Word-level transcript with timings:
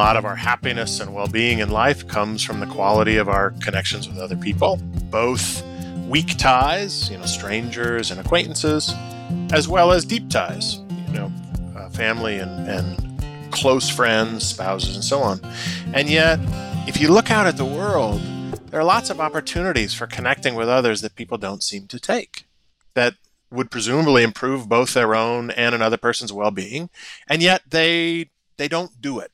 lot 0.00 0.16
of 0.16 0.24
our 0.24 0.34
happiness 0.34 0.98
and 0.98 1.12
well 1.12 1.26
being 1.26 1.58
in 1.58 1.70
life 1.70 2.08
comes 2.08 2.42
from 2.42 2.58
the 2.58 2.64
quality 2.64 3.18
of 3.18 3.28
our 3.28 3.50
connections 3.62 4.08
with 4.08 4.16
other 4.16 4.34
people, 4.34 4.78
both 5.10 5.62
weak 6.08 6.38
ties, 6.38 7.10
you 7.10 7.18
know, 7.18 7.26
strangers 7.26 8.10
and 8.10 8.18
acquaintances, 8.18 8.94
as 9.52 9.68
well 9.68 9.92
as 9.92 10.06
deep 10.06 10.30
ties, 10.30 10.78
you 11.06 11.12
know, 11.12 11.30
uh, 11.76 11.90
family 11.90 12.38
and, 12.38 12.66
and 12.66 13.52
close 13.52 13.90
friends, 13.90 14.42
spouses, 14.42 14.94
and 14.94 15.04
so 15.04 15.20
on. 15.20 15.38
And 15.92 16.08
yet, 16.08 16.38
if 16.88 16.98
you 16.98 17.12
look 17.12 17.30
out 17.30 17.46
at 17.46 17.58
the 17.58 17.66
world, 17.66 18.22
there 18.70 18.80
are 18.80 18.84
lots 18.84 19.10
of 19.10 19.20
opportunities 19.20 19.92
for 19.92 20.06
connecting 20.06 20.54
with 20.54 20.70
others 20.70 21.02
that 21.02 21.14
people 21.14 21.36
don't 21.36 21.62
seem 21.62 21.86
to 21.88 22.00
take, 22.00 22.46
that 22.94 23.16
would 23.50 23.70
presumably 23.70 24.22
improve 24.22 24.66
both 24.66 24.94
their 24.94 25.14
own 25.14 25.50
and 25.50 25.74
another 25.74 25.98
person's 25.98 26.32
well-being, 26.32 26.88
and 27.28 27.42
yet 27.42 27.60
they 27.68 28.30
they 28.56 28.66
don't 28.66 29.02
do 29.02 29.18
it. 29.18 29.30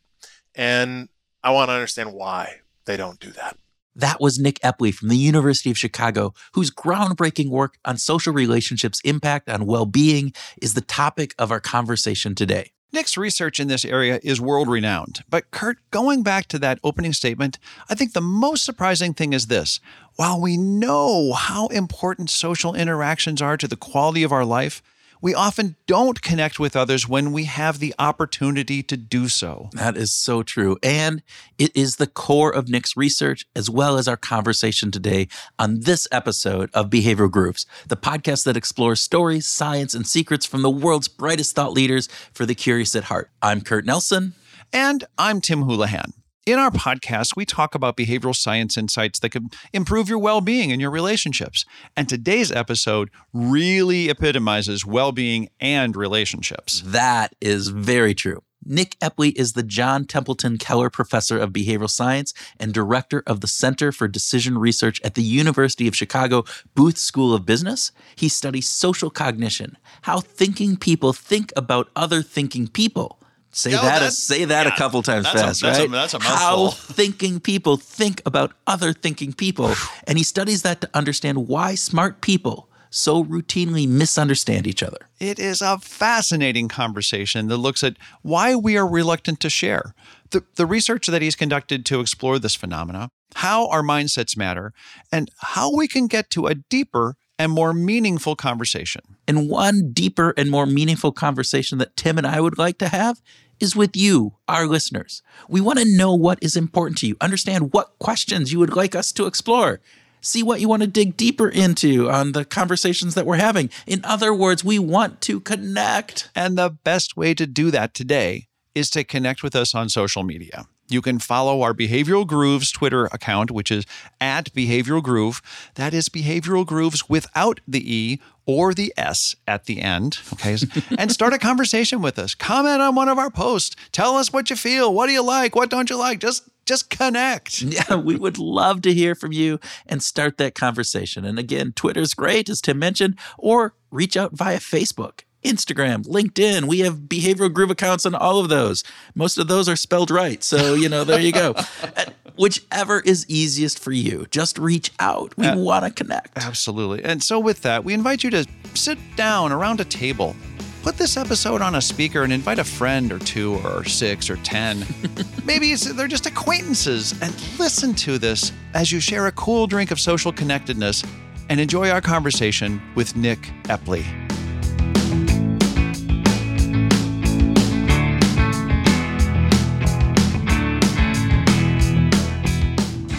And 0.56 1.08
I 1.44 1.50
want 1.50 1.68
to 1.68 1.74
understand 1.74 2.12
why 2.12 2.60
they 2.86 2.96
don't 2.96 3.20
do 3.20 3.30
that. 3.30 3.56
That 3.94 4.20
was 4.20 4.38
Nick 4.38 4.58
Epley 4.60 4.92
from 4.92 5.08
the 5.08 5.16
University 5.16 5.70
of 5.70 5.78
Chicago, 5.78 6.34
whose 6.52 6.70
groundbreaking 6.70 7.48
work 7.48 7.78
on 7.84 7.96
social 7.96 8.32
relationships' 8.32 9.00
impact 9.04 9.48
on 9.48 9.64
well 9.64 9.86
being 9.86 10.34
is 10.60 10.74
the 10.74 10.82
topic 10.82 11.34
of 11.38 11.50
our 11.50 11.60
conversation 11.60 12.34
today. 12.34 12.72
Nick's 12.92 13.16
research 13.16 13.58
in 13.58 13.68
this 13.68 13.84
area 13.84 14.20
is 14.22 14.40
world 14.40 14.68
renowned. 14.68 15.22
But, 15.28 15.50
Kurt, 15.50 15.78
going 15.90 16.22
back 16.22 16.46
to 16.48 16.58
that 16.60 16.78
opening 16.84 17.12
statement, 17.12 17.58
I 17.90 17.94
think 17.94 18.12
the 18.12 18.20
most 18.20 18.64
surprising 18.64 19.12
thing 19.12 19.32
is 19.32 19.48
this. 19.48 19.80
While 20.16 20.40
we 20.40 20.56
know 20.56 21.32
how 21.32 21.66
important 21.68 22.30
social 22.30 22.74
interactions 22.74 23.42
are 23.42 23.56
to 23.56 23.68
the 23.68 23.76
quality 23.76 24.22
of 24.22 24.32
our 24.32 24.44
life, 24.44 24.82
we 25.20 25.34
often 25.34 25.76
don't 25.86 26.22
connect 26.22 26.58
with 26.58 26.76
others 26.76 27.08
when 27.08 27.32
we 27.32 27.44
have 27.44 27.78
the 27.78 27.94
opportunity 27.98 28.82
to 28.82 28.96
do 28.96 29.28
so. 29.28 29.70
That 29.72 29.96
is 29.96 30.12
so 30.12 30.42
true. 30.42 30.76
And 30.82 31.22
it 31.58 31.74
is 31.74 31.96
the 31.96 32.06
core 32.06 32.54
of 32.54 32.68
Nick's 32.68 32.96
research, 32.96 33.46
as 33.54 33.70
well 33.70 33.98
as 33.98 34.08
our 34.08 34.16
conversation 34.16 34.90
today 34.90 35.28
on 35.58 35.80
this 35.80 36.06
episode 36.12 36.70
of 36.74 36.90
Behavioral 36.90 37.30
Grooves, 37.30 37.66
the 37.86 37.96
podcast 37.96 38.44
that 38.44 38.56
explores 38.56 39.00
stories, 39.00 39.46
science, 39.46 39.94
and 39.94 40.06
secrets 40.06 40.46
from 40.46 40.62
the 40.62 40.70
world's 40.70 41.08
brightest 41.08 41.54
thought 41.54 41.72
leaders 41.72 42.08
for 42.32 42.46
the 42.46 42.54
curious 42.54 42.94
at 42.94 43.04
heart. 43.04 43.30
I'm 43.40 43.60
Kurt 43.60 43.84
Nelson. 43.84 44.34
And 44.72 45.04
I'm 45.16 45.40
Tim 45.40 45.62
Houlihan. 45.62 46.12
In 46.46 46.60
our 46.60 46.70
podcast, 46.70 47.34
we 47.34 47.44
talk 47.44 47.74
about 47.74 47.96
behavioral 47.96 48.34
science 48.34 48.76
insights 48.76 49.18
that 49.18 49.30
can 49.30 49.50
improve 49.72 50.08
your 50.08 50.20
well 50.20 50.40
being 50.40 50.70
and 50.70 50.80
your 50.80 50.92
relationships. 50.92 51.64
And 51.96 52.08
today's 52.08 52.52
episode 52.52 53.10
really 53.32 54.08
epitomizes 54.08 54.86
well 54.86 55.10
being 55.10 55.48
and 55.58 55.96
relationships. 55.96 56.84
That 56.86 57.34
is 57.40 57.66
very 57.70 58.14
true. 58.14 58.44
Nick 58.64 58.96
Epley 59.00 59.32
is 59.34 59.54
the 59.54 59.64
John 59.64 60.04
Templeton 60.04 60.56
Keller 60.56 60.88
Professor 60.88 61.36
of 61.36 61.50
Behavioral 61.50 61.90
Science 61.90 62.32
and 62.60 62.72
Director 62.72 63.24
of 63.26 63.40
the 63.40 63.48
Center 63.48 63.90
for 63.90 64.06
Decision 64.06 64.56
Research 64.56 65.00
at 65.02 65.16
the 65.16 65.22
University 65.24 65.88
of 65.88 65.96
Chicago 65.96 66.44
Booth 66.76 66.96
School 66.96 67.34
of 67.34 67.44
Business. 67.44 67.90
He 68.14 68.28
studies 68.28 68.68
social 68.68 69.10
cognition, 69.10 69.76
how 70.02 70.20
thinking 70.20 70.76
people 70.76 71.12
think 71.12 71.52
about 71.56 71.90
other 71.96 72.22
thinking 72.22 72.68
people. 72.68 73.18
Say 73.56 73.70
No, 73.70 73.80
that. 73.80 74.02
A, 74.02 74.10
say 74.10 74.44
that 74.44 74.66
yeah, 74.66 74.74
a 74.74 74.76
couple 74.76 75.02
times 75.02 75.26
a- 75.26 75.32
fast, 75.32 75.62
a- 75.62 75.66
right? 75.66 75.90
that's 75.90 76.12
a 76.12 76.22
How 76.22 76.68
thinking 76.68 77.40
people 77.40 77.78
think 77.78 78.20
about 78.26 78.52
other 78.66 78.92
thinking 78.92 79.32
people, 79.32 79.72
and 80.06 80.18
he 80.18 80.24
studies 80.24 80.60
that 80.60 80.82
to 80.82 80.90
understand 80.92 81.48
why 81.48 81.74
smart 81.74 82.20
people 82.20 82.68
so 82.90 83.24
routinely 83.24 83.88
misunderstand 83.88 84.66
each 84.66 84.82
other. 84.82 85.08
It 85.18 85.38
is 85.38 85.62
a 85.62 85.78
fascinating 85.78 86.68
conversation 86.68 87.48
that 87.48 87.56
looks 87.56 87.82
at 87.82 87.96
why 88.20 88.54
we 88.54 88.76
are 88.76 88.86
reluctant 88.86 89.40
to 89.40 89.48
share. 89.50 89.94
The, 90.32 90.44
the 90.56 90.66
research 90.66 91.06
that 91.06 91.22
he's 91.22 91.34
conducted 91.34 91.86
to 91.86 92.00
explore 92.00 92.38
this 92.38 92.54
phenomena, 92.54 93.08
how 93.36 93.68
our 93.68 93.82
mindsets 93.82 94.36
matter, 94.36 94.74
and 95.10 95.30
how 95.38 95.74
we 95.74 95.88
can 95.88 96.08
get 96.08 96.28
to 96.30 96.46
a 96.46 96.54
deeper 96.56 97.16
and 97.38 97.52
more 97.52 97.74
meaningful 97.74 98.34
conversation. 98.34 99.02
And 99.28 99.50
one 99.50 99.90
deeper 99.92 100.32
and 100.38 100.50
more 100.50 100.64
meaningful 100.64 101.12
conversation 101.12 101.76
that 101.78 101.94
Tim 101.96 102.16
and 102.18 102.26
I 102.26 102.40
would 102.40 102.56
like 102.56 102.78
to 102.78 102.88
have 102.88 103.20
is 103.60 103.76
with 103.76 103.96
you, 103.96 104.34
our 104.48 104.66
listeners. 104.66 105.22
We 105.48 105.60
want 105.60 105.78
to 105.78 105.84
know 105.84 106.14
what 106.14 106.38
is 106.42 106.56
important 106.56 106.98
to 106.98 107.06
you, 107.06 107.16
understand 107.20 107.72
what 107.72 107.98
questions 107.98 108.52
you 108.52 108.58
would 108.58 108.76
like 108.76 108.94
us 108.94 109.12
to 109.12 109.26
explore, 109.26 109.80
see 110.20 110.42
what 110.42 110.60
you 110.60 110.68
want 110.68 110.82
to 110.82 110.88
dig 110.88 111.16
deeper 111.16 111.48
into 111.48 112.10
on 112.10 112.32
the 112.32 112.44
conversations 112.44 113.14
that 113.14 113.26
we're 113.26 113.36
having. 113.36 113.70
In 113.86 114.00
other 114.04 114.34
words, 114.34 114.64
we 114.64 114.78
want 114.78 115.20
to 115.22 115.40
connect. 115.40 116.30
And 116.34 116.58
the 116.58 116.70
best 116.70 117.16
way 117.16 117.34
to 117.34 117.46
do 117.46 117.70
that 117.70 117.94
today 117.94 118.48
is 118.74 118.90
to 118.90 119.04
connect 119.04 119.42
with 119.42 119.56
us 119.56 119.74
on 119.74 119.88
social 119.88 120.22
media. 120.22 120.66
You 120.88 121.02
can 121.02 121.18
follow 121.18 121.62
our 121.62 121.74
Behavioral 121.74 122.26
Grooves 122.26 122.70
Twitter 122.70 123.06
account, 123.06 123.50
which 123.50 123.70
is 123.70 123.84
at 124.20 124.52
Behavioral 124.52 125.02
Groove. 125.02 125.42
That 125.74 125.92
is 125.92 126.08
Behavioral 126.08 126.66
Grooves 126.66 127.08
without 127.08 127.60
the 127.66 127.94
E 127.94 128.20
or 128.46 128.72
the 128.72 128.92
S 128.96 129.34
at 129.46 129.64
the 129.64 129.82
end. 129.82 130.20
Okay. 130.34 130.56
and 130.98 131.10
start 131.10 131.32
a 131.32 131.38
conversation 131.38 132.00
with 132.00 132.18
us. 132.18 132.34
Comment 132.34 132.80
on 132.80 132.94
one 132.94 133.08
of 133.08 133.18
our 133.18 133.30
posts. 133.30 133.74
Tell 133.92 134.16
us 134.16 134.32
what 134.32 134.50
you 134.50 134.56
feel. 134.56 134.94
What 134.94 135.06
do 135.06 135.12
you 135.12 135.22
like? 135.22 135.56
What 135.56 135.70
don't 135.70 135.90
you 135.90 135.96
like? 135.96 136.20
Just 136.20 136.48
just 136.64 136.90
connect. 136.90 137.62
Yeah, 137.76 137.96
we 137.96 138.16
would 138.16 138.38
love 138.38 138.80
to 138.82 138.94
hear 138.94 139.14
from 139.14 139.32
you 139.32 139.60
and 139.86 140.02
start 140.02 140.38
that 140.38 140.54
conversation. 140.54 141.24
And 141.24 141.38
again, 141.38 141.72
Twitter's 141.72 142.14
great, 142.14 142.48
as 142.48 142.60
Tim 142.60 142.78
mentioned, 142.78 143.18
or 143.36 143.74
reach 143.90 144.16
out 144.16 144.32
via 144.32 144.58
Facebook. 144.58 145.20
Instagram, 145.46 146.06
LinkedIn. 146.06 146.64
We 146.64 146.80
have 146.80 146.94
behavioral 147.00 147.52
groove 147.52 147.70
accounts 147.70 148.04
on 148.04 148.14
all 148.14 148.40
of 148.40 148.48
those. 148.48 148.82
Most 149.14 149.38
of 149.38 149.46
those 149.48 149.68
are 149.68 149.76
spelled 149.76 150.10
right. 150.10 150.42
So, 150.42 150.74
you 150.74 150.88
know, 150.88 151.04
there 151.04 151.20
you 151.20 151.32
go. 151.32 151.54
Uh, 151.96 152.04
whichever 152.36 153.00
is 153.00 153.24
easiest 153.28 153.78
for 153.78 153.92
you, 153.92 154.26
just 154.30 154.58
reach 154.58 154.90
out. 154.98 155.36
We 155.36 155.46
uh, 155.46 155.56
want 155.56 155.84
to 155.84 155.90
connect. 155.90 156.36
Absolutely. 156.36 157.02
And 157.02 157.22
so, 157.22 157.38
with 157.38 157.62
that, 157.62 157.84
we 157.84 157.94
invite 157.94 158.24
you 158.24 158.30
to 158.30 158.46
sit 158.74 158.98
down 159.16 159.52
around 159.52 159.80
a 159.80 159.84
table. 159.84 160.34
Put 160.82 160.96
this 160.96 161.16
episode 161.16 161.62
on 161.62 161.74
a 161.74 161.80
speaker 161.80 162.22
and 162.22 162.32
invite 162.32 162.58
a 162.58 162.64
friend 162.64 163.12
or 163.12 163.18
two 163.18 163.56
or 163.64 163.84
six 163.84 164.28
or 164.28 164.36
10. 164.36 164.84
Maybe 165.44 165.72
it's, 165.72 165.84
they're 165.94 166.08
just 166.08 166.26
acquaintances 166.26 167.12
and 167.22 167.34
listen 167.58 167.94
to 167.94 168.18
this 168.18 168.52
as 168.74 168.92
you 168.92 169.00
share 169.00 169.26
a 169.26 169.32
cool 169.32 169.66
drink 169.66 169.90
of 169.90 169.98
social 169.98 170.32
connectedness 170.32 171.04
and 171.48 171.60
enjoy 171.60 171.90
our 171.90 172.00
conversation 172.00 172.80
with 172.94 173.16
Nick 173.16 173.40
Epley. 173.64 174.04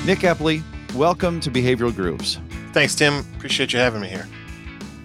Nick 0.08 0.20
Epley, 0.20 0.64
welcome 0.96 1.42
to 1.42 1.52
Behavioral 1.52 1.94
Grooves. 1.94 2.40
Thanks, 2.72 2.96
Tim. 2.96 3.26
Appreciate 3.36 3.74
you 3.74 3.80
having 3.80 4.00
me 4.00 4.08
here. 4.08 4.26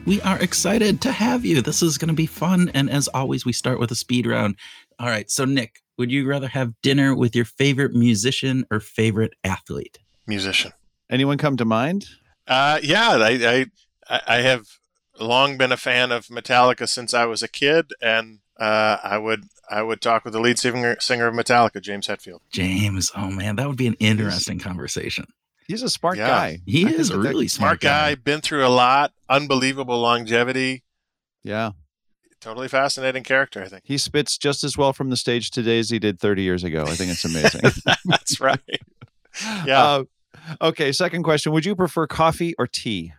We 0.06 0.20
are 0.20 0.38
excited 0.38 1.00
to 1.00 1.10
have 1.10 1.44
you. 1.44 1.60
This 1.60 1.82
is 1.82 1.98
going 1.98 2.10
to 2.10 2.14
be 2.14 2.26
fun. 2.26 2.70
And 2.72 2.88
as 2.88 3.08
always, 3.08 3.44
we 3.44 3.52
start 3.52 3.80
with 3.80 3.90
a 3.90 3.96
speed 3.96 4.28
round. 4.28 4.54
All 5.00 5.08
right. 5.08 5.28
So, 5.28 5.44
Nick, 5.44 5.80
would 5.98 6.12
you 6.12 6.24
rather 6.24 6.46
have 6.46 6.80
dinner 6.82 7.16
with 7.16 7.34
your 7.34 7.44
favorite 7.44 7.94
musician 7.94 8.64
or 8.70 8.78
favorite 8.78 9.34
athlete? 9.42 9.98
Musician. 10.28 10.70
Anyone 11.10 11.36
come 11.36 11.56
to 11.56 11.64
mind? 11.64 12.06
Uh, 12.46 12.78
yeah, 12.80 13.10
I, 13.10 13.66
I 14.08 14.20
I 14.28 14.36
have 14.42 14.66
long 15.18 15.58
been 15.58 15.72
a 15.72 15.76
fan 15.76 16.12
of 16.12 16.26
Metallica 16.26 16.88
since 16.88 17.12
I 17.12 17.24
was 17.24 17.42
a 17.42 17.48
kid, 17.48 17.92
and 18.00 18.38
uh, 18.56 18.98
I 19.02 19.18
would 19.18 19.46
I 19.72 19.82
would 19.82 20.00
talk 20.02 20.24
with 20.24 20.34
the 20.34 20.40
lead 20.40 20.58
singer 20.58 20.96
singer 21.00 21.26
of 21.28 21.34
Metallica, 21.34 21.80
James 21.80 22.06
Hetfield. 22.06 22.40
James. 22.52 23.10
Oh, 23.16 23.30
man. 23.30 23.56
That 23.56 23.68
would 23.68 23.76
be 23.78 23.86
an 23.86 23.94
interesting 23.98 24.58
conversation. 24.58 25.26
He's 25.66 25.82
a 25.82 25.88
smart 25.88 26.18
Yeah. 26.18 26.26
guy. 26.26 26.58
He 26.66 26.86
I 26.86 26.90
is 26.90 27.08
a 27.10 27.14
that- 27.14 27.22
that- 27.22 27.28
really 27.28 27.48
Smart 27.48 27.80
guy, 27.80 28.14
been 28.14 28.40
through 28.42 28.66
a 28.66 28.68
lot, 28.68 29.12
unbelievable 29.30 29.98
longevity, 30.00 30.82
Yeah. 31.42 31.70
totally 32.40 32.68
fascinating 32.68 33.22
character. 33.22 33.62
I 33.62 33.68
think 33.68 33.82
He 33.86 33.96
spits 33.96 34.36
just 34.36 34.62
as 34.64 34.76
well 34.76 34.92
from 34.92 35.08
the 35.10 35.16
stage 35.16 35.50
today 35.50 35.78
as 35.78 35.88
he 35.90 35.98
did 35.98 36.18
30 36.20 36.42
years 36.42 36.64
ago. 36.64 36.82
I 36.86 36.94
think 36.94 37.10
it's 37.10 37.24
amazing. 37.24 37.62
that's 38.04 38.40
right. 38.40 38.60
Yeah, 39.64 39.82
Uh, 39.82 40.04
okay. 40.60 40.92
Second 40.92 41.22
question 41.22 41.52
Would 41.52 41.64
you 41.64 41.74
prefer 41.74 42.06
coffee 42.06 42.54
or 42.58 42.66
tea? 42.66 43.14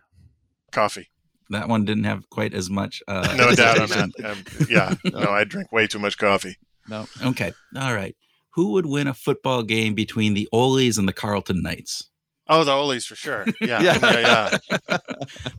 coffee, 0.70 1.08
That 1.50 1.68
one 1.68 1.84
didn't 1.84 2.04
have 2.04 2.28
quite 2.30 2.54
as 2.54 2.70
much. 2.70 3.02
Uh, 3.06 3.34
no 3.36 3.54
doubt 3.54 3.80
on 3.80 3.88
hesitation. 3.88 4.12
that. 4.18 4.24
Um, 4.60 4.66
yeah, 4.70 4.94
no, 5.04 5.30
I 5.30 5.44
drink 5.44 5.70
way 5.72 5.86
too 5.86 5.98
much 5.98 6.16
coffee. 6.18 6.56
No. 6.88 7.06
Okay. 7.22 7.52
All 7.76 7.94
right. 7.94 8.16
Who 8.54 8.72
would 8.72 8.86
win 8.86 9.06
a 9.08 9.14
football 9.14 9.62
game 9.62 9.94
between 9.94 10.34
the 10.34 10.48
Oles 10.52 10.96
and 10.98 11.08
the 11.08 11.12
Carleton 11.12 11.62
Knights? 11.62 12.08
Oh, 12.46 12.62
the 12.62 12.72
Oles 12.72 13.04
for 13.06 13.14
sure. 13.16 13.44
Yeah, 13.60 13.80
Yeah. 13.80 13.98
yeah, 14.02 14.58
yeah. 14.88 14.98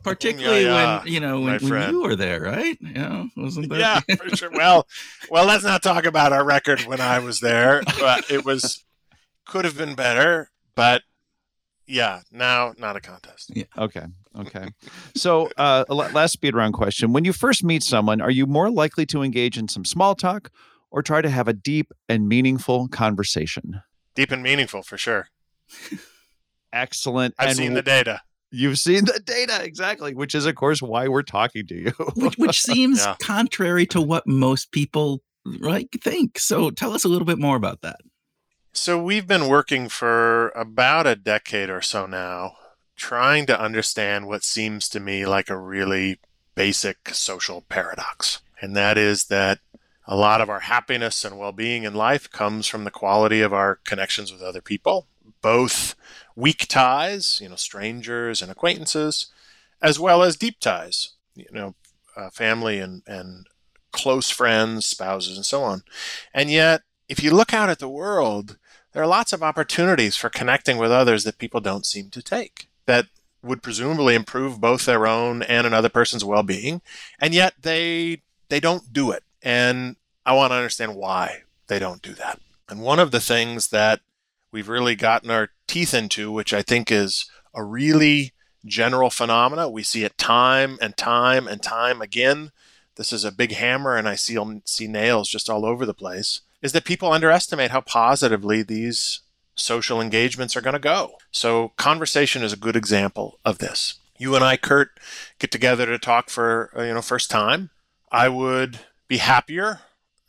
Particularly 0.02 0.64
yeah, 0.64 1.02
when 1.02 1.12
you 1.12 1.20
know 1.20 1.40
when, 1.40 1.58
when 1.60 1.90
you 1.90 2.02
were 2.02 2.16
there, 2.16 2.40
right? 2.40 2.76
You 2.80 2.92
know, 2.94 3.28
wasn't 3.36 3.68
that? 3.70 4.04
yeah, 4.08 4.16
for 4.16 4.36
sure. 4.36 4.50
Well, 4.50 4.86
well, 5.30 5.46
let's 5.46 5.64
not 5.64 5.82
talk 5.82 6.04
about 6.06 6.32
our 6.32 6.44
record 6.44 6.82
when 6.82 7.00
I 7.00 7.18
was 7.18 7.40
there. 7.40 7.82
But 7.98 8.30
it 8.30 8.44
was 8.44 8.84
could 9.44 9.64
have 9.64 9.76
been 9.76 9.94
better, 9.94 10.50
but 10.74 11.02
yeah, 11.86 12.20
now 12.30 12.72
not 12.78 12.96
a 12.96 13.00
contest. 13.00 13.50
Yeah. 13.54 13.64
Okay. 13.76 14.04
Okay. 14.38 14.68
So, 15.14 15.50
uh, 15.56 15.84
last 15.88 16.32
speed 16.32 16.54
round 16.54 16.74
question. 16.74 17.12
When 17.12 17.24
you 17.24 17.32
first 17.32 17.64
meet 17.64 17.82
someone, 17.82 18.20
are 18.20 18.30
you 18.30 18.46
more 18.46 18.70
likely 18.70 19.06
to 19.06 19.22
engage 19.22 19.56
in 19.56 19.68
some 19.68 19.84
small 19.84 20.14
talk 20.14 20.50
or 20.90 21.02
try 21.02 21.22
to 21.22 21.30
have 21.30 21.48
a 21.48 21.52
deep 21.52 21.92
and 22.08 22.28
meaningful 22.28 22.88
conversation? 22.88 23.80
Deep 24.14 24.30
and 24.32 24.42
meaningful 24.42 24.82
for 24.82 24.98
sure. 24.98 25.28
Excellent. 26.72 27.34
I've 27.38 27.48
And 27.48 27.56
seen 27.56 27.74
the 27.74 27.82
data. 27.82 28.20
You've 28.50 28.78
seen 28.78 29.04
the 29.06 29.20
data, 29.24 29.62
exactly, 29.64 30.14
which 30.14 30.34
is, 30.34 30.46
of 30.46 30.54
course, 30.54 30.80
why 30.80 31.08
we're 31.08 31.22
talking 31.22 31.66
to 31.66 31.74
you. 31.74 31.90
which, 32.16 32.36
which 32.38 32.60
seems 32.62 33.00
Yeah. 33.04 33.16
contrary 33.20 33.86
to 33.86 34.00
what 34.00 34.26
most 34.26 34.70
people 34.72 35.22
like 35.44 35.98
think. 36.02 36.38
So 36.38 36.70
tell 36.70 36.92
us 36.92 37.04
a 37.04 37.08
little 37.08 37.26
bit 37.26 37.38
more 37.38 37.56
about 37.56 37.80
that. 37.82 38.00
So 38.72 39.02
we've 39.02 39.26
been 39.26 39.48
working 39.48 39.88
for 39.88 40.50
about 40.50 41.06
a 41.06 41.16
decade 41.16 41.70
or 41.70 41.80
so 41.80 42.06
now, 42.06 42.52
trying 42.96 43.46
to 43.46 43.60
understand 43.60 44.26
what 44.26 44.42
seems 44.42 44.88
to 44.88 45.00
me 45.00 45.26
like 45.26 45.50
a 45.50 45.56
really 45.56 46.18
basic 46.54 47.10
social 47.10 47.60
paradox. 47.68 48.40
And 48.60 48.74
that 48.74 48.96
is 48.96 49.24
that 49.26 49.60
a 50.06 50.16
lot 50.16 50.40
of 50.40 50.48
our 50.48 50.60
happiness 50.60 51.24
and 51.24 51.38
well 51.38 51.52
being 51.52 51.84
in 51.84 51.94
life 51.94 52.30
comes 52.30 52.66
from 52.66 52.84
the 52.84 52.90
quality 52.90 53.42
of 53.42 53.52
our 53.52 53.76
connections 53.84 54.32
with 54.32 54.42
other 54.42 54.62
people, 54.62 55.06
both 55.42 55.94
weak 56.34 56.66
ties, 56.68 57.40
you 57.40 57.48
know, 57.48 57.56
strangers 57.56 58.40
and 58.40 58.50
acquaintances, 58.50 59.26
as 59.82 60.00
well 60.00 60.22
as 60.22 60.36
deep 60.36 60.58
ties, 60.58 61.10
you 61.34 61.46
know, 61.52 61.74
uh, 62.16 62.30
family 62.30 62.78
and, 62.78 63.02
and 63.06 63.46
close 63.92 64.30
friends, 64.30 64.86
spouses, 64.86 65.36
and 65.36 65.44
so 65.44 65.62
on. 65.62 65.82
And 66.32 66.50
yet, 66.50 66.82
if 67.08 67.22
you 67.22 67.30
look 67.30 67.52
out 67.52 67.68
at 67.68 67.78
the 67.78 67.88
world, 67.88 68.56
there 68.92 69.02
are 69.02 69.06
lots 69.06 69.32
of 69.32 69.42
opportunities 69.42 70.16
for 70.16 70.30
connecting 70.30 70.78
with 70.78 70.90
others 70.90 71.24
that 71.24 71.38
people 71.38 71.60
don't 71.60 71.84
seem 71.84 72.10
to 72.10 72.22
take 72.22 72.68
that 72.86 73.06
would 73.42 73.62
presumably 73.62 74.14
improve 74.14 74.60
both 74.60 74.86
their 74.86 75.06
own 75.06 75.42
and 75.42 75.66
another 75.66 75.88
person's 75.88 76.24
well-being 76.24 76.80
and 77.20 77.34
yet 77.34 77.54
they 77.62 78.22
they 78.48 78.60
don't 78.60 78.92
do 78.92 79.10
it. 79.10 79.22
And 79.42 79.96
i 80.24 80.32
want 80.32 80.50
to 80.50 80.56
understand 80.56 80.96
why 80.96 81.42
they 81.68 81.78
don't 81.78 82.02
do 82.02 82.14
that. 82.14 82.40
And 82.68 82.80
one 82.80 82.98
of 82.98 83.10
the 83.10 83.20
things 83.20 83.68
that 83.68 84.00
we've 84.50 84.68
really 84.68 84.96
gotten 84.96 85.30
our 85.30 85.50
teeth 85.66 85.94
into 85.94 86.32
which 86.32 86.54
i 86.54 86.62
think 86.62 86.90
is 86.90 87.30
a 87.54 87.62
really 87.62 88.32
general 88.64 89.10
phenomena 89.10 89.68
we 89.68 89.82
see 89.82 90.02
it 90.04 90.18
time 90.18 90.78
and 90.80 90.96
time 90.96 91.46
and 91.46 91.62
time 91.62 92.00
again. 92.00 92.50
This 92.96 93.12
is 93.12 93.24
a 93.24 93.32
big 93.32 93.52
hammer 93.52 93.96
and 93.96 94.08
i 94.08 94.14
see 94.14 94.38
see 94.64 94.86
nails 94.88 95.28
just 95.28 95.50
all 95.50 95.64
over 95.64 95.84
the 95.86 95.94
place 95.94 96.40
is 96.62 96.72
that 96.72 96.84
people 96.84 97.12
underestimate 97.12 97.70
how 97.70 97.80
positively 97.80 98.62
these 98.62 99.20
social 99.56 100.00
engagements 100.00 100.56
are 100.56 100.60
going 100.60 100.74
to 100.74 100.78
go. 100.78 101.16
So, 101.30 101.72
conversation 101.76 102.42
is 102.42 102.52
a 102.52 102.58
good 102.58 102.76
example 102.76 103.38
of 103.44 103.58
this. 103.58 103.94
You 104.18 104.34
and 104.34 104.44
I, 104.44 104.56
Kurt, 104.56 104.90
get 105.38 105.50
together 105.50 105.86
to 105.86 105.98
talk 105.98 106.30
for 106.30 106.70
uh, 106.76 106.82
you 106.82 106.94
know 106.94 107.02
first 107.02 107.30
time. 107.30 107.70
I 108.10 108.28
would 108.28 108.80
be 109.08 109.18
happier, 109.18 109.80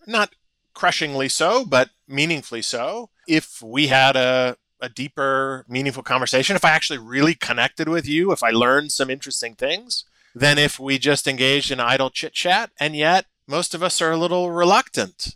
not 0.06 0.33
crushingly 0.74 1.29
so, 1.29 1.63
but 1.65 1.89
meaningfully 2.07 2.62
so, 2.62 3.09
if 3.27 3.62
we 3.62 3.88
had 3.88 4.15
a 4.15 4.57
a 4.79 4.89
deeper, 4.89 5.65
meaningful 5.68 6.03
conversation. 6.03 6.56
If 6.56 6.63
I 6.65 6.69
actually 6.69 7.00
really 7.00 7.33
connected 7.33 7.89
with 7.89 8.07
you, 8.07 8.31
if 8.31 8.44
I 8.44 8.51
learned 8.51 8.91
some 8.91 9.09
interesting 9.09 9.56
things, 9.56 10.06
than 10.35 10.57
if 10.57 10.79
we 10.79 10.97
just 10.97 11.27
engaged 11.27 11.71
in 11.71 11.79
idle 11.79 12.09
chit 12.09 12.33
chat. 12.33 12.71
And 12.79 12.95
yet, 12.95 13.25
most 13.47 13.74
of 13.74 13.81
us 13.81 14.01
are 14.01 14.12
a 14.12 14.18
little 14.18 14.51
reluctant 14.51 15.35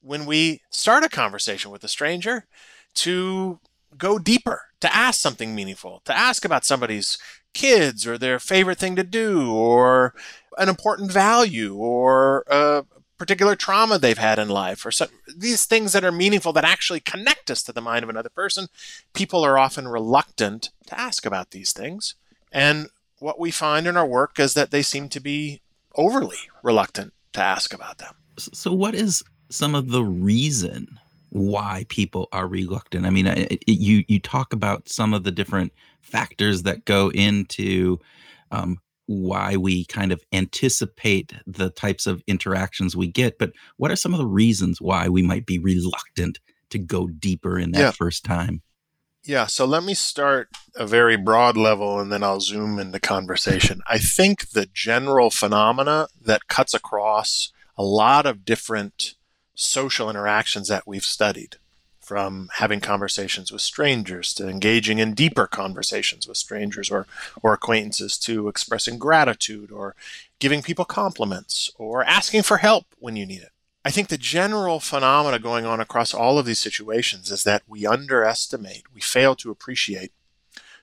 when 0.00 0.26
we 0.26 0.62
start 0.70 1.04
a 1.04 1.08
conversation 1.08 1.70
with 1.70 1.84
a 1.84 1.88
stranger 1.88 2.46
to 2.94 3.60
go 3.96 4.18
deeper, 4.18 4.62
to 4.80 4.94
ask 4.94 5.20
something 5.20 5.54
meaningful, 5.54 6.02
to 6.04 6.16
ask 6.16 6.44
about 6.44 6.64
somebody's 6.64 7.18
kids 7.54 8.06
or 8.06 8.16
their 8.16 8.38
favorite 8.38 8.78
thing 8.78 8.96
to 8.96 9.04
do 9.04 9.52
or 9.52 10.14
an 10.58 10.68
important 10.68 11.12
value 11.12 11.74
or 11.74 12.44
a 12.48 12.84
particular 13.18 13.54
trauma 13.54 13.98
they've 13.98 14.18
had 14.18 14.38
in 14.38 14.48
life 14.48 14.84
or 14.84 14.90
some, 14.90 15.08
these 15.36 15.64
things 15.64 15.92
that 15.92 16.04
are 16.04 16.12
meaningful 16.12 16.52
that 16.52 16.64
actually 16.64 17.00
connect 17.00 17.50
us 17.50 17.62
to 17.62 17.72
the 17.72 17.80
mind 17.80 18.02
of 18.02 18.08
another 18.08 18.28
person. 18.28 18.66
People 19.12 19.44
are 19.44 19.58
often 19.58 19.86
reluctant 19.86 20.70
to 20.86 20.98
ask 20.98 21.24
about 21.24 21.50
these 21.50 21.72
things. 21.72 22.14
And 22.50 22.88
what 23.20 23.38
we 23.38 23.50
find 23.50 23.86
in 23.86 23.96
our 23.96 24.06
work 24.06 24.40
is 24.40 24.54
that 24.54 24.70
they 24.70 24.82
seem 24.82 25.08
to 25.10 25.20
be 25.20 25.60
overly 25.94 26.38
reluctant 26.62 27.12
to 27.34 27.40
ask 27.40 27.72
about 27.72 27.98
them. 27.98 28.14
So, 28.36 28.72
what 28.72 28.94
is 28.94 29.22
some 29.50 29.74
of 29.74 29.90
the 29.90 30.02
reason 30.02 30.98
why 31.32 31.86
people 31.88 32.28
are 32.30 32.46
reluctant? 32.46 33.06
I 33.06 33.10
mean, 33.10 33.26
it, 33.26 33.52
it, 33.52 33.64
you 33.66 34.04
you 34.06 34.20
talk 34.20 34.52
about 34.52 34.88
some 34.88 35.14
of 35.14 35.24
the 35.24 35.30
different 35.30 35.72
factors 36.02 36.62
that 36.64 36.84
go 36.84 37.10
into 37.10 37.98
um, 38.50 38.78
why 39.06 39.56
we 39.56 39.86
kind 39.86 40.12
of 40.12 40.22
anticipate 40.32 41.32
the 41.46 41.70
types 41.70 42.06
of 42.06 42.22
interactions 42.26 42.94
we 42.94 43.06
get, 43.06 43.38
but 43.38 43.52
what 43.78 43.90
are 43.90 43.96
some 43.96 44.12
of 44.12 44.18
the 44.18 44.26
reasons 44.26 44.80
why 44.80 45.08
we 45.08 45.22
might 45.22 45.46
be 45.46 45.58
reluctant 45.58 46.38
to 46.68 46.78
go 46.78 47.08
deeper 47.08 47.58
in 47.58 47.72
that 47.72 47.80
Yeah. 47.80 47.90
first 47.92 48.24
time? 48.24 48.60
Yeah, 49.24 49.46
so 49.46 49.64
let 49.64 49.84
me 49.84 49.94
start 49.94 50.48
a 50.74 50.86
very 50.86 51.16
broad 51.16 51.56
level 51.56 51.98
and 51.98 52.12
then 52.12 52.22
I'll 52.22 52.40
zoom 52.40 52.78
into 52.78 53.00
conversation. 53.00 53.80
I 53.88 53.98
think 53.98 54.50
the 54.50 54.66
general 54.66 55.30
phenomena 55.30 56.08
that 56.20 56.48
cuts 56.48 56.74
across 56.74 57.52
a 57.78 57.84
lot 57.84 58.26
of 58.26 58.44
different 58.44 59.14
social 59.54 60.10
interactions 60.10 60.68
that 60.68 60.86
we've 60.86 61.04
studied, 61.04 61.56
from 62.00 62.50
having 62.54 62.80
conversations 62.80 63.52
with 63.52 63.60
strangers 63.60 64.34
to 64.34 64.48
engaging 64.48 64.98
in 64.98 65.14
deeper 65.14 65.46
conversations 65.46 66.26
with 66.26 66.36
strangers 66.36 66.90
or, 66.90 67.06
or 67.42 67.52
acquaintances 67.52 68.18
to 68.18 68.48
expressing 68.48 68.98
gratitude 68.98 69.70
or 69.70 69.94
giving 70.40 70.62
people 70.62 70.84
compliments 70.84 71.70
or 71.76 72.04
asking 72.04 72.42
for 72.42 72.58
help 72.58 72.86
when 72.98 73.14
you 73.14 73.24
need 73.24 73.40
it. 73.40 73.52
I 73.84 73.90
think 73.90 74.08
the 74.08 74.18
general 74.18 74.80
phenomena 74.80 75.38
going 75.38 75.64
on 75.64 75.80
across 75.80 76.12
all 76.12 76.38
of 76.38 76.46
these 76.46 76.60
situations 76.60 77.30
is 77.30 77.44
that 77.44 77.62
we 77.66 77.86
underestimate, 77.86 78.92
we 78.92 79.00
fail 79.00 79.34
to 79.36 79.50
appreciate 79.50 80.12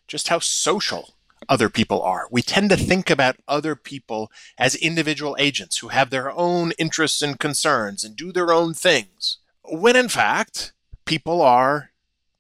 just 0.08 0.30
how 0.30 0.40
social 0.40 1.16
other 1.48 1.70
people 1.70 2.02
are. 2.02 2.28
We 2.30 2.42
tend 2.42 2.70
to 2.72 2.78
think 2.78 3.10
about 3.10 3.38
other 3.48 3.76
people 3.76 4.32
as 4.58 4.76
individual 4.76 5.36
agents 5.40 5.78
who 5.78 5.90
have 5.90 6.10
their 6.10 6.32
own 6.32 6.72
interests 6.78 7.22
and 7.22 7.40
concerns 7.40 8.04
and 8.04 8.16
do 8.16 8.32
their 8.32 8.52
own 8.52 8.74
things, 8.74 9.38
when 9.64 9.96
in 9.96 10.10
fact, 10.10 10.74
people 11.06 11.42
are 11.42 11.92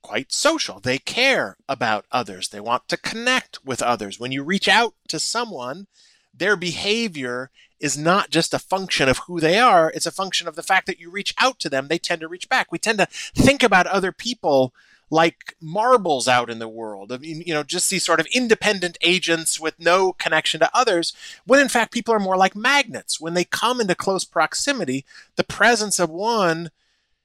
quite 0.01 0.31
social. 0.31 0.79
They 0.79 0.97
care 0.97 1.57
about 1.67 2.05
others, 2.11 2.49
they 2.49 2.59
want 2.59 2.87
to 2.89 2.97
connect 2.97 3.63
with 3.65 3.81
others. 3.81 4.19
When 4.19 4.31
you 4.31 4.43
reach 4.43 4.67
out 4.67 4.95
to 5.07 5.19
someone, 5.19 5.87
their 6.33 6.55
behavior 6.55 7.51
is 7.79 7.97
not 7.97 8.29
just 8.29 8.53
a 8.53 8.59
function 8.59 9.07
of 9.07 9.19
who 9.19 9.39
they 9.39 9.57
are, 9.57 9.91
it's 9.95 10.05
a 10.05 10.11
function 10.11 10.47
of 10.47 10.55
the 10.55 10.63
fact 10.63 10.85
that 10.87 10.99
you 10.99 11.09
reach 11.09 11.33
out 11.37 11.59
to 11.59 11.69
them, 11.69 11.87
they 11.87 11.97
tend 11.97 12.21
to 12.21 12.27
reach 12.27 12.49
back. 12.49 12.71
We 12.71 12.79
tend 12.79 12.99
to 12.99 13.07
think 13.35 13.63
about 13.63 13.87
other 13.87 14.11
people 14.11 14.73
like 15.09 15.55
marbles 15.61 16.27
out 16.27 16.49
in 16.49 16.59
the 16.59 16.67
world. 16.67 17.11
I 17.11 17.17
mean, 17.17 17.43
you 17.45 17.53
know, 17.53 17.63
just 17.63 17.89
these 17.89 18.05
sort 18.05 18.19
of 18.19 18.27
independent 18.33 18.97
agents 19.01 19.59
with 19.59 19.79
no 19.79 20.13
connection 20.13 20.59
to 20.59 20.69
others, 20.73 21.13
when 21.45 21.59
in 21.59 21.69
fact 21.69 21.93
people 21.93 22.13
are 22.13 22.19
more 22.19 22.37
like 22.37 22.55
magnets. 22.55 23.19
When 23.19 23.33
they 23.33 23.43
come 23.43 23.81
into 23.81 23.95
close 23.95 24.25
proximity, 24.25 25.05
the 25.35 25.43
presence 25.43 25.99
of 25.99 26.09
one 26.09 26.71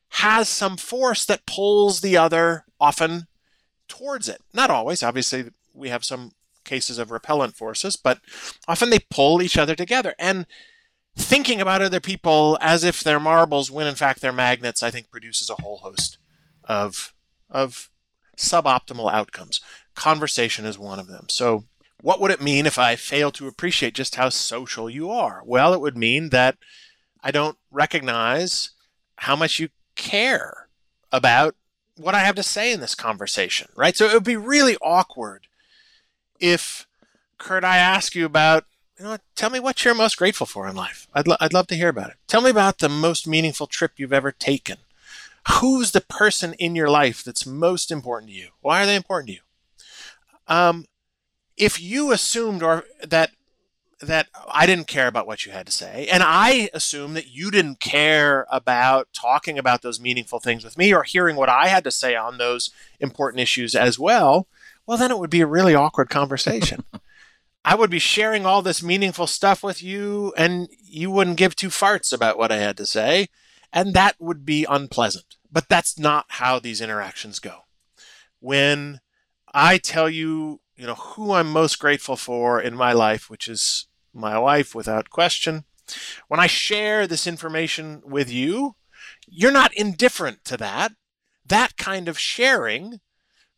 has 0.09 0.49
some 0.49 0.77
force 0.77 1.25
that 1.25 1.47
pulls 1.47 2.01
the 2.01 2.17
other 2.17 2.65
often 2.81 3.27
towards 3.89 4.29
it. 4.29 4.41
Not 4.53 4.71
always, 4.71 5.03
obviously, 5.03 5.51
we 5.75 5.89
have 5.89 6.05
some 6.05 6.33
cases 6.65 6.99
of 6.99 7.11
repellent 7.11 7.55
forces, 7.55 7.97
but 7.97 8.21
often 8.67 8.91
they 8.91 9.01
pull 9.11 9.43
each 9.43 9.59
other 9.59 9.75
together. 9.75 10.15
And 10.19 10.47
thinking 11.17 11.61
about 11.61 11.83
other 11.83 12.01
people 12.01 12.59
as 12.61 12.83
if 12.85 13.03
they're 13.03 13.21
marbles 13.21 13.71
when 13.71 13.87
in 13.87 13.95
fact 13.95 14.21
they're 14.21 14.33
magnets, 14.33 14.83
I 14.83 14.91
think 14.91 15.11
produces 15.11 15.49
a 15.49 15.61
whole 15.63 15.79
host 15.79 16.19
of 16.65 17.14
of 17.55 17.89
suboptimal 18.37 19.11
outcomes. 19.11 19.61
Conversation 19.95 20.67
is 20.67 20.79
one 20.79 20.99
of 20.99 21.07
them. 21.07 21.27
So, 21.31 21.65
what 22.03 22.21
would 22.21 22.33
it 22.33 22.43
mean 22.43 22.67
if 22.67 22.79
I 22.79 22.97
fail 22.97 23.31
to 23.31 23.47
appreciate 23.47 23.95
just 23.95 24.17
how 24.17 24.29
social 24.29 24.91
you 24.91 25.11
are? 25.11 25.41
Well, 25.47 25.73
it 25.73 25.81
would 25.81 25.97
mean 25.97 26.31
that 26.31 26.57
I 27.23 27.31
don't 27.31 27.57
recognize 27.71 28.71
how 29.17 29.37
much 29.37 29.59
you 29.59 29.71
care 29.95 30.69
about 31.11 31.55
what 31.97 32.15
I 32.15 32.19
have 32.19 32.35
to 32.35 32.43
say 32.43 32.73
in 32.73 32.81
this 32.81 32.97
conversation, 32.97 33.69
right? 33.77 33.97
So, 33.97 34.07
it 34.07 34.13
would 34.13 34.25
be 34.25 34.37
really 34.37 34.77
awkward 34.83 35.47
if, 36.41 36.87
Kurt, 37.39 37.65
I 37.65 37.79
ask 37.79 38.17
you 38.17 38.27
about, 38.27 38.65
you 38.99 39.05
know, 39.05 39.17
tell 39.37 39.51
me 39.51 39.61
what 39.61 39.85
you're 39.85 39.95
most 39.95 40.19
grateful 40.19 40.47
for 40.47 40.69
in 40.69 40.75
life. 40.75 41.07
I'd, 41.15 41.29
lo- 41.29 41.37
I'd 41.41 41.53
love 41.53 41.69
to 41.69 41.77
hear 41.77 41.89
about 41.89 42.11
it. 42.11 42.17
Tell 42.27 42.41
me 42.41 42.51
about 42.51 42.79
the 42.79 42.89
most 42.89 43.29
meaningful 43.29 43.69
trip 43.69 43.93
you've 43.97 44.13
ever 44.13 44.33
taken 44.33 44.79
who's 45.49 45.93
the 45.93 46.01
person 46.01 46.55
in 46.55 46.75
your 46.75 46.89
life 46.89 47.23
that's 47.23 47.47
most 47.47 47.91
important 47.91 48.31
to 48.31 48.37
you? 48.37 48.49
Why 48.61 48.83
are 48.83 48.87
they 48.87 48.97
important 48.97 49.29
to 49.29 49.35
you? 49.35 49.41
Um, 50.47 50.87
if 51.57 51.81
you 51.81 52.13
assumed 52.13 52.63
or 52.63 52.85
that 53.03 53.31
that 54.01 54.27
I 54.51 54.67
didn't 54.67 54.87
care 54.87 55.07
about 55.07 55.27
what 55.27 55.47
you 55.47 55.53
had 55.53 55.67
to 55.67 55.73
say, 55.73 56.09
and 56.11 56.23
I 56.23 56.69
assume 56.75 57.15
that 57.15 57.29
you 57.29 57.51
didn't 57.51 57.81
care 57.81 58.47
about 58.51 59.09
talking 59.15 59.59
about 59.59 59.81
those 59.83 60.01
meaningful 60.01 60.41
things 60.41 60.65
with 60.65 60.77
me 60.77 60.93
or 60.93 61.05
hearing 61.05 61.37
what 61.37 61.49
I 61.49 61.69
had 61.69 61.85
to 61.85 61.91
say 61.91 62.15
on 62.15 62.37
those 62.37 62.71
important 63.01 63.41
issues 63.41 63.75
as 63.75 63.99
well, 63.99 64.47
well, 64.87 64.99
then 64.99 65.11
it 65.11 65.19
would 65.19 65.31
be 65.31 65.41
a 65.41 65.47
really 65.47 65.75
awkward 65.75 66.11
conversation. 66.11 66.85
I 67.65 67.75
would 67.77 67.89
be 67.89 67.99
sharing 67.99 68.45
all 68.45 68.61
this 68.61 68.83
meaningful 68.83 69.27
stuff 69.27 69.63
with 69.63 69.83
you, 69.83 70.35
and 70.37 70.69
you 70.85 71.11
wouldn't 71.11 71.39
give 71.39 71.57
two 71.57 71.69
farts 71.69 72.13
about 72.13 72.37
what 72.37 72.53
I 72.53 72.57
had 72.57 72.77
to 72.77 72.85
say 72.85 73.29
And 73.75 73.93
that 73.93 74.15
would 74.21 74.47
be 74.47 74.65
unpleasant. 74.71 75.37
But 75.51 75.69
that's 75.69 75.99
not 75.99 76.27
how 76.29 76.61
these 76.61 76.81
interactions 76.81 77.41
go. 77.41 77.65
When 78.39 79.01
I 79.53 79.79
tell 79.79 80.09
you, 80.09 80.61
you 80.77 80.87
know, 80.87 80.95
who 80.95 81.33
I'm 81.33 81.51
most 81.51 81.81
grateful 81.81 82.17
for 82.17 82.61
in 82.61 82.77
my 82.77 82.93
life, 82.93 83.29
which 83.29 83.49
is 83.49 83.89
my 84.13 84.39
wife 84.39 84.75
without 84.75 85.11
question, 85.11 85.65
when 86.29 86.39
I 86.39 86.47
share 86.47 87.07
this 87.07 87.27
information 87.27 88.01
with 88.05 88.33
you, 88.33 88.77
you're 89.27 89.53
not 89.53 89.75
indifferent 89.75 90.45
to 90.47 90.57
that. 90.59 90.93
That 91.45 91.77
kind 91.77 92.09
of 92.09 92.19
sharing 92.19 93.01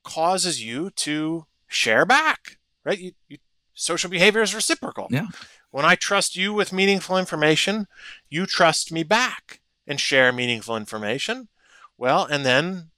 causes 0.03 0.65
you 0.65 0.91
to 0.91 1.47
share 1.69 2.07
back, 2.07 2.59
right? 2.85 2.99
You, 2.99 3.13
you, 3.29 3.39
social 3.75 4.09
behavior 4.09 4.41
is 4.41 4.55
reciprocal. 4.55 5.09
Yeah. 5.11 5.27
When 5.71 5.85
I 5.85 5.95
trust 5.95 6.37
you 6.37 6.55
with 6.55 6.73
meaningful 6.73 7.19
information, 7.19 7.87
you 8.31 8.47
trust 8.47 8.91
me 8.91 9.03
back 9.03 9.61
and 9.87 10.01
share 10.01 10.33
meaningful 10.33 10.77
information. 10.77 11.49
Well, 11.97 12.25
and 12.25 12.45
then 12.45 12.91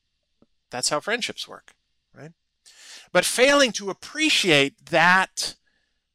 that's 0.70 0.88
how 0.88 1.00
friendships 1.00 1.46
work, 1.46 1.74
right? 2.14 2.32
But 3.12 3.24
failing 3.24 3.72
to 3.72 3.90
appreciate 3.90 4.86
that 4.86 5.54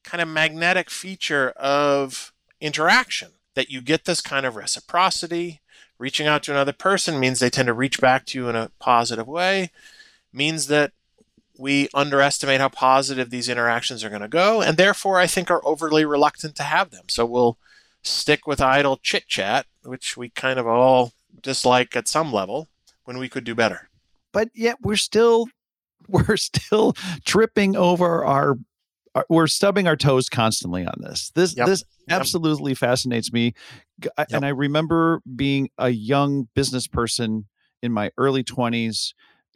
kind 0.03 0.22
of 0.22 0.27
magnetic 0.27 0.89
feature 0.89 1.51
of 1.51 2.34
interaction, 2.60 3.32
that 3.56 3.70
you 3.70 3.82
get 3.82 4.06
this 4.06 4.22
kind 4.22 4.46
of 4.46 4.56
reciprocity, 4.56 5.62
reaching 5.98 6.27
out 6.27 6.44
to 6.44 6.51
another 6.51 6.74
person 6.74 7.20
means 7.20 7.39
they 7.39 7.50
tend 7.50 7.68
to 7.68 7.74
reach 7.74 8.01
back 8.01 8.25
to 8.25 8.38
you 8.38 8.50
in 8.50 8.56
a 8.56 8.72
positive 8.80 9.27
way, 9.27 9.72
means 10.32 10.68
that 10.68 10.92
we 11.58 11.88
underestimate 11.94 12.60
how 12.60 12.68
positive 12.68 13.30
these 13.30 13.48
interactions 13.48 14.03
are 14.03 14.10
going 14.10 14.22
to 14.22 14.27
go, 14.27 14.62
and 14.62 14.75
therefore 14.75 15.20
I 15.20 15.27
think 15.27 15.50
are 15.50 15.65
overly 15.65 16.03
reluctant 16.03 16.56
to 16.58 16.63
have 16.63 16.89
them. 16.89 17.06
So 17.10 17.25
we'll 17.25 17.58
stick 18.01 18.48
with 18.48 18.60
idle 18.60 18.98
chit 18.98 19.27
chat, 19.27 19.68
which 19.84 20.18
we 20.18 20.30
kind 20.30 20.60
of 20.60 20.68
all 20.68 21.13
dislike 21.42 21.96
at 21.96 22.08
some 22.08 22.32
level, 22.32 22.70
when 23.06 23.18
we 23.18 23.28
could 23.30 23.44
do 23.44 23.56
better. 23.56 23.90
But 24.32 24.50
yet 24.54 24.78
we're 24.82 24.96
still 24.96 25.48
we're 26.08 26.38
still 26.38 26.94
tripping 27.25 27.75
over 27.75 28.24
our, 28.25 28.56
our 29.16 29.25
we're 29.30 29.48
stubbing 29.48 29.88
our 29.88 29.96
toes 29.96 30.30
constantly 30.30 30.86
on 30.86 30.96
this. 31.00 31.32
This 31.36 31.56
Yep. 31.56 31.66
this 31.68 31.84
Yep. 32.10 32.20
absolutely 32.20 32.74
fascinates 32.75 33.32
me. 33.32 33.54
I- 34.18 34.25
And 34.32 34.44
I 34.46 34.50
remember 34.50 35.22
being 35.36 35.70
a 35.78 35.90
young 35.90 36.50
business 36.54 36.88
person 36.88 37.46
in 37.82 37.94
my 37.94 38.12
early 38.18 38.44
20s 38.44 39.13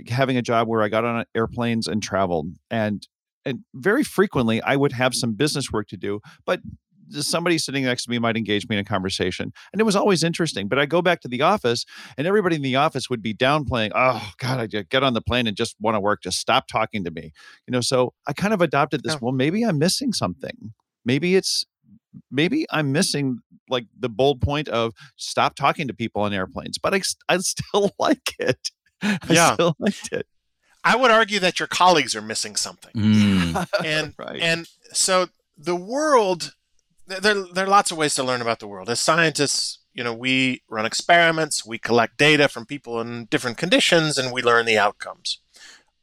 having 0.08 0.38
a 0.38 0.42
job 0.42 0.68
where 0.68 0.82
I 0.84 0.90
got 0.90 1.04
on 1.04 1.26
airplanes 1.36 1.88
and 1.88 2.02
traveled 2.04 2.52
and 2.70 3.06
and 3.46 3.64
very 3.74 4.04
frequently 4.04 4.62
I 4.62 4.76
would 4.76 4.92
have 4.94 5.14
some 5.16 5.34
business 5.34 5.72
work 5.72 5.88
to 5.90 5.98
do, 5.98 6.20
but 6.46 6.62
somebody 7.12 7.58
sitting 7.58 7.84
next 7.86 8.04
to 8.06 8.10
me 8.10 8.20
might 8.20 8.36
engage 8.38 8.68
me 8.68 8.76
in 8.76 8.80
a 8.80 8.84
conversation 8.84 9.52
and 9.72 9.80
it 9.80 9.84
was 9.84 9.96
always 9.96 10.24
interesting 10.24 10.68
but 10.68 10.78
i 10.80 10.86
go 10.86 11.02
back 11.02 11.22
to 11.22 11.28
the 11.28 11.42
office 11.42 11.86
and 12.18 12.28
everybody 12.28 12.56
in 12.56 12.62
the 12.62 12.76
office 12.76 13.10
would 13.10 13.22
be 13.22 13.34
downplaying 13.34 13.92
oh 13.96 14.32
god 14.40 14.60
i 14.60 14.68
just 14.68 14.90
get 14.90 15.04
on 15.04 15.14
the 15.14 15.22
plane 15.22 15.48
and 15.48 15.56
just 15.58 15.76
want 15.80 15.96
to 15.96 16.00
work 16.00 16.22
just 16.22 16.38
stop 16.40 16.68
talking 16.68 17.04
to 17.04 17.12
me 17.12 17.32
you 17.68 17.72
know 17.72 17.82
so 17.82 18.14
i 18.28 18.34
kind 18.34 18.54
of 18.54 18.62
adopted 18.62 19.04
this 19.04 19.14
Yeah. 19.14 19.20
well 19.22 19.32
maybe 19.34 19.64
i'm 19.64 19.78
missing 19.80 20.12
something 20.14 20.74
maybe 21.06 21.36
it's 21.36 21.66
maybe 22.32 22.66
i'm 22.72 22.92
missing 22.92 23.40
like 23.70 23.86
the 24.00 24.10
bold 24.10 24.42
point 24.42 24.68
of 24.70 24.94
stop 25.18 25.56
talking 25.56 25.88
to 25.88 25.94
people 25.94 26.22
on 26.22 26.34
airplanes 26.34 26.78
but 26.78 26.94
I, 26.94 27.02
I 27.30 27.38
still 27.38 27.92
like 28.00 28.34
it 28.40 28.72
i 29.02 29.18
Yeah. 29.30 29.54
still 29.54 29.76
liked 29.80 30.10
it 30.12 30.26
I 30.84 30.96
would 30.96 31.12
argue 31.12 31.40
that 31.40 31.60
your 31.60 31.68
colleagues 31.68 32.16
are 32.16 32.22
missing 32.22 32.56
something. 32.56 32.92
Mm. 32.96 33.68
and 33.84 34.14
right 34.18 34.40
and 34.42 34.68
so 34.94 35.28
the 35.58 35.76
world 35.76 36.54
there, 37.08 37.46
there 37.54 37.66
are 37.66 37.70
lots 37.70 37.92
of 37.92 37.98
ways 37.98 38.14
to 38.16 38.24
learn 38.24 38.42
about 38.42 38.60
the 38.60 38.68
world. 38.68 38.90
As 38.90 39.00
scientists 39.00 39.80
you 39.94 40.04
know 40.04 40.14
we 40.14 40.62
run 40.70 40.86
experiments 40.86 41.66
we 41.66 41.80
collect 41.80 42.18
data 42.18 42.48
from 42.48 42.66
people 42.66 43.02
in 43.02 43.26
different 43.26 43.58
conditions 43.58 44.18
and 44.18 44.32
we 44.32 44.44
learn 44.44 44.66
the 44.68 44.78
outcomes 44.78 45.40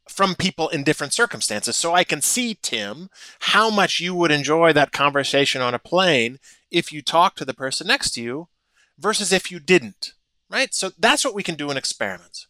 from 0.09 0.35
people 0.35 0.69
in 0.69 0.83
different 0.83 1.13
circumstances. 1.13 1.77
So 1.77 1.95
i 1.95 2.05
can 2.05 2.21
see 2.21 2.59
tim 2.61 3.09
how 3.41 3.71
much 3.71 4.01
you 4.01 4.15
would 4.15 4.33
enjoy 4.33 4.73
that 4.73 4.93
conversation 4.93 5.63
on 5.63 5.75
a 5.75 5.79
plane 5.79 6.39
if 6.71 6.93
you 6.93 7.03
talked 7.03 7.39
to 7.39 7.45
the 7.45 7.55
person 7.55 7.87
next 7.87 8.11
to 8.13 8.23
you 8.23 8.49
versus 8.99 9.33
if 9.33 9.51
you 9.51 9.61
didn't 9.61 10.15
right? 10.55 10.73
So 10.75 10.91
that's 10.99 11.25
what 11.25 11.35
we 11.35 11.43
can 11.43 11.57
do 11.57 11.71
in 11.71 11.77
experiments. 11.77 12.47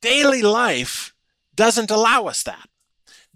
Daily 0.00 0.42
life 0.42 1.14
doesn't 1.54 1.90
allow 1.90 2.24
us 2.26 2.42
that. 2.44 2.68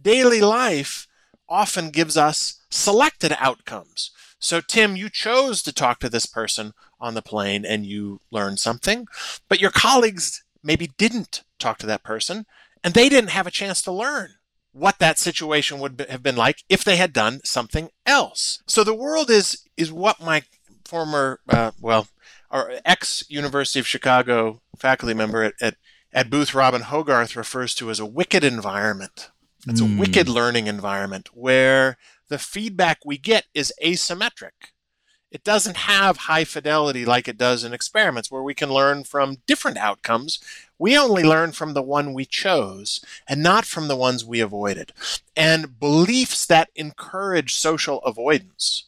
Daily 0.00 0.40
life 0.40 1.06
often 1.48 1.90
gives 1.90 2.16
us 2.16 2.60
selected 2.70 3.36
outcomes. 3.38 4.10
So, 4.42 4.60
Tim, 4.60 4.96
you 4.96 5.08
chose 5.08 5.62
to 5.62 5.72
talk 5.72 6.00
to 6.00 6.08
this 6.08 6.26
person 6.26 6.72
on 7.00 7.14
the 7.14 7.22
plane 7.22 7.64
and 7.64 7.86
you 7.86 8.20
learned 8.30 8.58
something, 8.58 9.06
but 9.48 9.60
your 9.60 9.70
colleagues 9.70 10.42
maybe 10.62 10.90
didn't 10.98 11.42
talk 11.58 11.78
to 11.78 11.86
that 11.86 12.02
person 12.02 12.44
and 12.84 12.92
they 12.92 13.08
didn't 13.08 13.30
have 13.30 13.46
a 13.46 13.50
chance 13.52 13.80
to 13.82 13.92
learn 13.92 14.30
what 14.72 14.98
that 14.98 15.18
situation 15.18 15.78
would 15.78 16.04
have 16.08 16.22
been 16.22 16.36
like 16.36 16.64
if 16.68 16.82
they 16.82 16.96
had 16.96 17.12
done 17.12 17.40
something 17.44 17.90
else. 18.06 18.62
So 18.66 18.82
the 18.82 18.94
world 18.94 19.30
is 19.30 19.64
is 19.76 19.92
what 19.92 20.20
my 20.20 20.42
former 20.84 21.40
uh, 21.48 21.70
well 21.80 22.08
our 22.50 22.72
ex 22.84 23.24
University 23.28 23.78
of 23.80 23.86
Chicago 23.86 24.60
faculty 24.78 25.14
member 25.14 25.42
at, 25.42 25.54
at 25.60 25.76
at 26.12 26.30
Booth 26.30 26.52
Robin 26.54 26.82
Hogarth 26.82 27.36
refers 27.36 27.74
to 27.76 27.90
as 27.90 28.00
a 28.00 28.06
wicked 28.06 28.42
environment. 28.44 29.30
It's 29.68 29.80
a 29.80 29.84
Mm. 29.84 29.98
wicked 29.98 30.28
learning 30.28 30.66
environment 30.66 31.28
where 31.34 31.96
the 32.32 32.38
feedback 32.38 33.00
we 33.04 33.18
get 33.18 33.44
is 33.52 33.72
asymmetric. 33.84 34.72
It 35.30 35.44
doesn't 35.44 35.76
have 35.76 36.16
high 36.16 36.44
fidelity 36.44 37.04
like 37.04 37.28
it 37.28 37.38
does 37.38 37.62
in 37.62 37.72
experiments 37.72 38.30
where 38.30 38.42
we 38.42 38.54
can 38.54 38.70
learn 38.70 39.04
from 39.04 39.38
different 39.46 39.76
outcomes. 39.76 40.40
We 40.78 40.96
only 40.96 41.22
learn 41.22 41.52
from 41.52 41.74
the 41.74 41.82
one 41.82 42.14
we 42.14 42.24
chose 42.24 43.04
and 43.28 43.42
not 43.42 43.66
from 43.66 43.88
the 43.88 43.96
ones 43.96 44.24
we 44.24 44.40
avoided. 44.40 44.92
And 45.36 45.78
beliefs 45.78 46.46
that 46.46 46.70
encourage 46.74 47.54
social 47.54 48.00
avoidance. 48.02 48.86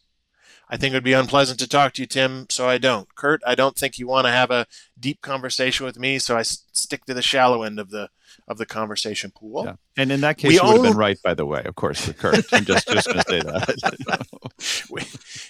I 0.69 0.79
think 0.79 0.93
it 0.93 0.97
would 0.97 1.05
be 1.05 1.13
unpleasant 1.13 1.59
to 1.61 1.69
talk 1.69 1.93
to 1.95 2.03
you, 2.03 2.07
Tim, 2.07 2.47
so 2.49 2.67
I 2.67 2.79
don't. 2.79 3.15
Kurt, 3.15 3.43
I 3.47 3.55
don't 3.55 3.77
think 3.77 3.99
you 3.99 4.07
want 4.07 4.27
to 4.27 4.33
have 4.33 4.51
a 4.51 4.67
deep 4.99 5.21
conversation 5.21 5.85
with 5.85 5.99
me, 5.99 6.19
so 6.19 6.37
I 6.37 6.43
stick 6.43 7.05
to 7.05 7.15
the 7.15 7.23
shallow 7.23 7.63
end 7.63 7.79
of 7.79 7.91
the 7.91 8.09
of 8.47 8.59
the 8.59 8.67
conversation 8.67 9.31
pool. 9.31 9.65
Yeah. 9.65 9.77
And 9.97 10.13
in 10.13 10.21
that 10.21 10.37
case, 10.37 10.49
We 10.49 10.55
you 10.57 10.63
would 10.65 10.75
have 10.75 10.83
been 10.83 10.97
right, 10.97 11.19
by 11.23 11.35
the 11.35 11.47
way, 11.47 11.63
of 11.65 11.75
course, 11.77 12.13
Kurt. 12.13 12.45
I'm 12.53 12.65
just, 12.65 12.87
just 12.89 13.07
going 13.07 13.19
to 13.19 13.25
say 13.29 13.41
that. 13.41 14.27
we, 14.91 15.03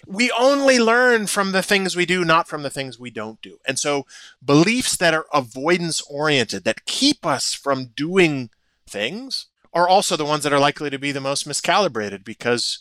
we 0.07 0.31
only 0.39 0.79
learn 0.79 1.27
from 1.27 1.53
the 1.53 1.63
things 1.63 1.97
we 1.97 2.07
do, 2.07 2.25
not 2.25 2.47
from 2.47 2.63
the 2.63 2.71
things 2.71 2.99
we 2.99 3.11
don't 3.11 3.43
do. 3.43 3.59
And 3.67 3.79
so 3.79 4.07
beliefs 4.45 4.97
that 4.99 5.13
are 5.13 5.27
avoidance 5.33 6.03
oriented, 6.03 6.65
that 6.65 6.85
keep 6.85 7.27
us 7.27 7.53
from 7.53 7.87
doing 7.97 8.51
things, 8.87 9.47
are 9.73 9.89
also 9.89 10.17
the 10.17 10.25
ones 10.25 10.45
that 10.45 10.53
are 10.53 10.61
likely 10.61 10.89
to 10.89 10.99
be 10.99 11.11
the 11.11 11.21
most 11.21 11.49
miscalibrated 11.49 12.25
because 12.25 12.79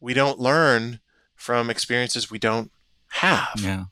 we 0.00 0.14
don't 0.14 0.40
learn 0.40 1.00
from 1.34 1.68
experiences 1.68 2.30
we 2.30 2.38
don't 2.38 2.70
have. 3.08 3.60
Yeah. 3.60 3.84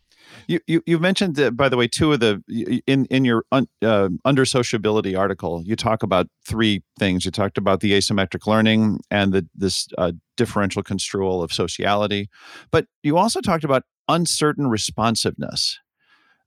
You, 0.49 0.61
you 0.67 0.83
you 0.87 0.99
mentioned 0.99 1.37
that 1.37 1.57
by 1.57 1.69
the 1.69 1.76
way 1.76 1.87
two 1.87 2.12
of 2.12 2.21
the 2.21 2.43
in 2.87 3.05
in 3.07 3.25
your 3.25 3.45
un, 3.52 3.69
uh, 3.83 4.09
under 4.25 4.45
sociability 4.45 5.14
article 5.14 5.62
you 5.64 5.76
talk 5.76 6.02
about 6.02 6.26
three 6.47 6.83
things. 6.99 7.25
You 7.25 7.31
talked 7.31 7.59
about 7.59 7.81
the 7.81 7.93
asymmetric 7.93 8.47
learning 8.47 9.00
and 9.11 9.33
the 9.33 9.47
this 9.55 9.88
uh, 9.99 10.12
differential 10.37 10.83
construal 10.83 11.43
of 11.43 11.52
sociality 11.52 12.28
but 12.71 12.87
you 13.02 13.19
also 13.19 13.40
talked 13.40 13.64
about 13.64 13.83
uncertain 14.09 14.69
responsiveness 14.69 15.78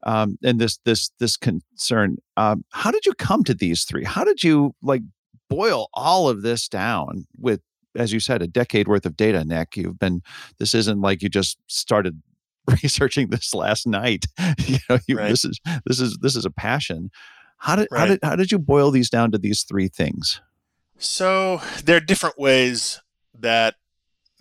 um, 0.03 0.37
and 0.43 0.59
this 0.59 0.79
this 0.85 1.11
this 1.19 1.37
concern. 1.37 2.17
Um, 2.37 2.63
how 2.71 2.91
did 2.91 3.05
you 3.05 3.13
come 3.13 3.43
to 3.45 3.53
these 3.53 3.83
three? 3.83 4.03
How 4.03 4.23
did 4.23 4.43
you 4.43 4.73
like 4.81 5.03
boil 5.49 5.89
all 5.93 6.29
of 6.29 6.41
this 6.41 6.67
down 6.67 7.27
with 7.37 7.61
as 7.95 8.13
you 8.13 8.19
said 8.19 8.41
a 8.41 8.47
decade 8.47 8.87
worth 8.87 9.05
of 9.05 9.15
data 9.15 9.43
nick? 9.43 9.77
You've 9.77 9.99
been 9.99 10.21
this 10.57 10.73
isn't 10.73 11.01
like 11.01 11.21
you 11.21 11.29
just 11.29 11.57
started 11.67 12.21
researching 12.83 13.29
this 13.29 13.53
last 13.53 13.87
night. 13.87 14.25
you 14.65 14.77
know, 14.89 14.99
you, 15.07 15.17
Right. 15.17 15.29
this 15.29 15.45
is 15.45 15.59
this 15.85 15.99
is 15.99 16.17
this 16.21 16.35
is 16.35 16.45
a 16.45 16.51
passion. 16.51 17.11
How 17.57 17.75
did 17.75 17.87
how 17.93 18.05
did 18.05 18.19
how 18.23 18.35
did 18.35 18.51
you 18.51 18.59
boil 18.59 18.91
these 18.91 19.09
down 19.09 19.31
to 19.31 19.37
these 19.37 19.63
three 19.63 19.87
things? 19.87 20.41
So 20.97 21.61
there 21.83 21.97
are 21.97 22.01
different 22.01 22.37
ways 22.39 23.01
that 23.37 23.75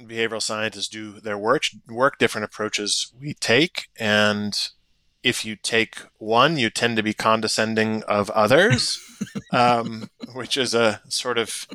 behavioral 0.00 0.43
scientists 0.43 0.89
do 0.89 1.21
their 1.21 1.39
work, 1.39 1.62
work 1.89 2.19
different 2.19 2.45
approaches 2.45 3.12
we 3.19 3.35
take, 3.35 3.89
and 3.99 4.57
if 5.23 5.45
you 5.45 5.57
take 5.57 5.99
one, 6.19 6.57
you 6.57 6.71
tend 6.71 6.97
to 6.97 7.03
be 7.03 7.12
condescending 7.12 8.03
of 8.05 8.31
others, 8.31 8.99
um, 9.53 10.09
which 10.33 10.57
is 10.57 10.75
a 10.75 11.03
sort 11.09 11.37
of 11.37 11.67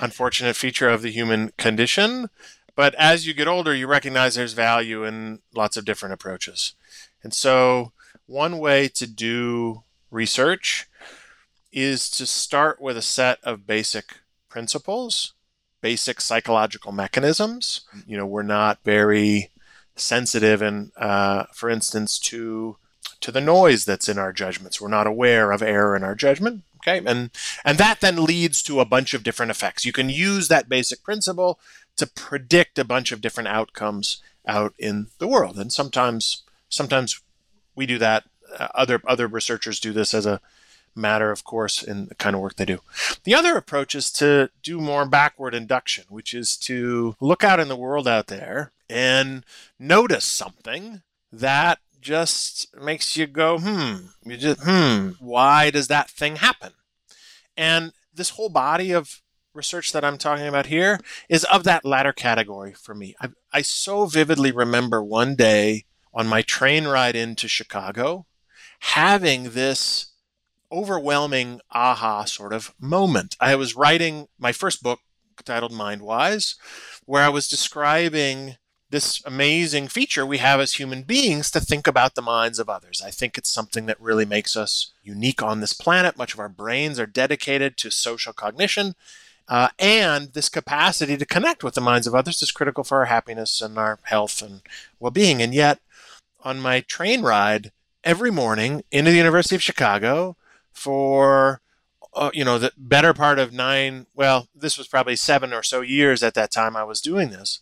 unfortunate 0.00 0.56
feature 0.56 0.88
of 0.88 1.02
the 1.02 1.10
human 1.10 1.52
condition. 1.58 2.28
But 2.76 2.94
as 2.96 3.26
you 3.26 3.34
get 3.34 3.48
older, 3.48 3.74
you 3.74 3.86
recognize 3.86 4.34
there's 4.34 4.52
value 4.52 5.02
in 5.02 5.40
lots 5.54 5.76
of 5.76 5.86
different 5.86 6.12
approaches. 6.12 6.74
And 7.22 7.34
so, 7.34 7.92
one 8.26 8.58
way 8.58 8.88
to 8.88 9.06
do 9.06 9.82
research 10.10 10.86
is 11.72 12.08
to 12.10 12.26
start 12.26 12.80
with 12.80 12.96
a 12.96 13.02
set 13.02 13.38
of 13.42 13.66
basic 13.66 14.18
principles, 14.48 15.32
basic 15.80 16.20
psychological 16.20 16.92
mechanisms. 16.92 17.80
You 18.06 18.18
know, 18.18 18.26
we're 18.26 18.42
not 18.42 18.78
very 18.84 19.50
sensitive, 19.96 20.60
and 20.60 20.92
uh, 20.96 21.44
for 21.54 21.70
instance, 21.70 22.18
to 22.20 22.76
to 23.20 23.32
the 23.32 23.40
noise 23.40 23.84
that's 23.84 24.08
in 24.08 24.18
our 24.18 24.32
judgments. 24.32 24.80
We're 24.80 24.88
not 24.88 25.06
aware 25.06 25.50
of 25.50 25.62
error 25.62 25.96
in 25.96 26.04
our 26.04 26.14
judgment. 26.14 26.62
Okay. 26.86 27.02
And 27.04 27.30
and 27.64 27.78
that 27.78 28.00
then 28.00 28.22
leads 28.22 28.62
to 28.64 28.80
a 28.80 28.84
bunch 28.84 29.14
of 29.14 29.22
different 29.22 29.50
effects. 29.50 29.84
You 29.84 29.92
can 29.92 30.08
use 30.10 30.48
that 30.48 30.68
basic 30.68 31.02
principle 31.02 31.58
to 31.96 32.06
predict 32.06 32.78
a 32.78 32.84
bunch 32.84 33.12
of 33.12 33.20
different 33.20 33.48
outcomes 33.48 34.22
out 34.46 34.74
in 34.78 35.08
the 35.18 35.28
world. 35.28 35.58
And 35.58 35.72
sometimes 35.72 36.42
sometimes 36.68 37.20
we 37.74 37.86
do 37.86 37.98
that. 37.98 38.24
Uh, 38.58 38.68
other 38.74 39.00
other 39.06 39.26
researchers 39.26 39.80
do 39.80 39.92
this 39.92 40.14
as 40.14 40.26
a 40.26 40.40
matter, 40.94 41.30
of 41.30 41.44
course, 41.44 41.82
in 41.82 42.06
the 42.06 42.14
kind 42.14 42.34
of 42.34 42.40
work 42.40 42.56
they 42.56 42.64
do. 42.64 42.80
The 43.24 43.34
other 43.34 43.56
approach 43.56 43.94
is 43.94 44.10
to 44.12 44.50
do 44.62 44.80
more 44.80 45.06
backward 45.06 45.54
induction, 45.54 46.04
which 46.08 46.32
is 46.32 46.56
to 46.58 47.16
look 47.20 47.44
out 47.44 47.60
in 47.60 47.68
the 47.68 47.76
world 47.76 48.08
out 48.08 48.28
there 48.28 48.72
and 48.88 49.44
notice 49.78 50.24
something 50.24 51.02
that 51.30 51.78
just 52.00 52.74
makes 52.80 53.16
you 53.16 53.26
go, 53.26 53.58
hmm, 53.58 54.06
you 54.24 54.36
just, 54.36 54.60
hmm, 54.62 55.10
why 55.18 55.70
does 55.70 55.88
that 55.88 56.08
thing 56.08 56.36
happen? 56.36 56.72
And 57.56 57.92
this 58.14 58.30
whole 58.30 58.48
body 58.48 58.92
of 58.92 59.20
research 59.56 59.92
that 59.92 60.04
I'm 60.04 60.18
talking 60.18 60.46
about 60.46 60.66
here 60.66 61.00
is 61.28 61.44
of 61.44 61.64
that 61.64 61.84
latter 61.84 62.12
category 62.12 62.72
for 62.72 62.94
me. 62.94 63.14
I, 63.20 63.30
I 63.52 63.62
so 63.62 64.06
vividly 64.06 64.52
remember 64.52 65.02
one 65.02 65.34
day 65.34 65.84
on 66.14 66.26
my 66.26 66.42
train 66.42 66.86
ride 66.86 67.16
into 67.16 67.48
Chicago 67.48 68.26
having 68.80 69.50
this 69.50 70.12
overwhelming 70.70 71.60
aha 71.70 72.24
sort 72.24 72.52
of 72.52 72.74
moment. 72.80 73.36
I 73.40 73.56
was 73.56 73.76
writing 73.76 74.28
my 74.38 74.52
first 74.52 74.82
book 74.82 75.00
titled 75.44 75.72
Mindwise, 75.72 76.56
where 77.04 77.22
I 77.22 77.28
was 77.28 77.48
describing 77.48 78.56
this 78.90 79.20
amazing 79.24 79.88
feature 79.88 80.24
we 80.24 80.38
have 80.38 80.60
as 80.60 80.74
human 80.74 81.02
beings 81.02 81.50
to 81.50 81.60
think 81.60 81.86
about 81.86 82.14
the 82.14 82.22
minds 82.22 82.58
of 82.58 82.68
others. 82.68 83.02
I 83.04 83.10
think 83.10 83.36
it's 83.36 83.52
something 83.52 83.86
that 83.86 84.00
really 84.00 84.24
makes 84.24 84.56
us 84.56 84.92
unique 85.02 85.42
on 85.42 85.60
this 85.60 85.72
planet. 85.72 86.16
Much 86.16 86.34
of 86.34 86.40
our 86.40 86.48
brains 86.48 87.00
are 87.00 87.06
dedicated 87.06 87.76
to 87.78 87.90
social 87.90 88.32
cognition. 88.32 88.94
Uh, 89.48 89.68
and 89.78 90.32
this 90.32 90.48
capacity 90.48 91.16
to 91.16 91.24
connect 91.24 91.62
with 91.62 91.74
the 91.74 91.80
minds 91.80 92.06
of 92.06 92.14
others 92.14 92.42
is 92.42 92.50
critical 92.50 92.82
for 92.82 92.98
our 92.98 93.04
happiness 93.04 93.60
and 93.60 93.78
our 93.78 93.98
health 94.04 94.42
and 94.42 94.62
well 94.98 95.12
being. 95.12 95.40
And 95.40 95.54
yet, 95.54 95.78
on 96.42 96.60
my 96.60 96.80
train 96.80 97.22
ride 97.22 97.70
every 98.02 98.30
morning 98.30 98.82
into 98.90 99.10
the 99.10 99.16
University 99.16 99.54
of 99.54 99.62
Chicago 99.62 100.36
for 100.72 101.60
uh, 102.14 102.30
you 102.32 102.44
know 102.44 102.58
the 102.58 102.72
better 102.76 103.12
part 103.12 103.38
of 103.38 103.52
nine 103.52 104.06
well 104.14 104.48
this 104.54 104.78
was 104.78 104.88
probably 104.88 105.16
seven 105.16 105.52
or 105.52 105.62
so 105.62 105.82
years 105.82 106.22
at 106.22 106.32
that 106.32 106.50
time 106.50 106.74
i 106.74 106.82
was 106.84 107.00
doing 107.02 107.28
this 107.28 107.60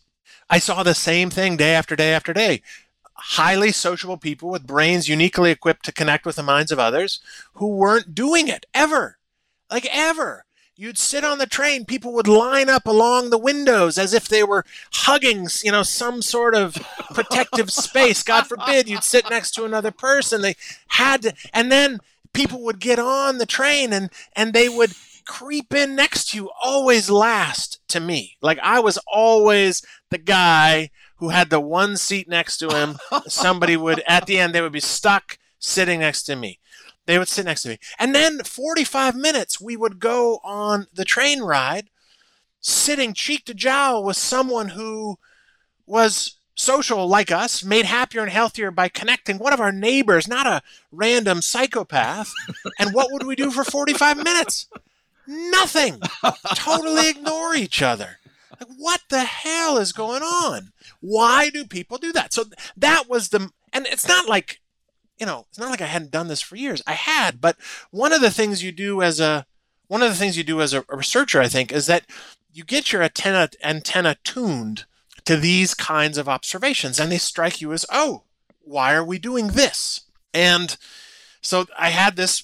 I 0.49 0.59
saw 0.59 0.83
the 0.83 0.93
same 0.93 1.29
thing 1.29 1.57
day 1.57 1.73
after 1.73 1.95
day 1.95 2.13
after 2.13 2.33
day. 2.33 2.61
Highly 3.13 3.71
sociable 3.71 4.17
people 4.17 4.49
with 4.49 4.67
brains 4.67 5.09
uniquely 5.09 5.51
equipped 5.51 5.85
to 5.85 5.91
connect 5.91 6.25
with 6.25 6.35
the 6.35 6.43
minds 6.43 6.71
of 6.71 6.79
others 6.79 7.19
who 7.53 7.67
weren't 7.67 8.13
doing 8.13 8.47
it 8.47 8.65
ever. 8.73 9.17
Like 9.71 9.87
ever. 9.91 10.44
You'd 10.77 10.97
sit 10.97 11.23
on 11.23 11.37
the 11.37 11.45
train, 11.45 11.85
people 11.85 12.13
would 12.13 12.27
line 12.27 12.69
up 12.69 12.85
along 12.85 13.29
the 13.29 13.37
windows 13.37 13.97
as 13.97 14.13
if 14.13 14.27
they 14.27 14.43
were 14.43 14.65
hugging, 14.91 15.47
you 15.63 15.71
know, 15.71 15.83
some 15.83 16.21
sort 16.21 16.53
of 16.53 16.75
protective 17.13 17.71
space. 17.71 18.23
God 18.23 18.45
forbid 18.45 18.89
you'd 18.89 19.03
sit 19.03 19.29
next 19.29 19.51
to 19.51 19.63
another 19.63 19.91
person. 19.91 20.41
They 20.41 20.55
had 20.87 21.21
to, 21.21 21.33
and 21.53 21.71
then 21.71 21.99
people 22.33 22.61
would 22.63 22.79
get 22.79 22.99
on 22.99 23.37
the 23.37 23.45
train 23.45 23.93
and 23.93 24.09
and 24.35 24.51
they 24.51 24.67
would 24.67 24.91
creep 25.25 25.73
in 25.73 25.95
next 25.95 26.31
to 26.31 26.37
you 26.37 26.51
always 26.61 27.09
last 27.09 27.79
to 27.87 27.99
me. 27.99 28.37
Like 28.41 28.59
I 28.61 28.79
was 28.79 28.99
always 29.07 29.81
the 30.09 30.17
guy 30.17 30.91
who 31.17 31.29
had 31.29 31.49
the 31.49 31.59
one 31.59 31.97
seat 31.97 32.27
next 32.27 32.57
to 32.57 32.69
him. 32.69 32.97
Somebody 33.27 33.77
would, 33.77 34.03
at 34.07 34.25
the 34.25 34.37
end, 34.37 34.53
they 34.53 34.61
would 34.61 34.71
be 34.71 34.79
stuck 34.79 35.37
sitting 35.59 36.01
next 36.01 36.23
to 36.23 36.35
me. 36.35 36.59
They 37.05 37.19
would 37.19 37.27
sit 37.27 37.45
next 37.45 37.63
to 37.63 37.69
me. 37.69 37.79
And 37.99 38.15
then 38.15 38.39
45 38.43 39.15
minutes, 39.15 39.61
we 39.61 39.77
would 39.77 39.99
go 39.99 40.39
on 40.43 40.87
the 40.93 41.05
train 41.05 41.41
ride, 41.41 41.89
sitting 42.59 43.13
cheek 43.13 43.45
to 43.45 43.53
jowl 43.53 44.03
with 44.03 44.17
someone 44.17 44.69
who 44.69 45.17
was 45.85 46.37
social 46.55 47.07
like 47.07 47.31
us, 47.31 47.63
made 47.63 47.85
happier 47.85 48.21
and 48.21 48.31
healthier 48.31 48.71
by 48.71 48.87
connecting 48.87 49.37
one 49.37 49.53
of 49.53 49.59
our 49.59 49.71
neighbors, 49.71 50.27
not 50.27 50.47
a 50.47 50.61
random 50.91 51.41
psychopath. 51.41 52.33
and 52.79 52.93
what 52.93 53.11
would 53.11 53.23
we 53.23 53.35
do 53.35 53.51
for 53.51 53.63
45 53.63 54.17
minutes? 54.17 54.67
Nothing. 55.27 56.01
totally 56.55 57.09
ignore 57.09 57.55
each 57.55 57.81
other. 57.81 58.19
Like, 58.51 58.69
what 58.77 59.01
the 59.09 59.25
hell 59.25 59.77
is 59.77 59.91
going 59.91 60.23
on? 60.23 60.71
Why 61.01 61.49
do 61.49 61.65
people 61.65 61.97
do 61.97 62.13
that? 62.13 62.33
So 62.33 62.45
that 62.77 63.09
was 63.09 63.29
the, 63.29 63.51
and 63.73 63.85
it's 63.85 64.07
not 64.07 64.29
like, 64.29 64.61
you 65.17 65.25
know, 65.25 65.45
it's 65.49 65.59
not 65.59 65.69
like 65.69 65.81
I 65.81 65.85
hadn't 65.87 66.11
done 66.11 66.27
this 66.27 66.41
for 66.41 66.55
years. 66.55 66.81
I 66.85 66.93
had, 66.93 67.39
but 67.39 67.57
one 67.91 68.13
of 68.13 68.21
the 68.21 68.31
things 68.31 68.63
you 68.63 68.71
do 68.71 69.01
as 69.01 69.19
a, 69.19 69.45
one 69.87 70.01
of 70.01 70.09
the 70.09 70.15
things 70.15 70.37
you 70.37 70.43
do 70.43 70.61
as 70.61 70.73
a, 70.73 70.83
researcher, 70.89 71.39
I 71.41 71.47
think, 71.47 71.71
is 71.71 71.85
that 71.87 72.05
you 72.51 72.63
get 72.63 72.91
your 72.91 73.03
antenna 73.03 73.49
antenna 73.63 74.17
tuned 74.23 74.85
to 75.25 75.37
these 75.37 75.73
kinds 75.73 76.17
of 76.17 76.29
observations, 76.29 76.99
and 76.99 77.11
they 77.11 77.17
strike 77.17 77.61
you 77.61 77.73
as, 77.73 77.85
oh, 77.91 78.23
why 78.61 78.93
are 78.93 79.03
we 79.03 79.19
doing 79.19 79.47
this? 79.47 80.01
And 80.33 80.75
so 81.41 81.65
I 81.77 81.89
had 81.89 82.15
this 82.15 82.43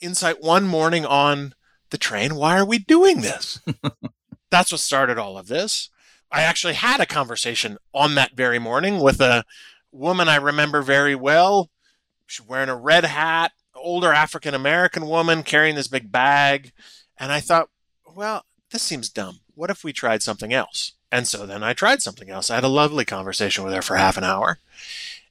insight 0.00 0.42
one 0.42 0.66
morning 0.66 1.04
on 1.04 1.54
the 1.90 1.98
train. 1.98 2.34
Why 2.34 2.58
are 2.58 2.64
we 2.64 2.78
doing 2.78 3.20
this? 3.20 3.60
That's 4.50 4.72
what 4.72 4.80
started 4.80 5.18
all 5.18 5.38
of 5.38 5.48
this. 5.48 5.90
I 6.32 6.42
actually 6.42 6.74
had 6.74 7.00
a 7.00 7.06
conversation 7.06 7.76
on 7.92 8.14
that 8.14 8.36
very 8.36 8.58
morning 8.58 9.00
with 9.00 9.20
a 9.20 9.44
woman 9.92 10.28
I 10.28 10.36
remember 10.36 10.82
very 10.82 11.14
well. 11.14 11.70
She's 12.30 12.46
wearing 12.46 12.68
a 12.68 12.76
red 12.76 13.04
hat, 13.04 13.52
older 13.74 14.12
African 14.12 14.54
American 14.54 15.06
woman 15.06 15.42
carrying 15.42 15.74
this 15.74 15.88
big 15.88 16.12
bag. 16.12 16.72
And 17.18 17.32
I 17.32 17.40
thought, 17.40 17.70
well, 18.14 18.44
this 18.70 18.82
seems 18.82 19.08
dumb. 19.08 19.40
What 19.54 19.70
if 19.70 19.82
we 19.82 19.92
tried 19.92 20.22
something 20.22 20.52
else? 20.52 20.92
And 21.12 21.26
so 21.26 21.44
then 21.44 21.62
I 21.62 21.72
tried 21.72 22.02
something 22.02 22.30
else. 22.30 22.50
I 22.50 22.54
had 22.54 22.64
a 22.64 22.68
lovely 22.68 23.04
conversation 23.04 23.64
with 23.64 23.74
her 23.74 23.82
for 23.82 23.96
half 23.96 24.16
an 24.16 24.24
hour. 24.24 24.58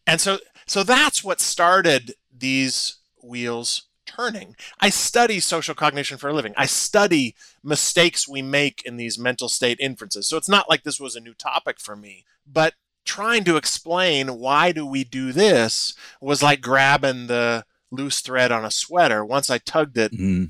And 0.05 0.19
so 0.19 0.39
so 0.65 0.83
that's 0.83 1.23
what 1.23 1.39
started 1.39 2.15
these 2.37 2.97
wheels 3.23 3.83
turning. 4.05 4.55
I 4.79 4.89
study 4.89 5.39
social 5.39 5.75
cognition 5.75 6.17
for 6.17 6.29
a 6.29 6.33
living. 6.33 6.53
I 6.57 6.65
study 6.65 7.35
mistakes 7.63 8.27
we 8.27 8.41
make 8.41 8.83
in 8.85 8.97
these 8.97 9.17
mental 9.17 9.49
state 9.49 9.79
inferences. 9.79 10.27
So 10.27 10.35
it's 10.35 10.49
not 10.49 10.69
like 10.69 10.83
this 10.83 10.99
was 10.99 11.15
a 11.15 11.21
new 11.21 11.33
topic 11.33 11.79
for 11.79 11.95
me, 11.95 12.25
but 12.45 12.73
trying 13.05 13.43
to 13.45 13.57
explain 13.57 14.39
why 14.39 14.71
do 14.71 14.85
we 14.85 15.03
do 15.03 15.31
this 15.31 15.93
was 16.21 16.43
like 16.43 16.61
grabbing 16.61 17.27
the 17.27 17.63
loose 17.91 18.21
thread 18.21 18.51
on 18.51 18.65
a 18.65 18.71
sweater. 18.71 19.25
Once 19.25 19.49
I 19.49 19.57
tugged 19.57 19.97
it, 19.97 20.11
mm. 20.11 20.49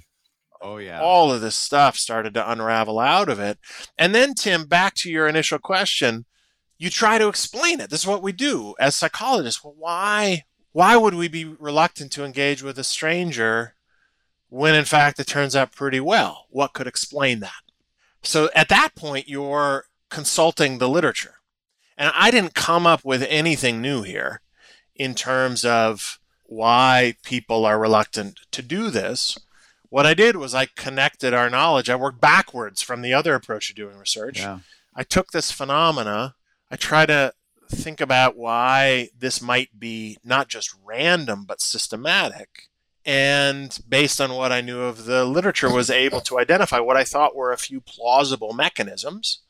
oh 0.62 0.78
yeah, 0.78 1.02
all 1.02 1.32
of 1.32 1.42
this 1.42 1.56
stuff 1.56 1.98
started 1.98 2.34
to 2.34 2.52
unravel 2.52 3.00
out 3.00 3.30
of 3.30 3.40
it. 3.40 3.60
And 3.98 4.14
then 4.14 4.34
Tim, 4.34 4.66
back 4.66 4.96
to 4.96 5.12
your 5.12 5.28
initial 5.28 5.60
question, 5.60 6.26
you 6.78 6.90
try 6.90 7.18
to 7.18 7.28
explain 7.28 7.80
it. 7.80 7.90
This 7.90 8.02
is 8.02 8.08
what 8.08 8.24
we 8.24 8.32
do 8.32 8.76
as 8.80 8.96
psychologists. 8.96 9.64
Well, 9.64 9.76
why 9.78 10.44
why 10.72 10.98
would 10.98 11.16
we 11.16 11.28
be 11.28 11.46
reluctant 11.46 12.12
to 12.14 12.24
engage 12.24 12.62
with 12.62 12.78
a 12.78 12.84
stranger 12.84 13.76
when 14.50 14.76
in 14.76 14.86
fact 14.86 15.20
it 15.20 15.28
turns 15.28 15.56
out 15.56 15.76
pretty 15.76 16.00
well? 16.00 16.46
What 16.50 16.74
could 16.74 16.88
explain 16.88 17.40
that? 17.40 17.62
So 18.22 18.50
at 18.56 18.70
that 18.70 18.96
point, 18.96 19.28
you're 19.28 19.86
consulting 20.10 20.78
the 20.78 20.90
literature. 20.90 21.36
And 22.00 22.12
I 22.16 22.32
didn't 22.32 22.56
come 22.56 22.88
up 22.88 23.04
with 23.04 23.24
anything 23.30 23.82
new 23.82 24.04
here 24.04 24.42
in 24.96 25.14
terms 25.14 25.66
of 25.66 26.20
why 26.46 27.16
people 27.24 27.66
are 27.66 27.78
reluctant 27.78 28.40
to 28.52 28.62
do 28.62 28.90
this. 28.90 29.38
What 29.90 30.06
I 30.06 30.14
did 30.14 30.38
was 30.38 30.56
I 30.56 30.66
connected 30.66 31.34
our 31.34 31.50
knowledge. 31.50 31.90
I 31.90 31.96
worked 31.96 32.22
backwards 32.22 32.82
from 32.82 33.02
the 33.02 33.14
other 33.14 33.36
approach 33.36 33.68
to 33.68 33.74
doing 33.74 33.98
research. 33.98 34.40
Yeah. 34.40 34.60
I 34.96 35.04
took 35.04 35.32
this 35.32 35.52
phenomena, 35.52 36.36
I 36.72 36.76
try 36.76 37.06
to 37.06 37.34
think 37.70 38.02
about 38.02 38.36
why 38.36 39.10
this 39.18 39.42
might 39.42 39.80
be 39.80 40.18
not 40.24 40.48
just 40.48 40.74
random 40.84 41.46
but 41.46 41.62
systematic 41.62 42.68
and 43.06 43.80
based 43.88 44.20
on 44.20 44.34
what 44.34 44.52
i 44.52 44.60
knew 44.60 44.82
of 44.82 45.06
the 45.06 45.24
literature 45.24 45.72
was 45.72 45.92
able 45.92 46.20
to 46.20 46.40
identify 46.40 46.80
what 46.80 46.98
i 46.98 47.04
thought 47.04 47.36
were 47.36 47.52
a 47.52 47.58
few 47.58 47.80
plausible 47.80 48.54
mechanisms 48.54 49.42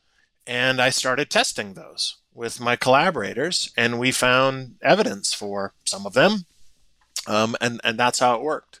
and 0.46 0.82
i 0.82 0.90
started 0.90 1.30
testing 1.30 1.72
those 1.72 2.18
with 2.34 2.60
my 2.60 2.76
collaborators 2.76 3.72
and 3.76 3.98
we 3.98 4.12
found 4.12 4.76
evidence 4.82 5.34
for 5.34 5.74
some 5.84 6.06
of 6.06 6.14
them 6.14 6.44
um, 7.26 7.56
and 7.60 7.80
and 7.84 7.98
that's 7.98 8.18
how 8.20 8.34
it 8.36 8.42
worked 8.42 8.80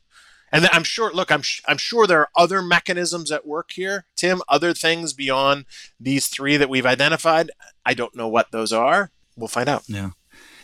and 0.52 0.66
i'm 0.72 0.84
sure 0.84 1.12
look 1.12 1.30
i'm 1.30 1.42
i'm 1.66 1.78
sure 1.78 2.06
there 2.06 2.20
are 2.20 2.30
other 2.36 2.62
mechanisms 2.62 3.30
at 3.30 3.46
work 3.46 3.72
here 3.72 4.06
tim 4.16 4.40
other 4.48 4.72
things 4.72 5.12
beyond 5.12 5.64
these 5.98 6.28
three 6.28 6.56
that 6.56 6.70
we've 6.70 6.86
identified 6.86 7.50
i 7.84 7.92
don't 7.92 8.16
know 8.16 8.28
what 8.28 8.50
those 8.52 8.72
are 8.72 9.10
we'll 9.40 9.48
find 9.48 9.68
out. 9.68 9.82
Yeah. 9.88 10.10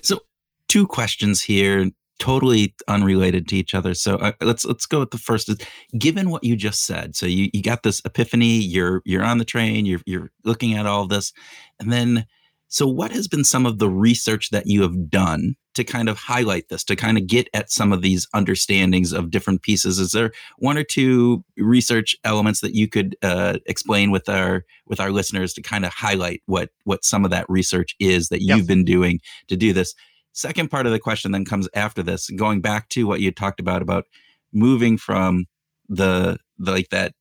So 0.03 0.20
two 0.68 0.87
questions 0.87 1.42
here, 1.42 1.90
totally 2.18 2.75
unrelated 2.87 3.49
to 3.49 3.57
each 3.57 3.75
other. 3.75 3.94
So 3.94 4.16
uh, 4.16 4.33
let's 4.40 4.64
let's 4.64 4.87
go 4.87 5.01
with 5.01 5.11
the 5.11 5.18
first. 5.18 5.51
Given 5.99 6.31
what 6.31 6.44
you 6.44 6.55
just 6.55 6.85
said, 6.85 7.16
so 7.16 7.27
you, 7.27 7.49
you 7.53 7.62
got 7.62 7.83
this 7.83 8.01
epiphany. 8.05 8.59
You're 8.59 9.03
you're 9.05 9.25
on 9.25 9.38
the 9.38 9.44
train. 9.44 9.87
You're 9.87 10.03
you're 10.07 10.31
looking 10.44 10.75
at 10.75 10.87
all 10.87 11.07
this, 11.07 11.33
and 11.81 11.92
then 11.92 12.27
So, 12.68 12.87
what 12.87 13.12
has 13.12 13.29
been 13.29 13.44
some 13.44 13.64
of 13.66 13.79
the 13.79 13.88
research 13.88 14.50
that 14.50 14.66
you 14.66 14.83
have 14.83 15.09
done 15.09 15.55
to 15.74 15.85
kind 15.85 16.09
of 16.09 16.18
highlight 16.18 16.68
this, 16.68 16.83
to 16.85 16.96
kind 16.96 17.16
of 17.16 17.26
get 17.26 17.48
at 17.55 17.70
some 17.70 17.92
of 17.92 18.02
these 18.02 18.26
understandings 18.35 19.12
of 19.12 19.31
different 19.31 19.62
pieces? 19.62 19.98
Is 19.98 20.12
there 20.12 20.33
one 20.59 20.76
or 20.76 20.83
two 20.83 21.44
research 21.57 22.16
elements 22.24 22.61
that 22.61 22.74
you 22.74 22.88
could 22.88 23.16
uh, 23.22 23.59
explain 23.66 24.11
with 24.11 24.29
our 24.29 24.64
with 24.87 25.00
our 25.00 25.11
listeners 25.11 25.55
to 25.55 25.62
kind 25.62 25.85
of 25.85 25.92
highlight 25.92 26.42
what 26.46 26.70
what 26.85 27.05
some 27.05 27.24
of 27.24 27.31
that 27.31 27.46
research 27.48 27.94
is 28.00 28.29
that 28.31 28.42
you've 28.42 28.59
yep. 28.59 28.66
been 28.66 28.85
doing 28.85 29.20
to 29.48 29.57
do 29.57 29.72
this? 29.72 29.94
Second 30.33 30.70
part 30.70 30.87
of 30.87 30.92
the 30.92 30.98
question 30.98 31.33
then 31.33 31.44
comes 31.46 31.68
after 31.72 32.02
this, 32.02 32.29
going 32.31 32.61
back 32.61 32.88
to 32.90 33.07
what 33.07 33.20
you 33.20 33.31
talked 33.31 33.61
about 33.61 33.81
about 33.81 34.05
moving 34.52 34.98
from 34.98 35.46
the, 35.88 36.38
the 36.59 36.72
like 36.72 36.90
that 36.90 37.14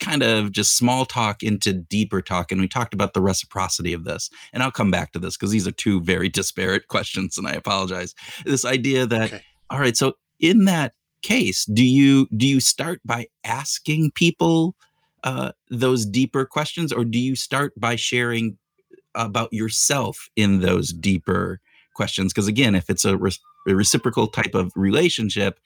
kind 0.00 0.22
of 0.22 0.50
just 0.52 0.76
small 0.76 1.04
talk 1.04 1.42
into 1.42 1.72
deeper 1.72 2.22
talk. 2.22 2.50
And 2.50 2.60
we 2.60 2.68
talked 2.68 2.94
about 2.94 3.14
the 3.14 3.20
reciprocity 3.20 3.92
of 3.92 4.04
this. 4.04 4.30
And 4.52 4.62
I'll 4.62 4.70
come 4.70 4.90
back 4.90 5.12
to 5.12 5.18
this 5.18 5.36
because 5.36 5.50
these 5.50 5.68
are 5.68 5.72
two 5.72 6.00
very 6.00 6.28
disparate 6.28 6.86
questions. 6.88 7.38
And 7.38 7.46
I 7.46 7.52
apologize. 7.52 8.14
This 8.44 8.64
idea 8.64 9.06
that, 9.06 9.32
okay. 9.32 9.42
all 9.68 9.78
right, 9.78 9.96
so 9.96 10.14
in 10.40 10.64
that 10.64 10.94
case, 11.22 11.64
do 11.66 11.84
you 11.84 12.26
do 12.36 12.46
you 12.46 12.60
start 12.60 13.00
by 13.04 13.26
asking 13.44 14.12
people 14.12 14.74
uh, 15.22 15.52
those 15.70 16.06
deeper 16.06 16.46
questions, 16.46 16.92
or 16.92 17.04
do 17.04 17.18
you 17.18 17.36
start 17.36 17.78
by 17.78 17.94
sharing 17.94 18.56
about 19.14 19.52
yourself 19.52 20.30
in 20.34 20.60
those 20.60 20.92
deeper 20.92 21.60
questions? 21.94 22.32
Because 22.32 22.48
again, 22.48 22.74
if 22.74 22.88
it's 22.88 23.04
a, 23.04 23.18
re- 23.18 23.32
a 23.68 23.74
reciprocal 23.74 24.28
type 24.28 24.54
of 24.54 24.72
relationship, 24.74 25.60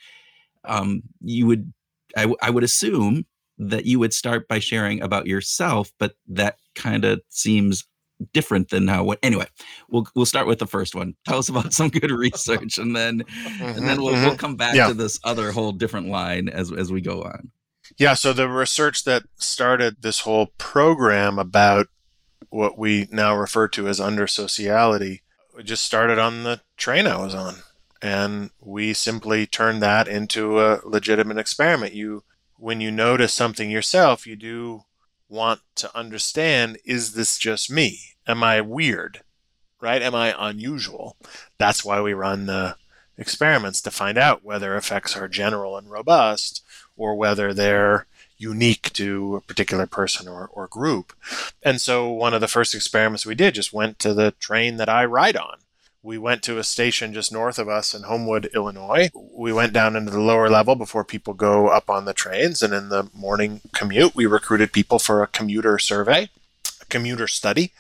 um, 0.65 1.03
you 1.21 1.47
would 1.47 1.73
I, 2.17 2.23
w- 2.23 2.37
I 2.43 2.51
would 2.51 2.65
assume 2.65 3.27
that 3.59 3.87
you 3.87 3.99
would 3.99 4.13
start 4.13 4.49
by 4.49 4.59
sharing 4.59 5.01
about 5.01 5.27
yourself, 5.27 5.93
but 5.99 6.15
that 6.29 6.57
kind 6.75 7.05
of 7.05 7.21
seems 7.29 7.85
different 8.33 8.71
than 8.71 8.87
how 8.87 9.03
what 9.03 9.19
anyway 9.23 9.47
we'll 9.89 10.07
we'll 10.15 10.25
start 10.25 10.47
with 10.47 10.59
the 10.59 10.67
first 10.67 10.95
one 10.95 11.15
tell 11.27 11.39
us 11.39 11.49
about 11.49 11.73
some 11.73 11.89
good 11.89 12.11
research 12.11 12.79
and 12.79 12.95
then 12.95 13.21
mm-hmm, 13.21 13.63
and 13.63 13.89
then 13.89 14.01
we'll, 14.01 14.15
mm-hmm. 14.15 14.27
we'll 14.27 14.37
come 14.37 14.57
back 14.57 14.75
yeah. 14.75 14.89
to 14.89 14.95
this 14.95 15.19
other 15.25 15.51
whole 15.53 15.73
different 15.73 16.09
line 16.09 16.49
as 16.49 16.71
as 16.73 16.93
we 16.93 17.01
go 17.01 17.23
on 17.23 17.51
yeah 17.99 18.15
so 18.15 18.33
the 18.33 18.49
research 18.49 19.05
that 19.05 19.25
started 19.37 19.97
this 20.01 20.21
whole 20.21 20.47
program 20.59 21.39
about 21.39 21.89
what 22.51 22.79
we 22.79 23.09
now 23.11 23.37
refer 23.37 23.67
to 23.67 23.89
as 23.89 24.01
under 24.01 24.27
sociality 24.27 25.23
just 25.63 25.85
started 25.85 26.19
on 26.19 26.45
the 26.45 26.61
train 26.77 27.07
i 27.07 27.17
was 27.17 27.35
on 27.35 27.57
and 28.01 28.51
we 28.61 28.93
simply 28.93 29.47
turned 29.47 29.83
that 29.83 30.07
into 30.07 30.61
a 30.61 30.81
legitimate 30.85 31.39
experiment 31.39 31.95
you 31.95 32.23
when 32.59 32.81
you 32.81 32.91
notice 32.91 33.33
something 33.33 33.71
yourself, 33.71 34.27
you 34.27 34.37
do 34.37 34.85
want 35.29 35.61
to 35.77 35.97
understand 35.97 36.79
is 36.85 37.15
this 37.15 37.39
just 37.39 37.71
me? 37.71 38.01
Am 38.27 38.43
I 38.43 38.61
weird? 38.61 39.23
Right? 39.81 40.01
Am 40.01 40.15
I 40.15 40.35
unusual? 40.39 41.17
That's 41.59 41.85
why 41.85 42.01
we 42.01 42.15
run 42.15 42.47
the 42.47 42.77
experiments 43.19 43.81
to 43.83 43.91
find 43.91 44.19
out 44.19 44.45
whether 44.45 44.77
effects 44.77 45.17
are 45.17 45.29
general 45.29 45.77
and 45.77 45.91
robust 45.91 46.63
or 46.97 47.15
whether 47.15 47.53
they're 47.53 48.07
unique 48.37 48.93
to 48.95 49.37
a 49.37 49.41
particular 49.41 49.87
person 49.87 50.27
or, 50.27 50.49
or 50.53 50.67
group. 50.67 51.13
And 51.63 51.81
so 51.81 52.11
one 52.11 52.35
of 52.35 52.41
the 52.41 52.49
first 52.49 52.75
experiments 52.75 53.27
we 53.27 53.35
did 53.35 53.55
just 53.55 53.73
went 53.73 53.99
to 54.01 54.15
the 54.15 54.33
train 54.33 54.77
that 54.79 54.89
I 54.89 55.05
ride 55.05 55.37
on 55.37 55.59
we 56.05 56.19
went 56.19 56.43
to 56.43 56.59
a 56.59 56.65
station 56.65 57.15
just 57.15 57.33
north 57.33 57.59
of 57.59 57.67
us 57.67 57.95
in 57.95 58.03
Homewood, 58.03 58.51
Illinois. 58.55 59.11
We 59.15 59.55
went 59.55 59.73
down 59.73 59.97
into 59.97 60.11
the 60.11 60.21
lower 60.21 60.51
level 60.51 60.75
before 60.75 61.03
people 61.03 61.33
go 61.33 61.69
up 61.69 61.89
on 61.89 62.05
the 62.05 62.13
trains. 62.13 62.63
And 62.63 62.75
in 62.75 62.91
the 62.91 63.09
morning 63.15 63.63
commute, 63.73 64.15
we 64.15 64.27
recruited 64.27 64.71
people 64.71 64.99
for 64.99 65.23
a 65.23 65.27
commuter 65.27 65.79
survey, 65.79 66.29
a 66.83 66.85
commuter 66.87 67.27
study. 67.27 67.73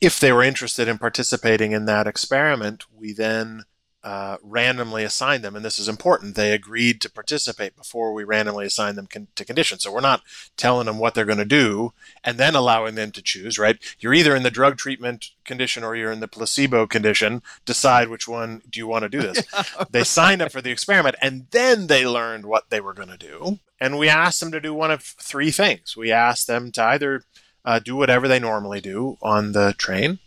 If 0.00 0.18
they 0.18 0.32
were 0.32 0.42
interested 0.42 0.88
in 0.88 0.96
participating 0.96 1.72
in 1.72 1.84
that 1.84 2.06
experiment, 2.06 2.84
we 2.96 3.12
then 3.12 3.64
uh, 4.04 4.36
randomly 4.42 5.02
assigned 5.02 5.42
them, 5.42 5.56
and 5.56 5.64
this 5.64 5.78
is 5.78 5.88
important. 5.88 6.36
They 6.36 6.52
agreed 6.52 7.00
to 7.00 7.10
participate 7.10 7.76
before 7.76 8.12
we 8.12 8.22
randomly 8.22 8.66
assigned 8.66 8.96
them 8.96 9.08
con- 9.08 9.26
to 9.34 9.44
conditions. 9.44 9.82
So 9.82 9.92
we're 9.92 10.00
not 10.00 10.22
telling 10.56 10.86
them 10.86 10.98
what 10.98 11.14
they're 11.14 11.24
going 11.24 11.38
to 11.38 11.44
do 11.44 11.92
and 12.22 12.38
then 12.38 12.54
allowing 12.54 12.94
them 12.94 13.10
to 13.12 13.22
choose. 13.22 13.58
Right? 13.58 13.78
You're 13.98 14.14
either 14.14 14.36
in 14.36 14.44
the 14.44 14.50
drug 14.50 14.76
treatment 14.76 15.30
condition 15.44 15.82
or 15.82 15.96
you're 15.96 16.12
in 16.12 16.20
the 16.20 16.28
placebo 16.28 16.86
condition. 16.86 17.42
Decide 17.64 18.08
which 18.08 18.28
one 18.28 18.62
do 18.70 18.78
you 18.78 18.86
want 18.86 19.02
to 19.02 19.08
do 19.08 19.20
this. 19.20 19.42
they 19.90 20.04
signed 20.04 20.42
up 20.42 20.52
for 20.52 20.62
the 20.62 20.70
experiment, 20.70 21.16
and 21.20 21.46
then 21.50 21.88
they 21.88 22.06
learned 22.06 22.46
what 22.46 22.70
they 22.70 22.80
were 22.80 22.94
going 22.94 23.08
to 23.08 23.18
do. 23.18 23.58
And 23.80 23.98
we 23.98 24.08
asked 24.08 24.40
them 24.40 24.52
to 24.52 24.60
do 24.60 24.74
one 24.74 24.90
of 24.90 25.02
three 25.02 25.50
things. 25.50 25.96
We 25.96 26.12
asked 26.12 26.46
them 26.46 26.70
to 26.72 26.82
either 26.82 27.24
uh, 27.64 27.78
do 27.80 27.96
whatever 27.96 28.28
they 28.28 28.38
normally 28.38 28.80
do 28.80 29.18
on 29.20 29.52
the 29.52 29.74
train 29.76 30.18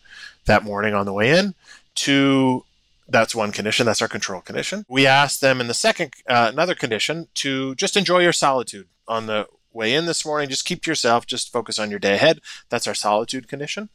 that 0.45 0.63
morning 0.63 0.93
on 0.93 1.05
the 1.05 1.13
way 1.13 1.37
in, 1.37 1.55
to 1.95 2.65
that's 3.11 3.35
one 3.35 3.51
condition. 3.51 3.85
That's 3.85 4.01
our 4.01 4.07
control 4.07 4.41
condition. 4.41 4.85
We 4.87 5.05
asked 5.05 5.41
them 5.41 5.61
in 5.61 5.67
the 5.67 5.73
second, 5.73 6.13
uh, 6.27 6.49
another 6.51 6.75
condition, 6.75 7.27
to 7.35 7.75
just 7.75 7.97
enjoy 7.97 8.19
your 8.19 8.33
solitude 8.33 8.87
on 9.07 9.27
the 9.27 9.47
way 9.73 9.93
in 9.93 10.05
this 10.05 10.25
morning. 10.25 10.49
Just 10.49 10.65
keep 10.65 10.81
to 10.83 10.91
yourself. 10.91 11.25
Just 11.25 11.51
focus 11.51 11.79
on 11.79 11.89
your 11.89 11.99
day 11.99 12.15
ahead. 12.15 12.39
That's 12.69 12.87
our 12.87 12.93
solitude 12.93 13.47
condition. 13.47 13.89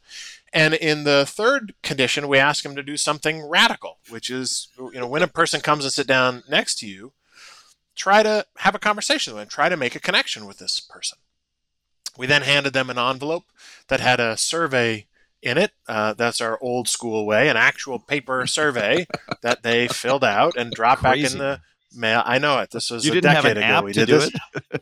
And 0.53 0.73
in 0.73 1.03
the 1.03 1.25
third 1.25 1.73
condition, 1.83 2.27
we 2.27 2.37
ask 2.37 2.63
them 2.63 2.75
to 2.75 2.83
do 2.83 2.97
something 2.97 3.47
radical, 3.47 3.97
which 4.09 4.29
is, 4.29 4.69
you 4.77 4.99
know, 4.99 5.07
when 5.07 5.23
a 5.23 5.27
person 5.27 5.61
comes 5.61 5.83
and 5.83 5.93
sit 5.93 6.07
down 6.07 6.43
next 6.49 6.79
to 6.79 6.87
you, 6.87 7.13
try 7.95 8.23
to 8.23 8.45
have 8.59 8.75
a 8.75 8.79
conversation 8.79 9.33
with 9.33 9.41
them, 9.41 9.49
try 9.49 9.69
to 9.69 9.77
make 9.77 9.95
a 9.95 9.99
connection 9.99 10.45
with 10.45 10.59
this 10.59 10.79
person. 10.79 11.17
We 12.17 12.27
then 12.27 12.43
handed 12.43 12.73
them 12.73 12.89
an 12.89 12.97
envelope 12.97 13.45
that 13.89 13.99
had 13.99 14.19
a 14.19 14.37
survey 14.37 15.07
in 15.41 15.57
it. 15.57 15.71
Uh, 15.87 16.13
that's 16.13 16.41
our 16.41 16.57
old 16.61 16.87
school 16.87 17.25
way, 17.25 17.49
an 17.49 17.57
actual 17.57 17.99
paper 17.99 18.45
survey 18.47 19.07
that 19.41 19.63
they 19.63 19.87
filled 19.87 20.23
out 20.23 20.55
and 20.57 20.71
dropped 20.71 21.01
Crazy. 21.01 21.23
back 21.23 21.31
in 21.31 21.37
the 21.37 21.61
mail. 21.95 22.21
I 22.25 22.37
know 22.37 22.59
it. 22.59 22.71
This 22.71 22.89
was 22.89 23.05
you 23.05 23.13
a 23.13 23.21
decade 23.21 23.57
ago. 23.57 23.81
We 23.83 23.93
did 23.93 24.09
this. 24.09 24.31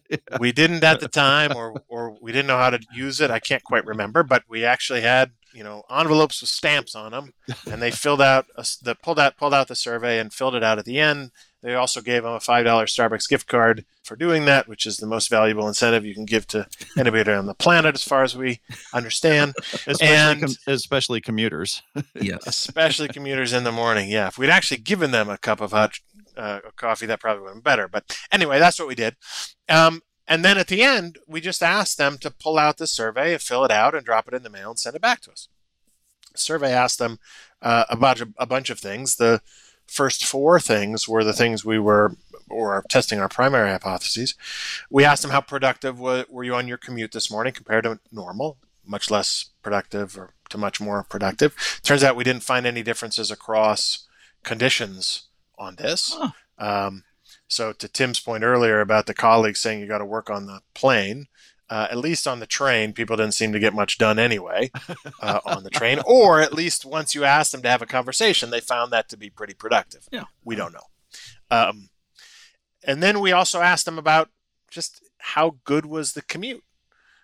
yeah. 0.09 0.17
We 0.39 0.51
didn't 0.51 0.83
at 0.83 0.99
the 0.99 1.07
time, 1.07 1.55
or 1.55 1.81
or 1.87 2.17
we 2.21 2.31
didn't 2.31 2.47
know 2.47 2.57
how 2.57 2.69
to 2.69 2.79
use 2.93 3.21
it. 3.21 3.31
I 3.31 3.39
can't 3.39 3.63
quite 3.63 3.85
remember, 3.85 4.23
but 4.23 4.43
we 4.49 4.65
actually 4.65 5.01
had 5.01 5.31
you 5.53 5.63
know 5.63 5.83
envelopes 5.89 6.41
with 6.41 6.49
stamps 6.49 6.95
on 6.95 7.11
them, 7.11 7.33
and 7.69 7.81
they 7.81 7.91
filled 7.91 8.21
out 8.21 8.47
a, 8.55 8.65
the 8.83 8.95
pulled 8.95 9.19
out 9.19 9.37
pulled 9.37 9.53
out 9.53 9.67
the 9.67 9.75
survey 9.75 10.19
and 10.19 10.33
filled 10.33 10.55
it 10.55 10.63
out 10.63 10.77
at 10.79 10.85
the 10.85 10.99
end. 10.99 11.31
They 11.65 11.73
also 11.73 11.99
gave 11.99 12.21
them 12.21 12.33
a 12.33 12.37
$5 12.37 12.63
Starbucks 12.63 13.27
gift 13.27 13.47
card 13.47 13.85
for 14.03 14.15
doing 14.15 14.45
that, 14.45 14.67
which 14.67 14.85
is 14.85 14.97
the 14.97 15.07
most 15.07 15.31
valuable 15.31 15.67
incentive 15.67 16.05
you 16.05 16.13
can 16.13 16.25
give 16.25 16.45
to 16.49 16.67
anybody 16.95 17.31
on 17.31 17.47
the 17.47 17.55
planet, 17.55 17.95
as 17.95 18.03
far 18.03 18.21
as 18.21 18.37
we 18.37 18.59
understand. 18.93 19.55
especially, 19.73 20.07
and, 20.07 20.41
com- 20.41 20.55
especially 20.67 21.21
commuters. 21.21 21.81
yes. 22.21 22.45
Especially 22.45 23.07
commuters 23.07 23.51
in 23.51 23.63
the 23.63 23.71
morning. 23.71 24.11
Yeah. 24.11 24.27
If 24.27 24.37
we'd 24.37 24.51
actually 24.51 24.77
given 24.77 25.09
them 25.09 25.27
a 25.27 25.39
cup 25.39 25.59
of 25.59 25.71
hot 25.71 25.99
uh, 26.37 26.59
coffee, 26.75 27.07
that 27.07 27.19
probably 27.19 27.41
would 27.41 27.47
have 27.47 27.55
been 27.55 27.63
better. 27.63 27.87
But 27.87 28.15
anyway, 28.31 28.59
that's 28.59 28.77
what 28.77 28.87
we 28.87 28.93
did. 28.93 29.15
Um, 29.67 30.03
and 30.27 30.45
then 30.45 30.59
at 30.59 30.67
the 30.67 30.83
end, 30.83 31.17
we 31.27 31.41
just 31.41 31.63
asked 31.63 31.97
them 31.97 32.19
to 32.19 32.29
pull 32.29 32.59
out 32.59 32.77
the 32.77 32.85
survey 32.85 33.33
and 33.33 33.41
fill 33.41 33.65
it 33.65 33.71
out 33.71 33.95
and 33.95 34.05
drop 34.05 34.27
it 34.27 34.35
in 34.35 34.43
the 34.43 34.51
mail 34.51 34.69
and 34.69 34.79
send 34.79 34.95
it 34.95 35.01
back 35.01 35.21
to 35.21 35.31
us. 35.31 35.47
The 36.31 36.37
survey 36.37 36.71
asked 36.71 36.99
them 36.99 37.17
uh, 37.63 37.85
about 37.89 38.21
a, 38.21 38.27
a 38.37 38.45
bunch 38.45 38.69
of 38.69 38.77
things. 38.77 39.15
The 39.15 39.41
first 39.87 40.25
four 40.25 40.59
things 40.59 41.07
were 41.07 41.23
the 41.23 41.33
things 41.33 41.63
we 41.63 41.79
were 41.79 42.15
or 42.49 42.83
testing 42.89 43.19
our 43.19 43.29
primary 43.29 43.69
hypotheses. 43.69 44.35
We 44.89 45.03
asked 45.03 45.21
them 45.21 45.31
how 45.31 45.41
productive 45.41 45.99
were 45.99 46.43
you 46.43 46.55
on 46.55 46.67
your 46.67 46.77
commute 46.77 47.11
this 47.11 47.31
morning 47.31 47.53
compared 47.53 47.85
to 47.85 47.99
normal, 48.11 48.57
much 48.85 49.09
less 49.09 49.49
productive 49.63 50.17
or 50.17 50.33
to 50.49 50.57
much 50.57 50.79
more 50.79 51.03
productive. 51.03 51.55
Turns 51.83 52.03
out 52.03 52.15
we 52.15 52.23
didn't 52.23 52.43
find 52.43 52.65
any 52.65 52.83
differences 52.83 53.31
across 53.31 54.07
conditions 54.43 55.23
on 55.57 55.75
this. 55.75 56.15
Huh. 56.15 56.31
Um, 56.57 57.03
so 57.47 57.73
to 57.73 57.87
Tim's 57.87 58.19
point 58.19 58.43
earlier 58.43 58.79
about 58.79 59.05
the 59.05 59.13
colleagues 59.13 59.59
saying 59.59 59.79
you 59.79 59.87
got 59.87 59.99
to 59.99 60.05
work 60.05 60.29
on 60.29 60.45
the 60.45 60.61
plane, 60.73 61.27
uh, 61.69 61.87
at 61.89 61.97
least 61.97 62.27
on 62.27 62.39
the 62.39 62.45
train, 62.45 62.93
people 62.93 63.17
didn't 63.17 63.33
seem 63.33 63.51
to 63.53 63.59
get 63.59 63.73
much 63.73 63.97
done 63.97 64.19
anyway 64.19 64.69
uh, 65.21 65.39
on 65.45 65.63
the 65.63 65.69
train. 65.69 65.99
Or 66.05 66.39
at 66.39 66.53
least 66.53 66.85
once 66.85 67.15
you 67.15 67.23
asked 67.23 67.51
them 67.51 67.61
to 67.63 67.69
have 67.69 67.81
a 67.81 67.87
conversation, 67.87 68.49
they 68.49 68.59
found 68.59 68.91
that 68.93 69.09
to 69.09 69.17
be 69.17 69.29
pretty 69.29 69.53
productive. 69.53 70.07
Yeah. 70.11 70.25
We 70.43 70.55
don't 70.55 70.73
know. 70.73 70.79
Um, 71.49 71.89
and 72.83 73.01
then 73.01 73.19
we 73.19 73.31
also 73.31 73.61
asked 73.61 73.85
them 73.85 73.97
about 73.97 74.29
just 74.69 75.03
how 75.17 75.57
good 75.63 75.85
was 75.85 76.13
the 76.13 76.21
commute. 76.21 76.63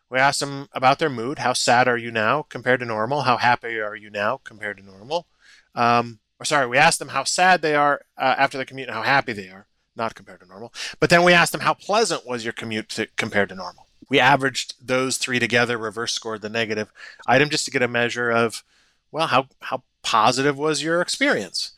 We 0.09 0.17
asked 0.17 0.39
them 0.39 0.67
about 0.73 0.99
their 0.99 1.09
mood. 1.09 1.39
How 1.39 1.53
sad 1.53 1.87
are 1.87 1.97
you 1.97 2.11
now 2.11 2.41
compared 2.41 2.79
to 2.79 2.85
normal? 2.85 3.21
How 3.21 3.37
happy 3.37 3.79
are 3.79 3.95
you 3.95 4.09
now 4.09 4.41
compared 4.43 4.77
to 4.77 4.83
normal? 4.83 5.27
Um, 5.75 6.19
or 6.39 6.45
sorry, 6.45 6.67
we 6.67 6.77
asked 6.77 6.99
them 6.99 7.09
how 7.09 7.23
sad 7.23 7.61
they 7.61 7.75
are 7.75 8.01
uh, 8.17 8.35
after 8.37 8.57
the 8.57 8.65
commute 8.65 8.87
and 8.87 8.95
how 8.95 9.03
happy 9.03 9.31
they 9.31 9.49
are, 9.49 9.67
not 9.95 10.15
compared 10.15 10.41
to 10.41 10.47
normal. 10.47 10.73
But 10.99 11.11
then 11.11 11.23
we 11.23 11.33
asked 11.33 11.51
them 11.51 11.61
how 11.61 11.75
pleasant 11.75 12.25
was 12.25 12.43
your 12.43 12.51
commute 12.51 12.89
to, 12.89 13.07
compared 13.15 13.49
to 13.49 13.55
normal 13.55 13.85
we 14.09 14.19
averaged 14.19 14.75
those 14.85 15.17
three 15.17 15.39
together, 15.39 15.77
reverse 15.77 16.13
scored 16.13 16.41
the 16.41 16.49
negative 16.49 16.91
item 17.25 17.49
just 17.49 17.65
to 17.65 17.71
get 17.71 17.81
a 17.81 17.87
measure 17.87 18.29
of, 18.29 18.63
well, 19.11 19.27
how, 19.27 19.47
how 19.61 19.83
positive 20.01 20.57
was 20.57 20.83
your 20.83 21.01
experience? 21.01 21.71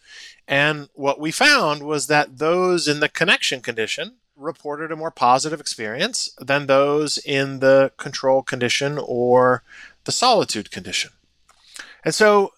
And 0.47 0.89
what 0.93 1.19
we 1.19 1.31
found 1.31 1.83
was 1.83 2.07
that 2.07 2.37
those 2.37 2.87
in 2.87 2.99
the 2.99 3.09
connection 3.09 3.61
condition 3.61 4.15
reported 4.35 4.91
a 4.91 4.95
more 4.95 5.11
positive 5.11 5.59
experience 5.59 6.35
than 6.39 6.65
those 6.65 7.17
in 7.19 7.59
the 7.59 7.91
control 7.97 8.41
condition 8.41 8.99
or 9.01 9.63
the 10.05 10.11
solitude 10.11 10.71
condition. 10.71 11.11
And 12.03 12.13
so 12.13 12.53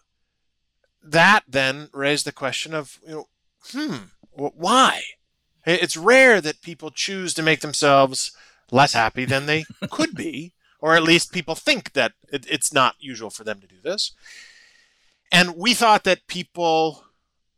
that 1.03 1.43
then 1.47 1.89
raised 1.93 2.25
the 2.25 2.31
question 2.31 2.73
of, 2.73 2.99
you 3.05 3.13
know, 3.13 3.27
hmm, 3.71 3.95
why? 4.31 5.03
It's 5.65 5.97
rare 5.97 6.41
that 6.41 6.61
people 6.61 6.91
choose 6.91 7.33
to 7.33 7.43
make 7.43 7.61
themselves 7.61 8.31
less 8.71 8.93
happy 8.93 9.25
than 9.25 9.45
they 9.45 9.65
could 9.89 10.15
be, 10.15 10.53
or 10.79 10.95
at 10.95 11.03
least 11.03 11.31
people 11.31 11.55
think 11.55 11.93
that 11.93 12.13
it, 12.31 12.45
it's 12.49 12.73
not 12.73 12.95
usual 12.99 13.29
for 13.29 13.43
them 13.43 13.59
to 13.61 13.67
do 13.67 13.77
this. 13.83 14.11
And 15.31 15.55
we 15.55 15.73
thought 15.73 16.03
that 16.03 16.27
people, 16.27 17.03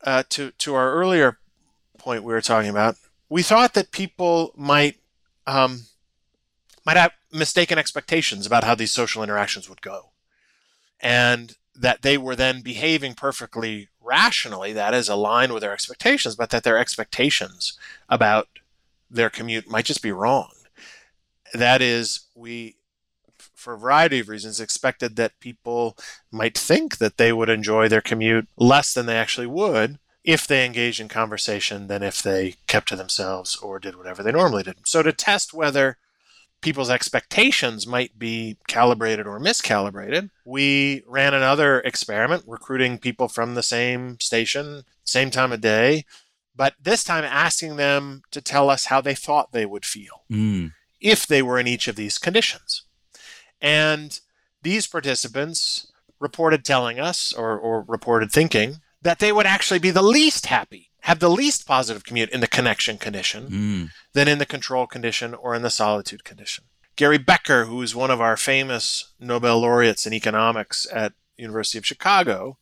uh, 0.03 0.23
to 0.29 0.51
to 0.51 0.75
our 0.75 0.93
earlier 0.93 1.37
point 1.97 2.23
we 2.23 2.33
were 2.33 2.41
talking 2.41 2.69
about, 2.69 2.95
we 3.29 3.43
thought 3.43 3.73
that 3.73 3.91
people 3.91 4.53
might 4.55 4.97
um, 5.45 5.83
might 6.85 6.97
have 6.97 7.11
mistaken 7.31 7.77
expectations 7.77 8.45
about 8.45 8.63
how 8.63 8.75
these 8.75 8.93
social 8.93 9.21
interactions 9.21 9.69
would 9.69 9.81
go, 9.81 10.11
and 10.99 11.57
that 11.75 12.01
they 12.01 12.17
were 12.17 12.35
then 12.35 12.61
behaving 12.61 13.13
perfectly 13.13 13.89
rationally, 14.07 14.73
that 14.73 14.93
is 14.93 15.09
aligned 15.09 15.51
with 15.51 15.61
their 15.61 15.73
expectations, 15.73 16.35
but 16.35 16.49
that 16.49 16.63
their 16.63 16.77
expectations 16.77 17.77
about 18.09 18.47
their 19.09 19.29
commute 19.29 19.69
might 19.69 19.85
just 19.85 20.01
be 20.01 20.11
wrong. 20.11 20.49
That 21.57 21.81
is, 21.81 22.27
we, 22.35 22.77
for 23.55 23.73
a 23.73 23.77
variety 23.77 24.19
of 24.19 24.29
reasons, 24.29 24.59
expected 24.59 25.15
that 25.15 25.39
people 25.39 25.97
might 26.31 26.57
think 26.57 26.97
that 26.97 27.17
they 27.17 27.33
would 27.33 27.49
enjoy 27.49 27.87
their 27.87 28.01
commute 28.01 28.47
less 28.57 28.93
than 28.93 29.05
they 29.05 29.17
actually 29.17 29.47
would 29.47 29.99
if 30.23 30.45
they 30.45 30.65
engaged 30.65 30.99
in 30.99 31.07
conversation 31.07 31.87
than 31.87 32.03
if 32.03 32.21
they 32.21 32.55
kept 32.67 32.89
to 32.89 32.95
themselves 32.95 33.55
or 33.57 33.79
did 33.79 33.95
whatever 33.95 34.23
they 34.23 34.31
normally 34.31 34.63
did. 34.63 34.75
So, 34.85 35.01
to 35.03 35.13
test 35.13 35.53
whether 35.53 35.97
people's 36.61 36.89
expectations 36.89 37.85
might 37.85 38.17
be 38.17 38.57
calibrated 38.67 39.27
or 39.27 39.39
miscalibrated. 39.39 40.29
We 40.45 41.03
ran 41.05 41.33
another 41.33 41.79
experiment 41.81 42.43
recruiting 42.47 42.97
people 42.97 43.27
from 43.27 43.55
the 43.55 43.63
same 43.63 44.19
station, 44.19 44.83
same 45.03 45.29
time 45.29 45.51
of 45.51 45.61
day, 45.61 46.05
but 46.55 46.73
this 46.81 47.03
time 47.03 47.23
asking 47.23 47.75
them 47.75 48.23
to 48.31 48.41
tell 48.41 48.69
us 48.69 48.85
how 48.85 49.01
they 49.01 49.13
thought 49.13 49.51
they 49.51 49.65
would 49.65 49.85
feel 49.85 50.23
mm. 50.31 50.73
If 50.99 51.27
they 51.27 51.41
were 51.41 51.59
in 51.59 51.67
each 51.67 51.87
of 51.87 51.95
these 51.95 52.17
conditions. 52.17 52.83
And 53.61 54.19
these 54.61 54.87
participants 54.87 55.91
reported 56.19 56.65
telling 56.65 56.99
us 56.99 57.33
or, 57.33 57.57
or 57.57 57.83
reported 57.87 58.31
thinking 58.31 58.77
that 59.01 59.19
they 59.19 59.31
would 59.31 59.45
actually 59.45 59.79
be 59.79 59.91
the 59.91 60.01
least 60.01 60.47
happy 60.47 60.87
have 61.07 61.19
the 61.19 61.29
least 61.29 61.65
positive 61.65 62.03
commute 62.03 62.29
in 62.31 62.41
the 62.41 62.47
connection 62.47 62.97
condition 62.97 63.47
mm. 63.47 63.89
than 64.11 64.27
in 64.27 64.39
the 64.39 64.45
control 64.45 64.85
condition 64.85 65.33
or 65.33 65.55
in 65.55 65.61
the 65.61 65.69
solitude 65.69 66.25
condition. 66.25 66.65
Gary 66.97 67.17
Becker, 67.17 67.63
who 67.63 67.81
is 67.81 67.95
one 67.95 68.11
of 68.11 68.19
our 68.19 68.35
famous 68.35 69.13
Nobel 69.17 69.59
laureates 69.59 70.05
in 70.05 70.13
economics 70.13 70.85
at 70.91 71.13
University 71.37 71.77
of 71.77 71.85
Chicago, 71.85 72.57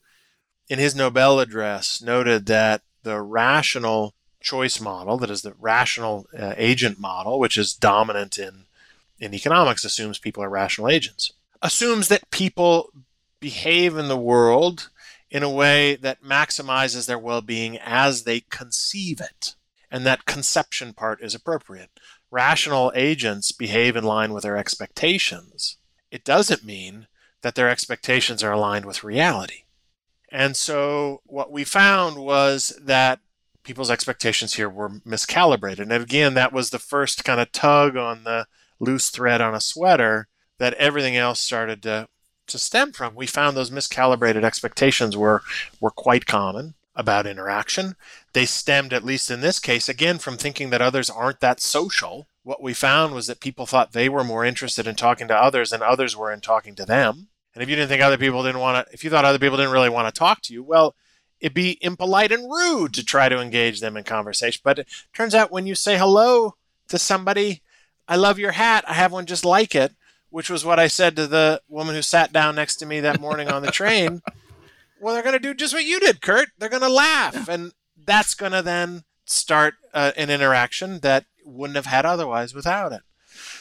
in 0.69 0.77
his 0.77 0.95
Nobel 0.95 1.39
address 1.39 2.03
noted 2.03 2.45
that 2.45 2.81
the 3.01 3.19
rational 3.19 4.13
choice 4.45 4.79
model, 4.79 5.17
that 5.17 5.31
is 5.31 5.41
the 5.41 5.55
rational 5.59 6.27
uh, 6.37 6.53
agent 6.55 6.99
model, 6.99 7.39
which 7.39 7.57
is 7.57 7.73
dominant 7.73 8.37
in 8.37 8.65
in 9.17 9.33
economics, 9.33 9.85
assumes 9.85 10.19
people 10.19 10.43
are 10.43 10.49
rational 10.49 10.89
agents, 10.89 11.31
assumes 11.61 12.09
that 12.09 12.29
people 12.31 12.91
behave 13.39 13.97
in 13.97 14.07
the 14.07 14.17
world 14.17 14.89
in 15.31 15.41
a 15.41 15.49
way 15.49 15.95
that 15.95 16.23
maximizes 16.23 17.07
their 17.07 17.19
well 17.19 17.41
being 17.41 17.77
as 17.79 18.23
they 18.23 18.41
conceive 18.41 19.19
it. 19.19 19.55
And 19.91 20.05
that 20.05 20.25
conception 20.25 20.93
part 20.93 21.21
is 21.21 21.33
appropriate. 21.33 21.89
Rational 22.29 22.91
agents 22.95 23.51
behave 23.51 23.95
in 23.95 24.03
line 24.03 24.33
with 24.33 24.43
their 24.43 24.57
expectations. 24.57 25.77
It 26.11 26.23
doesn't 26.23 26.65
mean 26.65 27.07
that 27.41 27.55
their 27.55 27.69
expectations 27.69 28.43
are 28.43 28.51
aligned 28.51 28.85
with 28.85 29.03
reality. 29.03 29.63
And 30.31 30.57
so 30.57 31.21
what 31.25 31.51
we 31.51 31.63
found 31.63 32.17
was 32.17 32.77
that 32.81 33.19
people's 33.65 33.91
expectations 33.91 34.53
here 34.53 34.69
were 34.69 34.89
miscalibrated. 34.89 35.79
And 35.79 35.91
again, 35.91 36.35
that 36.35 36.53
was 36.53 36.69
the 36.69 36.79
first 36.79 37.25
kind 37.25 37.41
of 37.41 37.51
tug 37.51 37.97
on 37.97 38.23
the 38.23 38.47
loose 38.79 39.09
thread 39.09 39.41
on 39.41 39.53
a 39.53 39.61
sweater 39.61 40.27
that 40.59 40.73
everything 40.75 41.17
else 41.17 41.39
started 41.39 41.83
to 41.83 42.07
to 42.47 42.59
stem 42.59 42.91
from, 42.91 43.15
we 43.15 43.25
found 43.25 43.57
those 43.57 43.71
miscalibrated 43.71 44.43
expectations 44.43 45.17
were 45.17 45.41
were 45.81 45.91
quite 45.91 46.25
common 46.25 46.75
about 46.95 47.27
interaction. 47.27 47.95
They 48.33 48.45
stemmed, 48.45 48.93
at 48.93 49.03
least 49.03 49.29
in 49.29 49.41
this 49.41 49.59
case, 49.59 49.89
again 49.89 50.19
from 50.19 50.37
thinking 50.37 50.69
that 50.69 50.81
others 50.81 51.09
aren't 51.09 51.39
that 51.41 51.59
social. 51.59 52.27
What 52.43 52.61
we 52.61 52.73
found 52.73 53.13
was 53.13 53.27
that 53.27 53.39
people 53.39 53.65
thought 53.65 53.91
they 53.91 54.07
were 54.07 54.23
more 54.23 54.45
interested 54.45 54.85
in 54.85 54.95
talking 54.95 55.27
to 55.27 55.35
others 55.35 55.71
than 55.71 55.81
others 55.81 56.15
were 56.15 56.31
in 56.31 56.39
talking 56.39 56.75
to 56.75 56.85
them. 56.85 57.27
And 57.53 57.63
if 57.63 57.69
you 57.69 57.75
didn't 57.75 57.89
think 57.89 58.03
other 58.03 58.17
people 58.17 58.43
didn't 58.43 58.61
want 58.61 58.85
to, 58.85 58.93
if 58.93 59.03
you 59.03 59.09
thought 59.09 59.25
other 59.25 59.39
people 59.39 59.57
didn't 59.57 59.71
really 59.71 59.89
want 59.89 60.13
to 60.13 60.17
talk 60.17 60.41
to 60.43 60.53
you, 60.53 60.61
well, 60.61 60.95
it'd 61.39 61.53
be 61.53 61.77
impolite 61.81 62.31
and 62.31 62.49
rude 62.49 62.93
to 62.93 63.03
try 63.03 63.29
to 63.29 63.39
engage 63.39 63.79
them 63.79 63.97
in 63.97 64.03
conversation. 64.03 64.61
But 64.63 64.79
it 64.79 64.87
turns 65.13 65.35
out 65.35 65.51
when 65.51 65.67
you 65.67 65.75
say 65.75 65.97
hello 65.97 66.55
to 66.87 66.97
somebody, 66.97 67.61
I 68.07 68.15
love 68.15 68.39
your 68.39 68.51
hat, 68.51 68.85
I 68.87 68.93
have 68.93 69.11
one 69.11 69.25
just 69.25 69.45
like 69.45 69.75
it, 69.75 69.93
which 70.29 70.49
was 70.49 70.65
what 70.65 70.79
I 70.79 70.87
said 70.87 71.15
to 71.15 71.27
the 71.27 71.61
woman 71.67 71.95
who 71.95 72.01
sat 72.01 72.31
down 72.31 72.55
next 72.55 72.77
to 72.77 72.85
me 72.85 72.99
that 73.01 73.19
morning 73.19 73.49
on 73.49 73.61
the 73.61 73.71
train. 73.71 74.21
well, 74.99 75.13
they're 75.13 75.23
going 75.23 75.33
to 75.33 75.39
do 75.39 75.53
just 75.53 75.73
what 75.73 75.85
you 75.85 75.99
did, 75.99 76.21
Kurt. 76.21 76.49
They're 76.57 76.69
going 76.69 76.81
to 76.81 76.89
laugh. 76.89 77.47
And 77.47 77.73
that's 78.05 78.33
going 78.33 78.51
to 78.51 78.61
then 78.61 79.03
start 79.25 79.75
uh, 79.93 80.11
an 80.17 80.29
interaction 80.29 80.99
that 80.99 81.25
wouldn't 81.45 81.75
have 81.75 81.85
had 81.85 82.05
otherwise 82.05 82.53
without 82.53 82.91
it. 82.91 83.01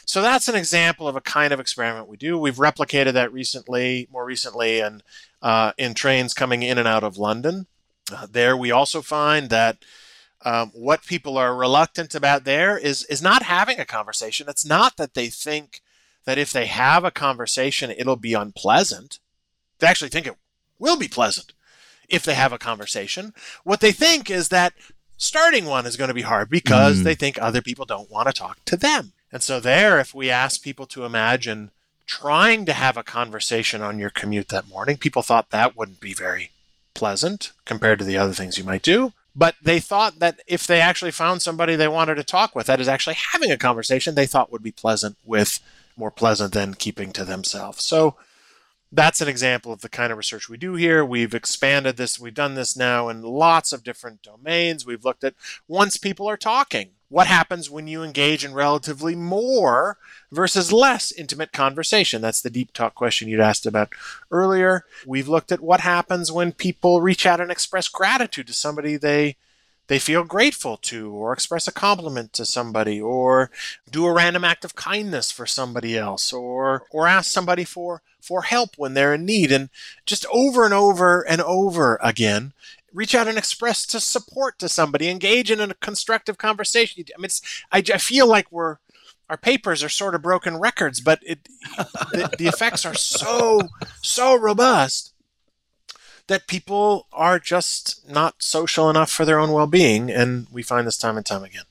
So 0.07 0.23
that's 0.23 0.49
an 0.49 0.55
example 0.55 1.09
of 1.09 1.17
a 1.17 1.21
kind 1.21 1.53
of 1.53 1.61
experiment 1.61 2.09
we 2.09 2.17
do. 2.17 2.39
We've 2.39 2.57
replicated 2.57 3.15
that 3.15 3.33
recently, 3.33 4.09
more 4.13 4.25
recently, 4.25 4.81
and 4.81 5.03
uh, 5.43 5.73
in 5.79 5.95
trains 5.95 6.35
coming 6.35 6.63
in 6.63 6.79
and 6.79 6.89
out 6.89 7.05
of 7.05 7.17
London. 7.17 7.67
Uh, 8.13 8.27
there, 8.31 8.57
we 8.57 8.71
also 8.71 9.01
find 9.01 9.49
that 9.51 9.79
um, 10.45 10.73
what 10.75 11.07
people 11.07 11.39
are 11.39 11.57
reluctant 11.57 12.15
about 12.15 12.45
there 12.45 12.77
is 12.77 13.05
is 13.05 13.23
not 13.23 13.45
having 13.45 13.81
a 13.81 13.87
conversation. 13.87 14.47
It's 14.49 14.67
not 14.67 14.99
that 14.99 15.15
they 15.15 15.29
think 15.29 15.81
that 16.27 16.39
if 16.39 16.53
they 16.53 16.67
have 16.67 17.05
a 17.05 17.11
conversation, 17.11 17.91
it'll 17.91 18.17
be 18.17 18.35
unpleasant. 18.35 19.19
They 19.79 19.87
actually 19.87 20.11
think 20.11 20.27
it 20.27 20.37
will 20.79 20.99
be 20.99 21.09
pleasant 21.09 21.53
if 22.09 22.25
they 22.25 22.35
have 22.35 22.53
a 22.53 22.59
conversation. 22.59 23.33
What 23.65 23.81
they 23.81 23.93
think 23.93 24.31
is 24.31 24.49
that 24.49 24.75
starting 25.17 25.65
one 25.65 25.87
is 25.87 25.97
going 25.97 26.09
to 26.09 26.15
be 26.15 26.23
hard 26.23 26.51
because 26.51 27.01
mm. 27.01 27.05
they 27.05 27.15
think 27.15 27.39
other 27.41 27.63
people 27.63 27.87
don't 27.87 28.11
want 28.11 28.29
to 28.29 28.33
talk 28.33 28.63
to 28.67 28.77
them. 28.77 29.13
And 29.35 29.43
so, 29.43 29.59
there, 29.59 29.99
if 29.99 30.15
we 30.15 30.31
ask 30.31 30.63
people 30.63 30.87
to 30.87 31.05
imagine 31.05 31.73
trying 32.07 32.65
to 32.67 32.73
have 32.73 32.97
a 32.97 33.03
conversation 33.03 33.83
on 33.83 33.99
your 33.99 34.11
commute 34.11 34.47
that 34.51 34.69
morning, 34.69 34.97
people 34.97 35.23
thought 35.23 35.51
that 35.51 35.77
wouldn't 35.77 35.99
be 35.99 36.15
very 36.15 36.53
pleasant 36.95 37.51
compared 37.65 37.99
to 37.99 38.05
the 38.05 38.17
other 38.17 38.33
things 38.33 38.59
you 38.59 38.63
might 38.63 38.85
do. 38.85 39.13
But 39.35 39.57
they 39.61 39.81
thought 39.81 40.21
that 40.21 40.39
if 40.47 40.69
they 40.69 40.81
actually 40.81 41.11
found 41.11 41.43
somebody 41.43 41.75
they 41.75 41.89
wanted 41.89 42.15
to 42.15 42.23
talk 42.23 42.55
with, 42.55 42.69
that 42.69 42.81
is 42.81 42.87
actually 42.87 43.17
having 43.33 43.51
a 43.51 43.57
conversation 43.57 44.15
they 44.15 44.27
thought 44.27 44.53
would 44.53 44.63
be 44.63 44.71
pleasant 44.71 45.17
with 45.25 45.59
more 45.97 46.13
pleasant 46.13 46.55
than 46.55 46.75
keeping 46.75 47.13
to 47.15 47.25
themselves. 47.25 47.85
So 47.85 48.15
that's 48.93 49.21
an 49.21 49.27
example 49.27 49.73
of 49.73 49.81
the 49.81 49.89
kind 49.89 50.13
of 50.13 50.19
research 50.19 50.49
we 50.49 50.59
do 50.59 50.75
here. 50.75 51.05
We've 51.05 51.35
expanded 51.35 51.97
this, 51.97 52.21
we've 52.21 52.33
done 52.33 52.55
this 52.55 52.77
now 52.77 53.09
in 53.09 53.23
lots 53.23 53.73
of 53.73 53.83
different 53.83 54.23
domains. 54.23 54.87
We've 54.87 55.05
looked 55.05 55.25
at 55.25 55.35
once 55.67 55.97
people 55.97 56.29
are 56.29 56.37
talking, 56.37 56.91
what 57.15 57.29
happens 57.29 57.71
when 57.71 57.87
you 57.87 58.03
engage 58.03 58.45
in 58.45 58.53
relatively 58.53 59.15
more 59.15 59.97
versus 60.33 60.73
less 60.73 61.13
intimate 61.13 61.53
conversation? 61.53 62.21
That's 62.21 62.43
the 62.43 62.51
deep 62.51 62.73
talk 62.73 62.97
question 62.97 63.29
you'd 63.29 63.39
asked 63.39 63.67
about 63.67 63.91
earlier. 64.33 64.85
We've 65.07 65.29
looked 65.29 65.53
at 65.53 65.61
what 65.61 65.79
happens 65.79 66.33
when 66.33 66.51
people 66.51 67.01
reach 67.01 67.25
out 67.25 67.41
and 67.41 67.53
express 67.53 67.87
gratitude 67.87 68.49
to 68.49 68.53
somebody 68.53 68.97
they 68.97 69.37
they 69.87 70.01
feel 70.01 70.25
grateful 70.25 70.77
to, 70.79 71.13
or 71.13 71.33
express 71.33 71.69
a 71.69 71.73
compliment 71.73 72.33
to 72.33 72.45
somebody, 72.45 73.01
or 73.01 73.51
do 73.89 74.07
a 74.07 74.13
random 74.13 74.43
act 74.43 74.65
of 74.65 74.75
kindness 74.75 75.31
for 75.31 75.47
somebody 75.47 75.97
else, 75.97 76.33
or 76.33 76.83
or 76.91 77.07
ask 77.07 77.31
somebody 77.31 77.63
for 77.63 78.03
for 78.21 78.43
help 78.43 78.71
when 78.77 78.95
they're 78.95 79.15
in 79.15 79.25
need, 79.25 79.53
and 79.53 79.69
just 80.05 80.27
over 80.33 80.65
and 80.65 80.75
over 80.75 81.21
and 81.29 81.43
over 81.43 82.01
again, 82.03 82.55
reach 82.95 83.15
out 83.15 83.29
and 83.29 83.37
express 83.37 83.85
to 83.87 84.01
support 84.01 84.59
to 84.61 84.69
somebody, 84.69 85.11
engage 85.11 85.51
in 85.51 85.61
a 85.61 85.75
constructive 85.75 86.39
conversation. 86.39 87.05
I 87.17 87.21
mean, 87.21 87.31
I, 87.71 87.79
I 87.93 87.99
feel 87.99 88.27
like 88.27 88.51
we're 88.51 88.77
our 89.29 89.37
papers 89.37 89.83
are 89.83 89.89
sort 89.89 90.15
of 90.15 90.23
broken 90.23 90.59
records, 90.59 91.01
but 91.01 91.19
it, 91.23 91.49
the, 92.13 92.31
the 92.39 92.47
effects 92.47 92.85
are 92.85 92.95
so 92.95 93.63
so 94.03 94.39
robust 94.39 95.15
that 96.27 96.47
people 96.47 97.07
are 97.13 97.39
just 97.39 98.09
not 98.09 98.37
social 98.39 98.89
enough 98.89 99.11
for 99.11 99.25
their 99.25 99.39
own 99.39 99.53
well 99.53 99.67
being. 99.67 100.11
And 100.11 100.47
we 100.51 100.63
find 100.63 100.87
this 100.87 100.97
time 100.97 101.17
and 101.17 101.27
time 101.27 101.45
again. 101.45 101.65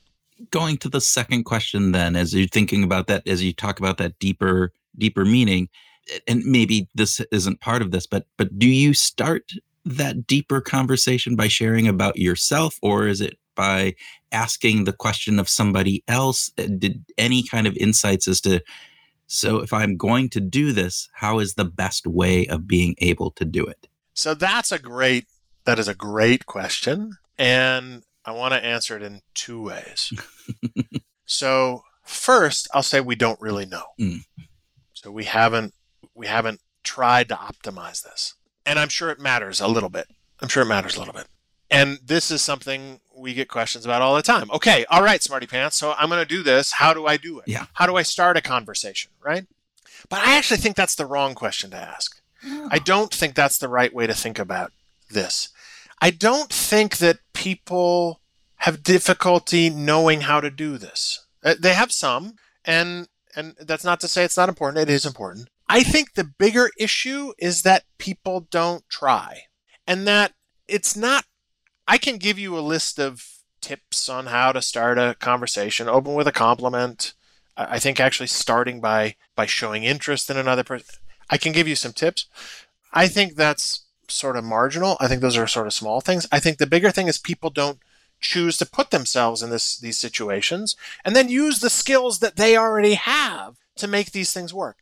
Going 0.51 0.77
to 0.77 0.89
the 0.89 1.01
second 1.01 1.43
question, 1.43 1.91
then, 1.91 2.15
as 2.15 2.33
you're 2.33 2.47
thinking 2.47 2.83
about 2.83 3.07
that, 3.07 3.27
as 3.27 3.43
you 3.43 3.53
talk 3.53 3.79
about 3.79 3.97
that 3.97 4.19
deeper, 4.19 4.73
deeper 4.97 5.25
meaning, 5.25 5.69
and 6.27 6.43
maybe 6.43 6.89
this 6.93 7.19
isn't 7.31 7.61
part 7.61 7.81
of 7.81 7.91
this, 7.91 8.05
but 8.05 8.25
but 8.37 8.59
do 8.59 8.67
you 8.67 8.93
start 8.93 9.51
that 9.85 10.27
deeper 10.27 10.61
conversation 10.61 11.35
by 11.35 11.47
sharing 11.47 11.87
about 11.87 12.17
yourself, 12.17 12.77
or 12.81 13.07
is 13.07 13.21
it 13.21 13.37
by 13.55 13.95
asking 14.31 14.85
the 14.85 14.93
question 14.93 15.39
of 15.39 15.49
somebody 15.49 16.03
else? 16.07 16.51
Uh, 16.57 16.67
did 16.77 17.03
any 17.17 17.43
kind 17.43 17.67
of 17.67 17.75
insights 17.77 18.27
as 18.27 18.41
to 18.41 18.61
so 19.27 19.59
if 19.59 19.73
I'm 19.73 19.97
going 19.97 20.29
to 20.29 20.39
do 20.39 20.73
this, 20.73 21.09
how 21.13 21.39
is 21.39 21.55
the 21.55 21.65
best 21.65 22.05
way 22.05 22.45
of 22.45 22.67
being 22.67 22.95
able 22.99 23.31
to 23.31 23.45
do 23.45 23.65
it? 23.65 23.87
So 24.13 24.33
that's 24.33 24.71
a 24.71 24.79
great 24.79 25.25
That 25.65 25.79
is 25.79 25.87
a 25.87 25.95
great 25.95 26.45
question. 26.45 27.17
And 27.37 28.03
I 28.25 28.31
want 28.31 28.53
to 28.53 28.63
answer 28.63 28.95
it 28.95 29.01
in 29.01 29.21
two 29.33 29.61
ways. 29.61 30.13
so, 31.25 31.83
first, 32.03 32.67
I'll 32.73 32.83
say 32.83 33.01
we 33.01 33.15
don't 33.15 33.41
really 33.41 33.65
know. 33.65 33.85
Mm. 33.99 34.23
So 34.93 35.11
we 35.11 35.23
haven't 35.23 35.73
we 36.13 36.27
haven't 36.27 36.61
tried 36.83 37.29
to 37.29 37.35
optimize 37.35 38.03
this. 38.03 38.35
And 38.65 38.79
I'm 38.79 38.89
sure 38.89 39.09
it 39.09 39.19
matters 39.19 39.59
a 39.61 39.67
little 39.67 39.89
bit. 39.89 40.07
I'm 40.41 40.47
sure 40.47 40.63
it 40.63 40.67
matters 40.67 40.95
a 40.95 40.99
little 40.99 41.13
bit. 41.13 41.27
And 41.69 41.99
this 42.03 42.29
is 42.31 42.41
something 42.41 42.99
we 43.15 43.33
get 43.33 43.47
questions 43.47 43.83
about 43.85 44.01
all 44.01 44.15
the 44.15 44.21
time. 44.21 44.49
Okay, 44.51 44.85
all 44.89 45.01
right, 45.03 45.21
smarty 45.23 45.47
pants. 45.47 45.75
So 45.77 45.93
I'm 45.97 46.09
going 46.09 46.21
to 46.21 46.25
do 46.25 46.43
this. 46.43 46.73
How 46.73 46.93
do 46.93 47.05
I 47.05 47.17
do 47.17 47.39
it? 47.39 47.47
Yeah. 47.47 47.65
How 47.73 47.87
do 47.87 47.95
I 47.95 48.03
start 48.03 48.37
a 48.37 48.41
conversation, 48.41 49.11
right? 49.23 49.45
But 50.09 50.19
I 50.19 50.35
actually 50.37 50.57
think 50.57 50.75
that's 50.75 50.95
the 50.95 51.05
wrong 51.05 51.33
question 51.33 51.71
to 51.71 51.77
ask. 51.77 52.21
I 52.69 52.77
don't 52.79 53.13
think 53.13 53.35
that's 53.35 53.57
the 53.57 53.69
right 53.69 53.93
way 53.93 54.05
to 54.05 54.13
think 54.13 54.37
about 54.37 54.71
this. 55.09 55.49
I 56.01 56.09
don't 56.09 56.51
think 56.51 56.97
that 56.97 57.19
people 57.33 58.19
have 58.57 58.83
difficulty 58.83 59.69
knowing 59.69 60.21
how 60.21 60.41
to 60.41 60.51
do 60.51 60.77
this. 60.77 61.25
Uh, 61.43 61.55
They 61.57 61.73
have 61.73 61.91
some, 61.91 62.35
and 62.65 63.07
and 63.35 63.55
that's 63.61 63.85
not 63.85 63.99
to 64.01 64.07
say 64.07 64.23
it's 64.25 64.37
not 64.37 64.49
important. 64.49 64.81
It 64.89 64.93
is 64.93 65.05
important. 65.05 65.49
I 65.67 65.83
think 65.83 66.13
the 66.13 66.23
bigger 66.23 66.69
issue 66.77 67.33
is 67.37 67.63
that 67.63 67.85
people 67.97 68.47
don't 68.51 68.87
try, 68.89 69.43
and 69.87 70.07
that 70.07 70.33
it's 70.67 70.95
not. 70.95 71.25
I 71.87 71.97
can 71.97 72.17
give 72.17 72.39
you 72.39 72.57
a 72.57 72.61
list 72.61 72.99
of 72.99 73.25
tips 73.61 74.09
on 74.09 74.27
how 74.27 74.51
to 74.51 74.61
start 74.61 74.97
a 74.97 75.15
conversation. 75.19 75.87
Open 75.87 76.13
with 76.13 76.27
a 76.27 76.31
compliment. 76.31 77.13
I 77.55 77.79
think 77.79 77.99
actually 77.99 78.27
starting 78.27 78.81
by 78.81 79.15
by 79.35 79.45
showing 79.45 79.83
interest 79.83 80.29
in 80.29 80.37
another 80.37 80.63
person. 80.63 80.95
I 81.29 81.37
can 81.37 81.51
give 81.51 81.67
you 81.67 81.75
some 81.75 81.93
tips. 81.93 82.27
I 82.93 83.07
think 83.07 83.35
that's 83.35 83.85
sort 84.07 84.35
of 84.35 84.43
marginal. 84.43 84.97
I 84.99 85.07
think 85.07 85.21
those 85.21 85.37
are 85.37 85.47
sort 85.47 85.67
of 85.67 85.73
small 85.73 86.01
things. 86.01 86.27
I 86.31 86.39
think 86.39 86.57
the 86.57 86.67
bigger 86.67 86.91
thing 86.91 87.07
is 87.07 87.17
people 87.17 87.49
don't 87.49 87.79
choose 88.19 88.57
to 88.57 88.65
put 88.65 88.91
themselves 88.91 89.41
in 89.41 89.49
this 89.49 89.77
these 89.77 89.97
situations 89.97 90.75
and 91.03 91.15
then 91.15 91.29
use 91.29 91.59
the 91.59 91.69
skills 91.69 92.19
that 92.19 92.37
they 92.37 92.55
already 92.55 92.93
have 92.93 93.55
to 93.75 93.87
make 93.87 94.11
these 94.11 94.33
things 94.33 94.53
work. 94.53 94.77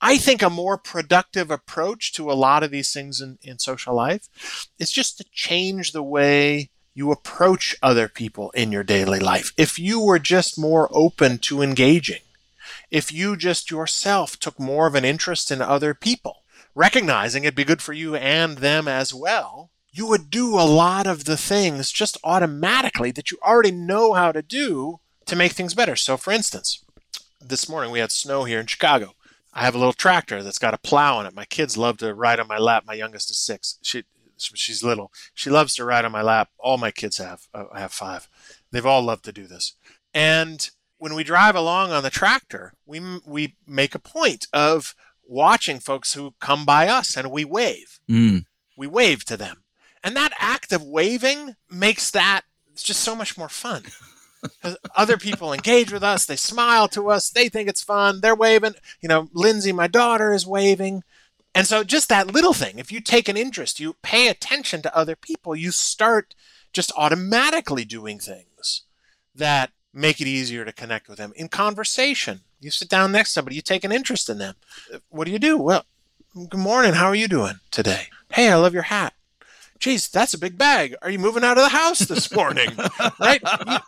I 0.00 0.16
think 0.16 0.42
a 0.42 0.50
more 0.50 0.78
productive 0.78 1.50
approach 1.50 2.12
to 2.14 2.30
a 2.30 2.34
lot 2.34 2.62
of 2.62 2.70
these 2.70 2.92
things 2.92 3.20
in, 3.20 3.38
in 3.42 3.58
social 3.58 3.94
life 3.94 4.28
is 4.78 4.92
just 4.92 5.18
to 5.18 5.24
change 5.32 5.92
the 5.92 6.02
way 6.02 6.70
you 6.94 7.10
approach 7.10 7.76
other 7.82 8.08
people 8.08 8.50
in 8.50 8.72
your 8.72 8.84
daily 8.84 9.18
life. 9.18 9.52
If 9.56 9.78
you 9.78 10.00
were 10.00 10.18
just 10.18 10.58
more 10.58 10.88
open 10.92 11.38
to 11.38 11.62
engaging, 11.62 12.22
if 12.90 13.12
you 13.12 13.36
just 13.36 13.70
yourself 13.70 14.38
took 14.38 14.58
more 14.58 14.86
of 14.86 14.94
an 14.94 15.04
interest 15.04 15.50
in 15.50 15.60
other 15.60 15.94
people, 15.94 16.42
recognizing 16.74 17.44
it'd 17.44 17.54
be 17.54 17.64
good 17.64 17.82
for 17.82 17.92
you 17.92 18.14
and 18.14 18.58
them 18.58 18.88
as 18.88 19.12
well, 19.12 19.70
you 19.92 20.06
would 20.06 20.30
do 20.30 20.54
a 20.54 20.62
lot 20.62 21.06
of 21.06 21.24
the 21.24 21.36
things 21.36 21.90
just 21.90 22.16
automatically 22.22 23.10
that 23.10 23.30
you 23.30 23.38
already 23.42 23.72
know 23.72 24.12
how 24.12 24.32
to 24.32 24.42
do 24.42 25.00
to 25.26 25.36
make 25.36 25.52
things 25.52 25.74
better. 25.74 25.96
So, 25.96 26.16
for 26.16 26.32
instance, 26.32 26.84
this 27.40 27.68
morning 27.68 27.90
we 27.90 27.98
had 27.98 28.12
snow 28.12 28.44
here 28.44 28.60
in 28.60 28.66
Chicago. 28.66 29.14
I 29.58 29.62
have 29.62 29.74
a 29.74 29.78
little 29.78 29.92
tractor 29.92 30.42
that's 30.42 30.60
got 30.60 30.72
a 30.72 30.78
plow 30.78 31.18
on 31.18 31.26
it. 31.26 31.34
My 31.34 31.44
kids 31.44 31.76
love 31.76 31.98
to 31.98 32.14
ride 32.14 32.38
on 32.38 32.46
my 32.46 32.58
lap. 32.58 32.84
My 32.86 32.94
youngest 32.94 33.28
is 33.30 33.38
six. 33.38 33.78
She 33.82 34.04
she's 34.36 34.84
little. 34.84 35.12
She 35.34 35.50
loves 35.50 35.74
to 35.74 35.84
ride 35.84 36.04
on 36.04 36.12
my 36.12 36.22
lap. 36.22 36.50
All 36.58 36.78
my 36.78 36.92
kids 36.92 37.18
have. 37.18 37.48
Uh, 37.52 37.64
I 37.72 37.80
have 37.80 37.92
five. 37.92 38.28
They've 38.70 38.86
all 38.86 39.02
loved 39.02 39.24
to 39.24 39.32
do 39.32 39.48
this. 39.48 39.74
And 40.14 40.70
when 40.98 41.14
we 41.14 41.24
drive 41.24 41.56
along 41.56 41.90
on 41.90 42.04
the 42.04 42.10
tractor, 42.10 42.74
we 42.86 43.00
we 43.26 43.56
make 43.66 43.96
a 43.96 44.00
point 44.00 44.46
of 44.52 44.94
watching 45.26 45.80
folks 45.80 46.14
who 46.14 46.34
come 46.40 46.64
by 46.64 46.86
us 46.86 47.16
and 47.16 47.32
we 47.32 47.44
wave. 47.44 47.98
Mm. 48.08 48.44
We 48.76 48.86
wave 48.86 49.24
to 49.24 49.36
them. 49.36 49.64
And 50.04 50.14
that 50.14 50.32
act 50.38 50.72
of 50.72 50.84
waving 50.84 51.56
makes 51.68 52.12
that 52.12 52.42
it's 52.70 52.84
just 52.84 53.00
so 53.00 53.16
much 53.16 53.36
more 53.36 53.48
fun. 53.48 53.82
Other 54.94 55.16
people 55.16 55.52
engage 55.52 55.92
with 55.92 56.02
us, 56.02 56.26
they 56.26 56.36
smile 56.36 56.88
to 56.88 57.10
us, 57.10 57.30
they 57.30 57.48
think 57.48 57.68
it's 57.68 57.82
fun, 57.82 58.20
they're 58.20 58.34
waving. 58.34 58.74
You 59.00 59.08
know, 59.08 59.28
Lindsay, 59.32 59.72
my 59.72 59.86
daughter, 59.86 60.32
is 60.32 60.46
waving. 60.46 61.02
And 61.54 61.66
so 61.66 61.82
just 61.82 62.08
that 62.08 62.32
little 62.32 62.52
thing, 62.52 62.78
if 62.78 62.92
you 62.92 63.00
take 63.00 63.28
an 63.28 63.36
interest, 63.36 63.80
you 63.80 63.96
pay 64.02 64.28
attention 64.28 64.82
to 64.82 64.96
other 64.96 65.16
people, 65.16 65.56
you 65.56 65.70
start 65.70 66.34
just 66.72 66.92
automatically 66.96 67.84
doing 67.84 68.18
things 68.18 68.82
that 69.34 69.70
make 69.92 70.20
it 70.20 70.26
easier 70.28 70.64
to 70.64 70.72
connect 70.72 71.08
with 71.08 71.18
them. 71.18 71.32
In 71.34 71.48
conversation, 71.48 72.40
you 72.60 72.70
sit 72.70 72.88
down 72.88 73.10
next 73.10 73.30
to 73.30 73.34
somebody, 73.34 73.56
you 73.56 73.62
take 73.62 73.84
an 73.84 73.92
interest 73.92 74.28
in 74.28 74.38
them. 74.38 74.54
What 75.08 75.24
do 75.24 75.32
you 75.32 75.38
do? 75.38 75.56
Well, 75.56 75.84
good 76.34 76.60
morning. 76.60 76.92
How 76.92 77.06
are 77.06 77.14
you 77.14 77.28
doing 77.28 77.54
today? 77.70 78.08
Hey, 78.32 78.50
I 78.50 78.56
love 78.56 78.74
your 78.74 78.82
hat. 78.84 79.14
Geez, 79.78 80.08
that's 80.08 80.34
a 80.34 80.38
big 80.38 80.58
bag. 80.58 80.94
Are 81.02 81.10
you 81.10 81.18
moving 81.18 81.44
out 81.44 81.56
of 81.56 81.62
the 81.64 81.68
house 81.68 82.00
this 82.00 82.32
morning? 82.32 82.70
right? 83.20 83.42
You, 83.66 83.78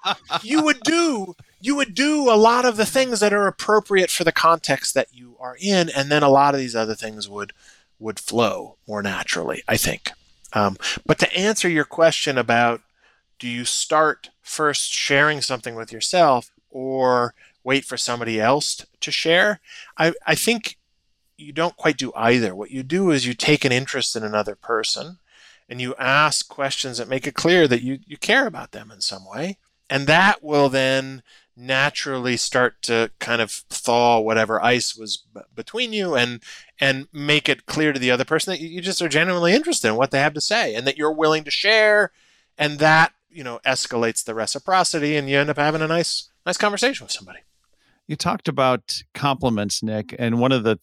you 0.43 0.65
would 0.65 0.81
do 0.81 1.35
you 1.61 1.75
would 1.75 1.95
do 1.95 2.31
a 2.31 2.37
lot 2.37 2.65
of 2.65 2.77
the 2.77 2.87
things 2.87 3.21
that 3.21 3.33
are 3.33 3.47
appropriate 3.47 4.11
for 4.11 4.25
the 4.25 4.33
context 4.33 4.95
that 4.95 5.09
you 5.13 5.37
are 5.41 5.57
in, 5.61 5.91
and 5.91 6.11
then 6.11 6.23
a 6.23 6.29
lot 6.29 6.55
of 6.55 6.61
these 6.61 6.77
other 6.77 6.95
things 6.95 7.29
would 7.29 7.53
would 7.99 8.21
flow 8.21 8.77
more 8.87 9.03
naturally. 9.03 9.63
I 9.67 9.77
think. 9.77 10.13
Um, 10.53 10.77
but 11.07 11.19
to 11.21 11.33
answer 11.35 11.69
your 11.69 11.85
question 11.85 12.39
about 12.39 12.83
do 13.39 13.49
you 13.49 13.65
start 13.65 14.31
first 14.43 14.93
sharing 14.93 15.41
something 15.41 15.75
with 15.75 15.93
yourself 15.93 16.51
or 16.71 17.35
wait 17.65 17.85
for 17.85 17.97
somebody 17.97 18.41
else 18.41 18.85
to 19.01 19.11
share? 19.11 19.61
I, 19.97 20.13
I 20.27 20.35
think 20.35 20.77
you 21.37 21.53
don't 21.53 21.77
quite 21.77 21.97
do 21.97 22.13
either. 22.15 22.55
What 22.55 22.71
you 22.71 22.83
do 22.83 23.11
is 23.11 23.27
you 23.27 23.33
take 23.33 23.65
an 23.65 23.73
interest 23.73 24.15
in 24.15 24.23
another 24.23 24.55
person 24.55 25.19
and 25.71 25.81
you 25.81 25.95
ask 25.99 26.49
questions 26.49 26.99
that 26.99 27.09
make 27.09 27.29
it 27.29 27.35
clear 27.35 27.69
that 27.69 27.83
you, 27.83 28.01
you 28.05 28.19
care 28.19 28.49
about 28.49 28.73
them 28.73 28.91
in 28.91 29.01
some 29.01 29.25
way. 29.25 29.57
And 29.89 30.09
that 30.09 30.43
will 30.43 30.69
then 30.69 31.23
naturally 31.57 32.37
start 32.37 32.83
to 32.83 33.11
kind 33.21 33.41
of 33.41 33.51
thaw 33.51 34.19
whatever 34.19 34.63
ice 34.65 34.97
was 34.97 35.17
b- 35.17 35.41
between 35.55 35.93
you 35.93 36.15
and 36.15 36.43
and 36.81 37.07
make 37.13 37.49
it 37.49 37.67
clear 37.67 37.93
to 37.93 38.01
the 38.01 38.11
other 38.11 38.25
person 38.25 38.51
that 38.51 38.61
you 38.61 38.81
just 38.81 39.03
are 39.03 39.09
genuinely 39.09 39.53
interested 39.53 39.89
in 39.89 39.97
what 39.97 40.11
they 40.11 40.21
have 40.21 40.33
to 40.33 40.41
say 40.41 40.75
and 40.75 40.87
that 40.87 40.97
you're 40.97 41.13
willing 41.13 41.45
to 41.45 41.51
share 41.51 42.13
and 42.57 42.79
that 42.79 43.13
you 43.29 43.45
know 43.45 43.61
escalates 43.67 44.25
the 44.25 44.35
reciprocity 44.35 45.17
and 45.17 45.29
you 45.29 45.39
end 45.39 45.51
up 45.51 45.59
having 45.59 45.83
a 45.83 45.87
nice 45.87 46.31
nice 46.47 46.57
conversation 46.57 47.05
with 47.05 47.13
somebody 47.13 47.41
You 48.07 48.17
talked 48.17 48.49
about 48.49 49.03
compliments, 49.13 49.83
Nick, 49.83 50.17
and 50.19 50.41
one 50.41 50.53
of 50.53 50.65
the 50.65 50.79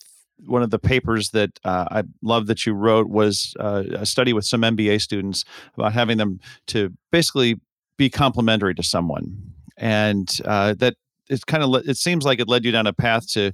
one 0.45 0.61
of 0.63 0.69
the 0.69 0.79
papers 0.79 1.29
that 1.31 1.59
uh, 1.63 1.85
I 1.91 2.03
love 2.21 2.47
that 2.47 2.65
you 2.65 2.73
wrote 2.73 3.09
was 3.09 3.55
uh, 3.59 3.83
a 3.93 4.05
study 4.05 4.33
with 4.33 4.45
some 4.45 4.61
MBA 4.61 5.01
students 5.01 5.43
about 5.75 5.93
having 5.93 6.17
them 6.17 6.39
to 6.67 6.93
basically 7.11 7.59
be 7.97 8.09
complimentary 8.09 8.75
to 8.75 8.83
someone, 8.83 9.35
and 9.77 10.39
uh, 10.45 10.73
that 10.75 10.95
it's 11.29 11.43
kind 11.43 11.63
of 11.63 11.73
it 11.87 11.97
seems 11.97 12.25
like 12.25 12.39
it 12.39 12.47
led 12.47 12.63
you 12.65 12.71
down 12.71 12.87
a 12.87 12.93
path 12.93 13.27
to 13.31 13.51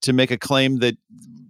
to 0.00 0.12
make 0.12 0.30
a 0.30 0.38
claim 0.38 0.78
that 0.78 0.96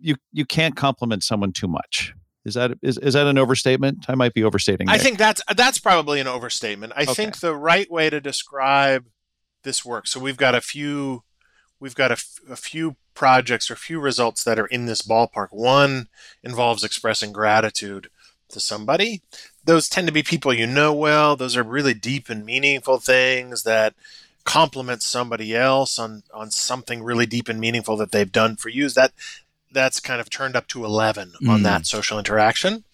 you 0.01 0.17
you 0.33 0.45
can't 0.45 0.77
compliment 0.77 1.23
someone 1.23 1.53
too 1.53 1.69
much. 1.69 2.15
Is 2.45 2.55
that 2.55 2.73
is, 2.83 2.97
is 2.99 3.15
that 3.15 3.27
an 3.27 3.37
overstatement? 3.39 4.07
I 4.09 4.15
might 4.15 4.33
be 4.33 4.43
overstating. 4.43 4.89
I 4.89 4.99
think 4.99 5.19
that's 5.19 5.43
that's 5.55 5.79
probably 5.79 6.21
an 6.21 6.27
overstatement. 6.27 6.93
I 6.97 7.03
Okay. 7.03 7.15
think 7.15 7.41
the 7.41 7.55
right 7.55 7.91
way 7.91 8.09
to 8.11 8.21
describe 8.21 9.07
this 9.63 9.85
work. 9.85 10.07
So 10.07 10.19
we've 10.19 10.39
got 10.39 10.55
a 10.55 10.63
few, 10.63 11.23
we've 11.81 11.95
got 11.95 12.11
a, 12.11 12.15
f- 12.15 12.41
a 12.49 12.57
few 12.57 12.97
projects 13.15 13.71
or 13.71 13.75
a 13.75 13.79
few 13.79 13.99
results 14.01 14.45
that 14.45 14.59
are 14.59 14.67
in 14.67 14.87
this 14.87 15.03
ballpark. 15.03 15.49
One 15.51 16.09
involves 16.43 16.85
expressing 16.85 17.33
gratitude 17.33 18.09
to 18.51 18.61
somebody. 18.61 19.23
Those 19.65 19.89
tend 19.89 20.07
to 20.07 20.13
be 20.13 20.23
people 20.23 20.53
you 20.53 20.67
know 20.67 20.93
well. 20.95 21.37
Those 21.37 21.57
are 21.57 21.63
really 21.63 21.95
deep 21.95 22.29
and 22.29 22.45
meaningful 22.45 22.99
things 22.99 23.63
that 23.65 23.95
compliment 24.45 25.03
somebody 25.03 25.55
else 25.55 25.99
on 25.99 26.23
on 26.33 26.51
something 26.51 27.03
really 27.03 27.27
deep 27.27 27.49
and 27.49 27.61
meaningful 27.61 27.97
that 27.99 28.11
they've 28.11 28.33
done 28.33 28.57
for 28.57 28.69
you. 28.71 28.89
That 28.89 29.13
that's 29.73 30.01
kind 30.01 30.21
of 30.21 30.31
turned 30.31 30.57
up 30.57 30.67
to 30.69 30.85
11 30.85 31.35
on 31.49 31.61
Mm. 31.61 31.63
that 31.63 31.87
social 31.87 32.19
interaction. 32.19 32.85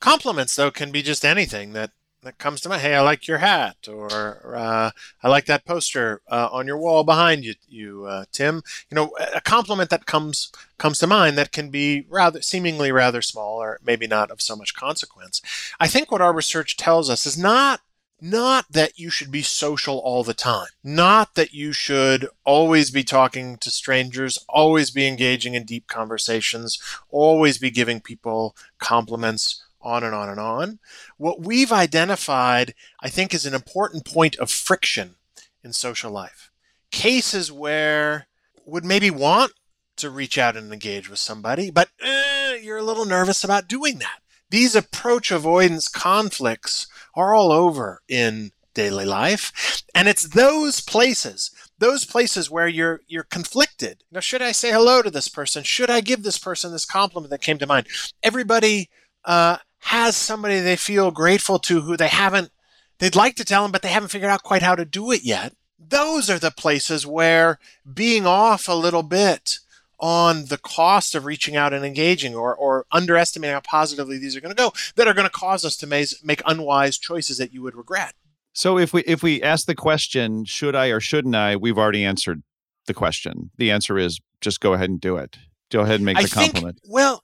Compliments, 0.00 0.54
though, 0.56 0.70
can 0.70 0.90
be 0.92 1.02
just 1.02 1.24
anything 1.24 1.72
that, 1.72 1.90
that 2.22 2.38
comes 2.38 2.60
to 2.60 2.68
mind. 2.68 2.82
Hey, 2.82 2.94
I 2.94 3.00
like 3.00 3.26
your 3.26 3.38
hat, 3.38 3.88
or 3.88 4.54
uh, 4.56 4.90
I 5.22 5.28
like 5.28 5.46
that 5.46 5.64
poster 5.64 6.20
uh, 6.28 6.48
on 6.50 6.66
your 6.66 6.78
wall 6.78 7.04
behind 7.04 7.44
you, 7.44 7.54
you 7.68 8.04
uh, 8.06 8.24
Tim. 8.32 8.62
You 8.90 8.94
know, 8.94 9.16
a 9.34 9.40
compliment 9.40 9.90
that 9.90 10.06
comes 10.06 10.50
comes 10.78 10.98
to 10.98 11.06
mind 11.06 11.38
that 11.38 11.52
can 11.52 11.70
be 11.70 12.06
rather 12.08 12.42
seemingly 12.42 12.92
rather 12.92 13.22
small, 13.22 13.62
or 13.62 13.78
maybe 13.84 14.06
not 14.06 14.30
of 14.30 14.42
so 14.42 14.56
much 14.56 14.74
consequence. 14.74 15.40
I 15.78 15.86
think 15.88 16.10
what 16.10 16.20
our 16.20 16.32
research 16.32 16.76
tells 16.76 17.08
us 17.08 17.26
is 17.26 17.38
not 17.38 17.80
not 18.20 18.66
that 18.70 18.98
you 18.98 19.10
should 19.10 19.30
be 19.30 19.42
social 19.42 19.98
all 19.98 20.24
the 20.24 20.34
time. 20.34 20.66
Not 20.82 21.34
that 21.36 21.52
you 21.52 21.72
should 21.72 22.26
always 22.44 22.90
be 22.90 23.04
talking 23.04 23.56
to 23.58 23.70
strangers, 23.70 24.38
always 24.48 24.90
be 24.90 25.06
engaging 25.06 25.54
in 25.54 25.64
deep 25.64 25.86
conversations, 25.86 26.80
always 27.10 27.58
be 27.58 27.70
giving 27.70 28.00
people 28.00 28.56
compliments, 28.78 29.64
on 29.80 30.04
and 30.04 30.14
on 30.14 30.28
and 30.28 30.40
on. 30.40 30.78
What 31.16 31.40
we've 31.40 31.72
identified, 31.72 32.74
I 33.00 33.08
think, 33.08 33.34
is 33.34 33.46
an 33.46 33.54
important 33.54 34.04
point 34.04 34.36
of 34.36 34.50
friction 34.50 35.16
in 35.62 35.72
social 35.72 36.10
life. 36.10 36.50
Cases 36.90 37.52
where 37.52 38.26
would 38.64 38.84
maybe 38.84 39.10
want 39.10 39.52
to 39.96 40.10
reach 40.10 40.38
out 40.38 40.56
and 40.56 40.72
engage 40.72 41.08
with 41.08 41.18
somebody, 41.18 41.70
but 41.70 41.88
eh, 42.00 42.56
you're 42.62 42.78
a 42.78 42.82
little 42.82 43.04
nervous 43.04 43.44
about 43.44 43.68
doing 43.68 43.98
that. 43.98 44.20
These 44.50 44.74
approach 44.74 45.30
avoidance 45.30 45.88
conflicts 45.88 46.86
are 47.14 47.34
all 47.34 47.52
over 47.52 48.00
in 48.08 48.52
daily 48.78 49.04
life. 49.04 49.82
And 49.94 50.06
it's 50.06 50.22
those 50.22 50.80
places, 50.80 51.50
those 51.78 52.04
places 52.04 52.48
where 52.50 52.68
you're 52.68 53.00
you're 53.08 53.24
conflicted. 53.24 54.04
Know, 54.12 54.20
should 54.20 54.40
I 54.40 54.52
say 54.52 54.70
hello 54.70 55.02
to 55.02 55.10
this 55.10 55.28
person? 55.28 55.64
Should 55.64 55.90
I 55.90 56.00
give 56.00 56.22
this 56.22 56.38
person 56.38 56.70
this 56.70 56.84
compliment 56.84 57.30
that 57.30 57.42
came 57.42 57.58
to 57.58 57.66
mind? 57.66 57.88
Everybody 58.22 58.88
uh, 59.24 59.58
has 59.80 60.16
somebody 60.16 60.60
they 60.60 60.76
feel 60.76 61.10
grateful 61.10 61.58
to 61.60 61.82
who 61.82 61.96
they 61.96 62.08
haven't 62.08 62.50
they'd 62.98 63.16
like 63.16 63.36
to 63.36 63.44
tell 63.44 63.62
them, 63.62 63.72
but 63.72 63.82
they 63.82 63.88
haven't 63.88 64.08
figured 64.08 64.30
out 64.30 64.42
quite 64.42 64.62
how 64.62 64.74
to 64.74 64.84
do 64.84 65.12
it 65.12 65.22
yet. 65.22 65.54
Those 65.78 66.28
are 66.28 66.38
the 66.38 66.50
places 66.50 67.06
where 67.06 67.58
being 67.92 68.26
off 68.26 68.68
a 68.68 68.74
little 68.74 69.02
bit 69.02 69.58
on 70.00 70.46
the 70.46 70.58
cost 70.58 71.14
of 71.14 71.24
reaching 71.24 71.56
out 71.56 71.72
and 71.72 71.84
engaging 71.84 72.34
or, 72.34 72.54
or 72.54 72.86
underestimating 72.92 73.54
how 73.54 73.60
positively 73.60 74.18
these 74.18 74.36
are 74.36 74.40
going 74.40 74.54
to 74.54 74.60
go 74.60 74.72
that 74.96 75.08
are 75.08 75.14
going 75.14 75.26
to 75.26 75.30
cause 75.30 75.64
us 75.64 75.76
to 75.76 75.86
make, 75.86 76.08
make 76.22 76.42
unwise 76.46 76.98
choices 76.98 77.38
that 77.38 77.52
you 77.52 77.62
would 77.62 77.74
regret. 77.74 78.14
So 78.52 78.78
if 78.78 78.92
we 78.92 79.02
if 79.02 79.22
we 79.22 79.40
ask 79.42 79.66
the 79.66 79.74
question, 79.74 80.44
should 80.44 80.74
I 80.74 80.88
or 80.88 80.98
shouldn't 81.00 81.34
I, 81.34 81.54
we've 81.54 81.78
already 81.78 82.04
answered 82.04 82.42
the 82.86 82.94
question. 82.94 83.50
The 83.56 83.70
answer 83.70 83.98
is 83.98 84.20
just 84.40 84.60
go 84.60 84.72
ahead 84.72 84.90
and 84.90 85.00
do 85.00 85.16
it. 85.16 85.38
Go 85.70 85.80
ahead 85.80 85.96
and 85.96 86.04
make 86.04 86.16
I 86.16 86.22
the 86.22 86.28
think, 86.28 86.52
compliment. 86.54 86.80
Well, 86.88 87.22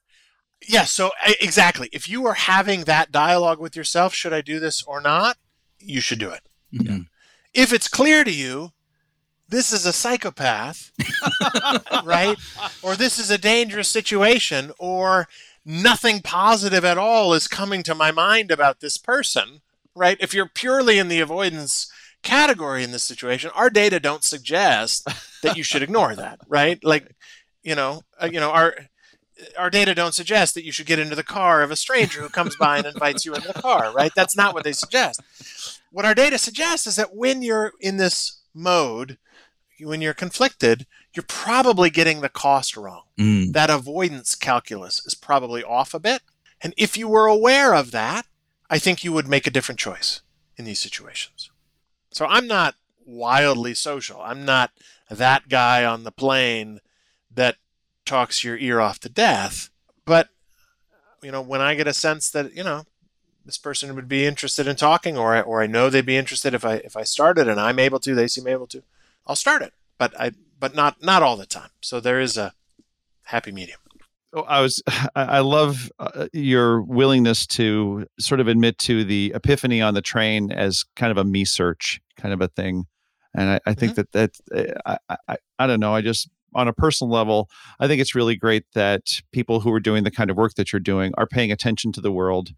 yeah, 0.67 0.85
so 0.85 1.11
exactly. 1.41 1.89
If 1.93 2.09
you 2.09 2.27
are 2.27 2.35
having 2.35 2.83
that 2.83 3.13
dialogue 3.13 3.61
with 3.61 3.77
yourself, 3.77 4.15
should 4.15 4.33
I 4.33 4.41
do 4.41 4.59
this 4.59 4.83
or 4.83 5.01
not? 5.01 5.37
You 5.79 6.01
should 6.01 6.19
do 6.19 6.31
it. 6.31 6.43
Mm-hmm. 6.73 7.03
If 7.53 7.73
it's 7.73 7.89
clear 7.89 8.25
to 8.25 8.33
you 8.33 8.73
this 9.49 9.73
is 9.73 9.87
a 9.87 9.93
psychopath, 9.93 10.91
right? 12.05 12.37
Or 12.83 12.97
this 12.97 13.19
is 13.19 13.31
a 13.31 13.39
dangerous 13.39 13.89
situation, 13.89 14.73
or 14.79 15.29
nothing 15.65 16.21
positive 16.21 16.85
at 16.85 16.99
all 16.99 17.33
is 17.35 17.49
coming 17.49 17.83
to 17.85 17.95
my 17.95 18.11
mind 18.11 18.51
about 18.51 18.81
this 18.81 18.99
person, 18.99 19.61
right? 19.95 20.17
If 20.21 20.35
you're 20.35 20.49
purely 20.49 20.99
in 20.99 21.09
the 21.09 21.21
avoidance 21.21 21.91
category 22.23 22.83
in 22.83 22.91
this 22.91 23.03
situation, 23.03 23.51
our 23.55 23.71
data 23.71 24.01
don't 24.01 24.25
suggest 24.25 25.07
that 25.43 25.57
you 25.57 25.63
should 25.63 25.83
ignore 25.83 26.15
that, 26.15 26.41
right? 26.49 26.83
Like, 26.83 27.15
you 27.63 27.75
know, 27.75 28.03
uh, 28.21 28.29
you 28.31 28.41
know, 28.41 28.51
our 28.51 28.75
our 29.59 29.71
data 29.71 29.95
don't 29.95 30.15
suggest 30.15 30.55
that 30.55 30.65
you 30.65 30.73
should 30.73 30.87
get 30.87 30.99
into 30.99 31.17
the 31.17 31.23
car 31.23 31.63
of 31.63 31.71
a 31.71 31.77
stranger 31.77 32.21
who 32.21 32.29
comes 32.29 32.57
by 32.57 32.79
and 32.79 32.87
invites 32.87 33.25
you 33.25 33.35
into 33.35 33.49
the 33.49 33.61
car, 33.61 33.93
right? 33.93 34.13
That's 34.15 34.37
not 34.37 34.55
what 34.55 34.65
they 34.65 34.73
suggest. 34.73 35.21
What 35.91 36.05
our 36.05 36.15
data 36.15 36.39
suggests 36.39 36.87
is 36.87 36.97
that 36.97 37.15
when 37.15 37.43
you're 37.43 37.73
in 37.81 37.97
this 37.97 38.41
mode 38.55 39.19
when 39.81 40.01
you're 40.01 40.15
conflicted, 40.15 40.87
you're 41.15 41.25
probably 41.27 41.91
getting 41.91 42.21
the 42.21 42.29
cost 42.29 42.77
wrong. 42.77 43.03
Mm. 43.19 43.53
That 43.53 43.71
avoidance 43.71 44.35
calculus 44.35 45.05
is 45.07 45.15
probably 45.15 45.63
off 45.63 45.95
a 45.95 45.99
bit. 45.99 46.23
And 46.61 46.75
if 46.77 46.97
you 46.97 47.09
were 47.09 47.27
aware 47.27 47.75
of 47.75 47.91
that, 47.91 48.27
I 48.71 48.79
think 48.79 49.05
you 49.05 49.13
would 49.13 49.29
make 49.29 49.47
a 49.47 49.51
different 49.51 49.79
choice 49.79 50.23
in 50.57 50.65
these 50.65 50.81
situations. 50.81 51.51
So 52.11 52.27
I'm 52.27 52.47
not 52.47 52.77
wildly 53.05 53.75
social. 53.75 54.21
I'm 54.23 54.45
not 54.45 54.71
that 55.11 55.49
guy 55.49 55.85
on 55.85 56.05
the 56.05 56.13
plane 56.13 56.81
that 57.35 57.57
talks 58.05 58.45
your 58.45 58.57
ear 58.57 58.81
off 58.81 59.01
to 59.01 59.09
death. 59.09 59.71
But, 60.05 60.29
you 61.23 61.31
know, 61.31 61.43
when 61.43 61.61
I 61.61 61.75
get 61.75 61.87
a 61.87 61.95
sense 61.95 62.31
that, 62.31 62.55
you 62.55 62.65
know, 62.65 62.85
this 63.45 63.59
person 63.59 63.95
would 63.95 64.09
be 64.09 64.27
interested 64.27 64.67
in 64.67 64.77
talking 64.77 65.19
or 65.19 65.35
I, 65.35 65.41
or 65.41 65.63
I 65.63 65.67
know 65.67 65.91
they'd 65.91 66.07
be 66.07 66.17
interested 66.17 66.55
if 66.55 66.65
I 66.65 66.77
if 66.77 66.97
I 66.97 67.03
started 67.03 67.49
and 67.49 67.61
I'm 67.61 67.79
able 67.79 68.01
to, 68.01 68.15
they 68.15 68.27
seem 68.27 68.47
able 68.47 68.67
to. 68.69 68.83
I'll 69.27 69.37
start 69.37 69.63
it, 69.63 69.73
but 69.99 70.19
I 70.19 70.33
but 70.59 70.75
not 70.75 71.03
not 71.03 71.23
all 71.23 71.37
the 71.37 71.47
time. 71.47 71.71
So 71.81 72.01
there 72.01 72.21
is 72.21 72.37
a 72.37 72.55
happy 73.25 73.53
medium. 73.53 73.79
Oh, 74.33 74.43
I 74.43 74.61
was 74.61 74.83
I 75.15 75.41
love 75.41 75.91
uh, 75.99 76.29
your 76.33 76.83
willingness 76.83 77.47
to 77.49 78.07
sort 78.19 78.41
of 78.41 78.49
admit 78.49 78.79
to 78.79 79.05
the 79.05 79.33
epiphany 79.35 79.81
on 79.81 79.95
the 79.95 80.03
train 80.03 80.51
as 80.51 80.85
kind 80.97 81.11
of 81.11 81.19
a 81.19 81.25
me 81.25 81.45
search 81.45 82.01
kind 82.17 82.33
of 82.33 82.41
a 82.41 82.49
thing, 82.49 82.87
and 83.35 83.51
I, 83.51 83.61
I 83.67 83.75
think 83.75 83.95
mm-hmm. 83.95 84.19
that 84.19 84.41
that 84.53 84.81
uh, 84.87 84.97
I, 85.09 85.17
I 85.29 85.37
I 85.59 85.67
don't 85.67 85.81
know 85.81 85.95
I 85.95 86.01
just 86.01 86.29
on 86.55 86.69
a 86.69 86.73
personal 86.73 87.13
level, 87.13 87.49
I 87.81 87.87
think 87.87 88.01
it's 88.01 88.15
really 88.15 88.37
great 88.37 88.65
that 88.75 89.03
people 89.33 89.61
who 89.61 89.73
are 89.73 89.81
doing 89.81 90.05
the 90.05 90.11
kind 90.11 90.31
of 90.31 90.37
work 90.37 90.55
that 90.55 90.73
you're 90.73 90.81
doing 90.81 91.13
are 91.17 91.27
paying 91.27 91.53
attention 91.53 91.93
to 91.93 92.01
the 92.01 92.13
world 92.13 92.51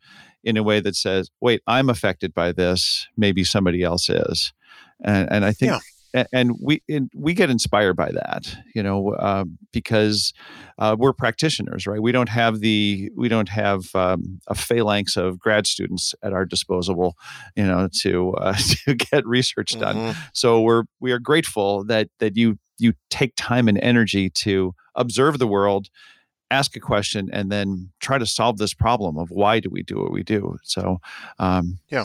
in 0.44 0.56
a 0.56 0.62
way 0.62 0.80
that 0.80 0.96
says, 0.96 1.30
"Wait, 1.40 1.62
I'm 1.66 1.88
affected 1.88 2.34
by 2.34 2.52
this. 2.52 3.06
Maybe 3.16 3.44
somebody 3.44 3.82
else 3.82 4.08
is," 4.08 4.52
and 5.02 5.28
and 5.30 5.44
I 5.44 5.52
think 5.52 5.72
yeah 5.72 5.78
and 6.32 6.52
we 6.60 6.82
and 6.88 7.10
we 7.14 7.34
get 7.34 7.50
inspired 7.50 7.94
by 7.94 8.10
that 8.12 8.56
you 8.74 8.82
know 8.82 9.10
uh, 9.14 9.44
because 9.72 10.32
uh, 10.78 10.96
we're 10.98 11.12
practitioners 11.12 11.86
right 11.86 12.00
we 12.00 12.12
don't 12.12 12.28
have 12.28 12.60
the 12.60 13.10
we 13.16 13.28
don't 13.28 13.48
have 13.48 13.94
um, 13.94 14.40
a 14.46 14.54
phalanx 14.54 15.16
of 15.16 15.38
grad 15.38 15.66
students 15.66 16.14
at 16.22 16.32
our 16.32 16.44
disposal 16.44 17.14
you 17.54 17.64
know 17.64 17.88
to 18.00 18.32
uh, 18.34 18.54
to 18.84 18.94
get 18.94 19.26
research 19.26 19.78
done 19.78 19.96
mm-hmm. 19.96 20.20
so 20.32 20.60
we're 20.60 20.84
we 21.00 21.12
are 21.12 21.18
grateful 21.18 21.84
that 21.84 22.08
that 22.18 22.36
you 22.36 22.58
you 22.78 22.94
take 23.10 23.32
time 23.36 23.68
and 23.68 23.78
energy 23.78 24.30
to 24.30 24.74
observe 24.94 25.38
the 25.38 25.46
world 25.46 25.88
ask 26.50 26.76
a 26.76 26.80
question 26.80 27.28
and 27.32 27.50
then 27.50 27.90
try 27.98 28.18
to 28.18 28.26
solve 28.26 28.58
this 28.58 28.72
problem 28.72 29.18
of 29.18 29.30
why 29.30 29.58
do 29.58 29.68
we 29.68 29.82
do 29.82 29.96
what 29.96 30.12
we 30.12 30.22
do 30.22 30.56
so 30.62 31.00
um, 31.38 31.78
yeah 31.88 32.04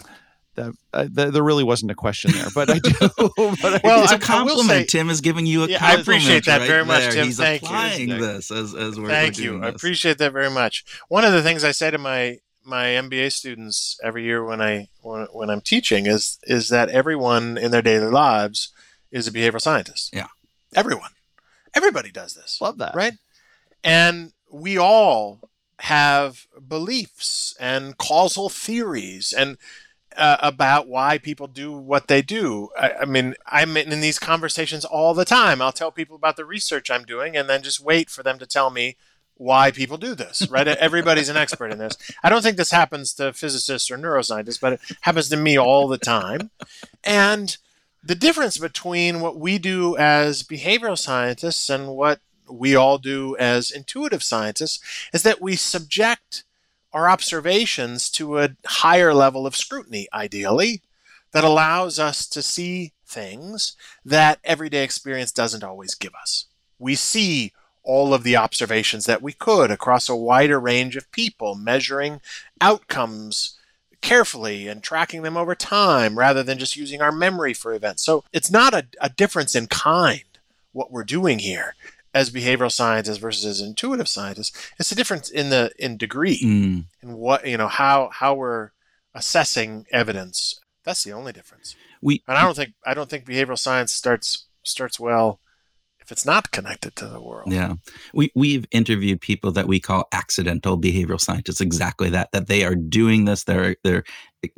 that, 0.55 0.73
uh, 0.93 1.07
there 1.09 1.43
really 1.43 1.63
wasn't 1.63 1.91
a 1.91 1.95
question 1.95 2.31
there, 2.33 2.47
but 2.53 2.69
I 2.69 2.79
do. 2.79 2.91
but 3.61 3.83
well, 3.83 4.03
it's 4.03 4.11
a 4.11 4.19
compliment. 4.19 4.67
Say, 4.67 4.83
Tim 4.85 5.09
is 5.09 5.21
giving 5.21 5.45
you 5.45 5.63
a 5.63 5.67
yeah, 5.67 5.79
compliment. 5.79 5.97
I 5.97 6.01
appreciate 6.01 6.45
that 6.45 6.59
right 6.59 6.67
very 6.67 6.85
much, 6.85 7.03
there. 7.03 7.11
Tim. 7.11 7.25
He's 7.25 7.37
Thank 7.37 7.63
applying 7.63 8.09
you. 8.09 8.19
this 8.19 8.51
as, 8.51 8.75
as 8.75 8.99
we're 8.99 9.07
Thank 9.07 9.37
we're 9.37 9.43
you. 9.43 9.59
This. 9.59 9.65
I 9.65 9.69
appreciate 9.69 10.17
that 10.17 10.33
very 10.33 10.49
much. 10.49 10.83
One 11.07 11.23
of 11.23 11.31
the 11.31 11.41
things 11.41 11.63
I 11.63 11.71
say 11.71 11.91
to 11.91 11.97
my 11.97 12.39
my 12.63 12.85
MBA 12.85 13.31
students 13.31 13.97
every 14.03 14.23
year 14.23 14.43
when 14.43 14.61
I 14.61 14.89
when, 15.01 15.25
when 15.31 15.49
I'm 15.49 15.61
teaching 15.61 16.05
is 16.05 16.37
is 16.43 16.69
that 16.69 16.89
everyone 16.89 17.57
in 17.57 17.71
their 17.71 17.81
daily 17.81 18.11
lives 18.11 18.73
is 19.09 19.27
a 19.27 19.31
behavioral 19.31 19.61
scientist. 19.61 20.13
Yeah, 20.13 20.27
everyone, 20.75 21.11
everybody 21.73 22.11
does 22.11 22.33
this. 22.33 22.59
Love 22.61 22.77
that, 22.77 22.95
right? 22.95 23.13
And 23.83 24.33
we 24.51 24.77
all 24.77 25.39
have 25.79 26.45
beliefs 26.67 27.55
and 27.59 27.97
causal 27.97 28.49
theories 28.49 29.33
and 29.33 29.57
uh, 30.15 30.37
about 30.41 30.87
why 30.87 31.17
people 31.17 31.47
do 31.47 31.71
what 31.71 32.07
they 32.07 32.21
do. 32.21 32.69
I, 32.77 32.91
I, 33.01 33.05
mean, 33.05 33.33
I'm 33.47 33.77
in 33.77 34.01
these 34.01 34.19
conversations 34.19 34.85
all 34.85 35.13
the 35.13 35.25
time. 35.25 35.61
I'll 35.61 35.71
tell 35.71 35.91
people 35.91 36.15
about 36.15 36.35
the 36.35 36.45
research 36.45 36.91
I'm 36.91 37.03
doing 37.03 37.35
and 37.35 37.49
then 37.49 37.63
just 37.63 37.79
wait 37.79 38.09
for 38.09 38.21
them 38.21 38.37
to 38.39 38.45
tell 38.45 38.69
me 38.69 38.97
why 39.35 39.71
people 39.71 39.97
do 39.97 40.13
this, 40.13 40.47
right? 40.49 40.67
Everybody's 40.79 41.29
an 41.29 41.37
expert 41.37 41.71
in 41.71 41.79
this. 41.79 41.97
I 42.23 42.29
don't 42.29 42.41
think 42.41 42.57
this 42.57 42.71
happens 42.71 43.13
to 43.15 43.33
physicists 43.33 43.89
or 43.89 43.97
neuroscientists, 43.97 44.59
but 44.61 44.73
it 44.73 44.81
happens 45.01 45.29
to 45.29 45.37
me 45.37 45.57
all 45.57 45.87
the 45.87 45.97
time. 45.97 46.51
And 47.03 47.57
the 48.03 48.15
difference 48.15 48.57
between 48.57 49.21
what 49.21 49.37
we 49.37 49.57
do 49.57 49.95
as 49.97 50.43
behavioral 50.43 50.97
scientists 50.97 51.69
and 51.69 51.89
what 51.89 52.19
we 52.49 52.75
all 52.75 52.97
do 52.97 53.35
as 53.37 53.71
intuitive 53.71 54.23
scientists 54.23 54.79
is 55.13 55.23
that 55.23 55.41
we 55.41 55.55
subject 55.55 56.43
our 56.93 57.09
observations 57.09 58.09
to 58.09 58.39
a 58.39 58.49
higher 58.65 59.13
level 59.13 59.47
of 59.47 59.55
scrutiny, 59.55 60.07
ideally, 60.13 60.81
that 61.31 61.43
allows 61.43 61.99
us 61.99 62.27
to 62.27 62.41
see 62.41 62.91
things 63.05 63.75
that 64.03 64.39
everyday 64.43 64.83
experience 64.83 65.31
doesn't 65.31 65.63
always 65.63 65.95
give 65.95 66.13
us. 66.15 66.45
We 66.79 66.95
see 66.95 67.53
all 67.83 68.13
of 68.13 68.23
the 68.23 68.35
observations 68.35 69.05
that 69.05 69.21
we 69.21 69.33
could 69.33 69.71
across 69.71 70.09
a 70.09 70.15
wider 70.15 70.59
range 70.59 70.95
of 70.95 71.11
people, 71.11 71.55
measuring 71.55 72.21
outcomes 72.59 73.57
carefully 74.01 74.67
and 74.67 74.83
tracking 74.83 75.21
them 75.21 75.37
over 75.37 75.55
time 75.55 76.17
rather 76.17 76.43
than 76.43 76.57
just 76.57 76.75
using 76.75 77.01
our 77.01 77.11
memory 77.11 77.53
for 77.53 77.73
events. 77.73 78.03
So 78.03 78.23
it's 78.33 78.51
not 78.51 78.73
a, 78.73 78.87
a 78.99 79.09
difference 79.09 79.55
in 79.55 79.67
kind 79.67 80.23
what 80.73 80.91
we're 80.91 81.03
doing 81.03 81.39
here 81.39 81.75
as 82.13 82.29
behavioral 82.29 82.71
scientists 82.71 83.17
versus 83.17 83.45
as 83.45 83.61
intuitive 83.61 84.07
scientists. 84.07 84.71
It's 84.79 84.91
a 84.91 84.95
difference 84.95 85.29
in 85.29 85.49
the 85.49 85.71
in 85.77 85.97
degree 85.97 86.41
mm. 86.41 86.85
and 87.01 87.17
what 87.17 87.45
you 87.47 87.57
know 87.57 87.67
how 87.67 88.09
how 88.11 88.33
we're 88.33 88.71
assessing 89.13 89.85
evidence. 89.91 90.59
That's 90.83 91.03
the 91.03 91.13
only 91.13 91.31
difference. 91.31 91.75
We 92.01 92.23
and 92.27 92.37
I 92.37 92.43
don't 92.43 92.55
think 92.55 92.73
I 92.85 92.93
don't 92.93 93.09
think 93.09 93.25
behavioral 93.25 93.59
science 93.59 93.93
starts 93.93 94.45
starts 94.63 94.99
well 94.99 95.39
it's 96.11 96.25
not 96.25 96.51
connected 96.51 96.95
to 96.97 97.07
the 97.07 97.21
world. 97.21 97.51
Yeah. 97.51 97.75
We 98.13 98.31
we've 98.35 98.65
interviewed 98.71 99.21
people 99.21 99.51
that 99.53 99.67
we 99.67 99.79
call 99.79 100.07
accidental 100.11 100.79
behavioral 100.79 101.19
scientists 101.19 101.61
exactly 101.61 102.09
that 102.09 102.31
that 102.33 102.47
they 102.47 102.63
are 102.63 102.75
doing 102.75 103.25
this. 103.25 103.45
They're 103.45 103.77
they're 103.83 104.03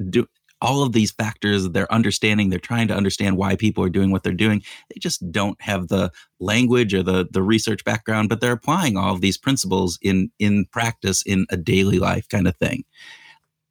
do, 0.09 0.27
all 0.61 0.81
of 0.81 0.93
these 0.93 1.11
factors 1.11 1.69
they're 1.69 1.91
understanding 1.91 2.49
they're 2.49 2.57
trying 2.57 2.87
to 2.87 2.95
understand 2.95 3.35
why 3.37 3.55
people 3.55 3.83
are 3.83 3.89
doing 3.89 4.11
what 4.11 4.23
they're 4.23 4.33
doing. 4.33 4.63
They 4.89 4.99
just 4.99 5.31
don't 5.31 5.61
have 5.61 5.89
the 5.89 6.11
language 6.39 6.93
or 6.93 7.03
the 7.03 7.27
the 7.29 7.43
research 7.43 7.83
background 7.83 8.29
but 8.29 8.41
they're 8.41 8.53
applying 8.53 8.97
all 8.97 9.13
of 9.13 9.21
these 9.21 9.37
principles 9.37 9.99
in 10.01 10.31
in 10.39 10.65
practice 10.71 11.21
in 11.21 11.45
a 11.49 11.57
daily 11.57 11.99
life 11.99 12.27
kind 12.29 12.47
of 12.47 12.57
thing. 12.57 12.83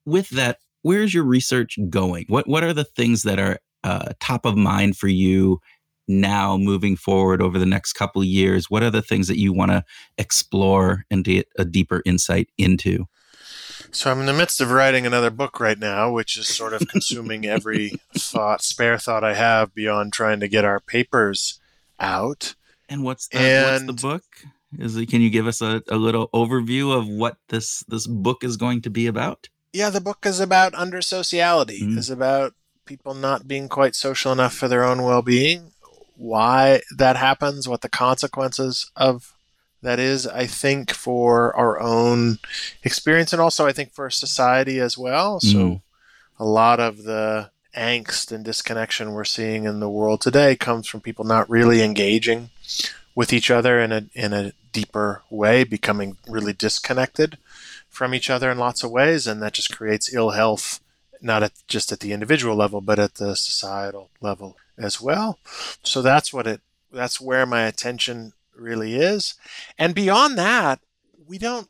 With 0.06 0.28
that 0.30 0.58
where's 0.82 1.14
your 1.14 1.24
research 1.24 1.78
going? 1.90 2.26
What 2.28 2.46
what 2.46 2.62
are 2.62 2.74
the 2.74 2.84
things 2.84 3.22
that 3.22 3.40
are 3.40 3.58
uh, 3.84 4.12
top 4.20 4.46
of 4.46 4.56
mind 4.56 4.96
for 4.96 5.08
you 5.08 5.60
now 6.08 6.56
moving 6.56 6.96
forward 6.96 7.40
over 7.40 7.58
the 7.58 7.66
next 7.66 7.92
couple 7.92 8.20
of 8.22 8.26
years 8.28 8.70
what 8.70 8.82
are 8.82 8.90
the 8.90 9.02
things 9.02 9.28
that 9.28 9.38
you 9.38 9.52
want 9.52 9.70
to 9.70 9.84
explore 10.18 11.04
and 11.10 11.24
get 11.24 11.48
a 11.58 11.64
deeper 11.64 12.02
insight 12.04 12.48
into 12.58 13.06
So 13.90 14.10
I'm 14.10 14.20
in 14.20 14.26
the 14.26 14.32
midst 14.32 14.60
of 14.60 14.70
writing 14.70 15.06
another 15.06 15.30
book 15.30 15.60
right 15.60 15.78
now, 15.78 16.10
which 16.10 16.36
is 16.36 16.48
sort 16.48 16.72
of 16.72 16.88
consuming 16.88 17.46
every 17.46 17.92
thought, 18.16 18.62
spare 18.62 18.98
thought 18.98 19.22
I 19.24 19.34
have 19.34 19.74
beyond 19.74 20.12
trying 20.12 20.40
to 20.40 20.48
get 20.48 20.64
our 20.64 20.80
papers 20.80 21.60
out. 22.00 22.54
And 22.88 23.02
what's 23.04 23.28
the, 23.28 23.38
And- 23.38 23.88
what's 23.88 24.02
the 24.02 24.08
book? 24.08 24.24
Is 24.78 24.96
it, 24.96 25.06
can 25.10 25.20
you 25.20 25.28
give 25.28 25.46
us 25.46 25.60
a, 25.60 25.82
a 25.88 25.96
little 25.96 26.28
overview 26.32 26.96
of 26.96 27.06
what 27.06 27.36
this 27.50 27.84
this 27.88 28.06
book 28.06 28.42
is 28.42 28.56
going 28.56 28.80
to 28.82 28.90
be 28.90 29.06
about? 29.06 29.50
Yeah, 29.72 29.90
the 29.90 30.00
book 30.00 30.24
is 30.24 30.40
about 30.40 30.74
under 30.74 31.02
sociality. 31.02 31.82
Mm. 31.82 31.98
Is 31.98 32.08
about 32.08 32.54
people 32.86 33.12
not 33.12 33.46
being 33.46 33.68
quite 33.68 33.94
social 33.94 34.32
enough 34.32 34.54
for 34.54 34.68
their 34.68 34.82
own 34.84 35.02
well-being. 35.02 35.71
Why 36.22 36.82
that 36.96 37.16
happens, 37.16 37.68
what 37.68 37.80
the 37.80 37.88
consequences 37.88 38.88
of 38.94 39.34
that 39.82 39.98
is, 39.98 40.24
I 40.24 40.46
think, 40.46 40.92
for 40.92 41.54
our 41.56 41.80
own 41.80 42.38
experience, 42.84 43.32
and 43.32 43.42
also 43.42 43.66
I 43.66 43.72
think 43.72 43.92
for 43.92 44.08
society 44.08 44.78
as 44.78 44.96
well. 44.96 45.40
So, 45.40 45.58
Mm. 45.58 45.82
a 46.38 46.44
lot 46.44 46.78
of 46.78 47.02
the 47.02 47.50
angst 47.76 48.30
and 48.30 48.44
disconnection 48.44 49.12
we're 49.12 49.24
seeing 49.24 49.64
in 49.64 49.80
the 49.80 49.88
world 49.88 50.20
today 50.20 50.54
comes 50.54 50.86
from 50.86 51.00
people 51.00 51.24
not 51.24 51.50
really 51.50 51.82
engaging 51.82 52.50
with 53.16 53.32
each 53.32 53.50
other 53.50 53.80
in 53.80 53.90
a 53.90 54.04
in 54.14 54.32
a 54.32 54.52
deeper 54.72 55.22
way, 55.28 55.64
becoming 55.64 56.18
really 56.28 56.52
disconnected 56.52 57.36
from 57.90 58.14
each 58.14 58.30
other 58.30 58.48
in 58.48 58.58
lots 58.58 58.84
of 58.84 58.92
ways, 58.92 59.26
and 59.26 59.42
that 59.42 59.54
just 59.54 59.76
creates 59.76 60.14
ill 60.14 60.30
health, 60.30 60.78
not 61.20 61.42
at 61.42 61.52
just 61.66 61.90
at 61.90 61.98
the 61.98 62.12
individual 62.12 62.54
level, 62.54 62.80
but 62.80 63.00
at 63.00 63.16
the 63.16 63.34
societal 63.34 64.08
level 64.20 64.56
as 64.78 65.00
well. 65.00 65.38
So 65.82 66.02
that's 66.02 66.32
what 66.32 66.46
it 66.46 66.60
that's 66.92 67.20
where 67.20 67.46
my 67.46 67.62
attention 67.62 68.32
really 68.54 68.96
is, 68.96 69.34
and 69.78 69.94
beyond 69.94 70.36
that, 70.38 70.80
we 71.26 71.38
don't. 71.38 71.68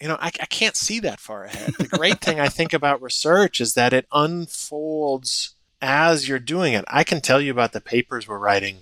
You 0.00 0.08
know, 0.08 0.18
I, 0.20 0.26
I 0.26 0.46
can't 0.46 0.76
see 0.76 0.98
that 1.00 1.20
far 1.20 1.44
ahead. 1.44 1.74
The 1.78 1.86
great 1.86 2.20
thing 2.20 2.40
I 2.40 2.48
think 2.48 2.72
about 2.72 3.00
research 3.00 3.60
is 3.60 3.74
that 3.74 3.92
it 3.92 4.06
unfolds 4.12 5.54
as 5.80 6.28
you're 6.28 6.38
doing 6.40 6.72
it. 6.74 6.84
I 6.88 7.04
can 7.04 7.20
tell 7.20 7.40
you 7.40 7.52
about 7.52 7.72
the 7.72 7.80
papers 7.80 8.26
we're 8.26 8.38
writing 8.38 8.78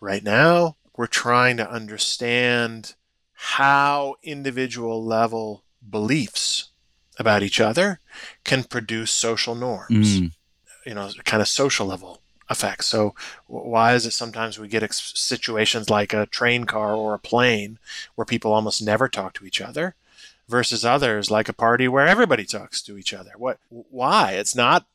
right 0.00 0.24
now. 0.24 0.76
We're 0.96 1.06
trying 1.06 1.58
to 1.58 1.70
understand 1.70 2.94
how 3.34 4.14
individual 4.22 5.04
level 5.04 5.62
beliefs 5.88 6.70
about 7.18 7.42
each 7.42 7.60
other 7.60 8.00
can 8.42 8.64
produce 8.64 9.10
social 9.10 9.54
norms, 9.54 10.20
Mm. 10.20 10.32
you 10.86 10.94
know, 10.94 11.10
kind 11.24 11.42
of 11.42 11.48
social 11.48 11.86
level 11.86 12.22
effects. 12.54 12.86
So, 12.86 13.14
why 13.46 13.94
is 13.94 14.06
it 14.06 14.12
sometimes 14.12 14.58
we 14.58 14.68
get 14.68 14.82
ex- 14.82 15.12
situations 15.14 15.90
like 15.90 16.12
a 16.14 16.26
train 16.26 16.64
car 16.64 16.94
or 16.94 17.12
a 17.12 17.18
plane 17.18 17.78
where 18.14 18.24
people 18.24 18.52
almost 18.52 18.82
never 18.82 19.08
talk 19.08 19.34
to 19.34 19.46
each 19.46 19.60
other 19.60 19.94
versus 20.48 20.84
others 20.84 21.30
like 21.30 21.48
a 21.48 21.52
party 21.52 21.88
where 21.88 22.06
everybody 22.06 22.44
talks 22.44 22.80
to 22.82 22.96
each 22.96 23.12
other? 23.12 23.32
What, 23.36 23.58
why? 23.68 24.32
It's 24.32 24.54
not, 24.54 24.86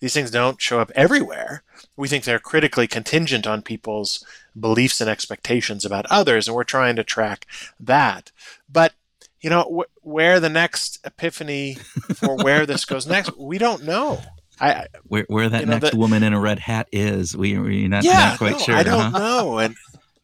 these 0.00 0.12
things 0.14 0.30
don't 0.30 0.60
show 0.60 0.80
up 0.80 0.90
everywhere. 0.94 1.62
We 1.96 2.08
think 2.08 2.24
they're 2.24 2.38
critically 2.38 2.86
contingent 2.86 3.46
on 3.46 3.62
people's 3.62 4.24
beliefs 4.58 5.00
and 5.00 5.08
expectations 5.08 5.84
about 5.84 6.06
others, 6.10 6.48
and 6.48 6.56
we're 6.56 6.64
trying 6.64 6.96
to 6.96 7.04
track 7.04 7.46
that. 7.80 8.32
But 8.68 8.94
you 9.40 9.50
know 9.50 9.62
wh- 9.84 10.06
where 10.06 10.40
the 10.40 10.48
next 10.48 11.00
epiphany 11.04 11.74
for 12.14 12.34
where 12.36 12.64
this 12.66 12.84
goes 12.86 13.06
next, 13.06 13.36
we 13.38 13.58
don't 13.58 13.84
know. 13.84 14.20
I 14.60 14.86
Where 15.04 15.24
where 15.28 15.48
that 15.48 15.60
You 15.60 15.66
know, 15.66 15.72
next 15.78 15.90
the- 15.90 15.96
woman 15.96 16.22
in 16.22 16.32
a 16.32 16.40
red 16.40 16.58
hat 16.60 16.88
is, 16.92 17.36
we 17.36 17.58
we're 17.58 17.88
not, 17.88 18.04
yeah, 18.04 18.12
not 18.30 18.38
quite 18.38 18.52
no, 18.52 18.58
sure. 18.58 18.76
I 18.76 18.82
don't 18.82 19.12
huh? 19.12 19.18
know, 19.18 19.58
and 19.58 19.74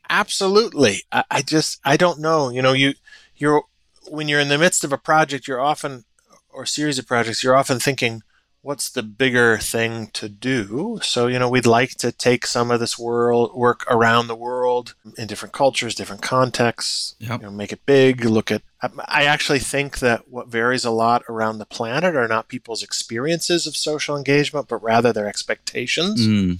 absolutely, 0.08 1.02
I, 1.12 1.24
I 1.30 1.42
just 1.42 1.80
I 1.84 1.96
don't 1.96 2.20
know. 2.20 2.48
You 2.50 2.62
know, 2.62 2.72
you 2.72 2.94
you're 3.36 3.62
when 4.08 4.28
you're 4.28 4.40
in 4.40 4.48
the 4.48 4.58
midst 4.58 4.84
of 4.84 4.92
a 4.92 4.98
project, 4.98 5.46
you're 5.48 5.60
often 5.60 6.04
or 6.52 6.66
series 6.66 6.98
of 6.98 7.06
projects, 7.06 7.42
you're 7.44 7.56
often 7.56 7.78
thinking, 7.78 8.22
what's 8.62 8.90
the 8.90 9.02
bigger 9.02 9.56
thing 9.58 10.08
to 10.12 10.28
do? 10.28 10.98
So 11.02 11.26
you 11.28 11.38
know, 11.38 11.48
we'd 11.48 11.66
like 11.66 11.90
to 11.96 12.12
take 12.12 12.46
some 12.46 12.70
of 12.70 12.78
this 12.80 12.98
world 12.98 13.54
work 13.54 13.84
around 13.90 14.26
the 14.26 14.34
world 14.36 14.94
in 15.16 15.26
different 15.26 15.54
cultures, 15.54 15.94
different 15.94 16.22
contexts, 16.22 17.14
Yep. 17.20 17.40
you 17.40 17.46
know, 17.46 17.52
make 17.52 17.72
it 17.72 17.86
big. 17.86 18.24
Look 18.24 18.50
at. 18.50 18.62
I- 18.82 18.90
I 19.06 19.24
actually 19.24 19.58
think 19.60 19.98
that 20.00 20.28
what 20.28 20.48
varies 20.48 20.84
a 20.84 20.90
lot 20.90 21.22
around 21.28 21.58
the 21.58 21.66
planet 21.66 22.14
are 22.16 22.28
not 22.28 22.48
people's 22.48 22.82
experiences 22.82 23.66
of 23.66 23.76
social 23.76 24.16
engagement, 24.16 24.68
but 24.68 24.82
rather 24.82 25.12
their 25.12 25.28
expectations 25.28 26.26
Mm. 26.26 26.58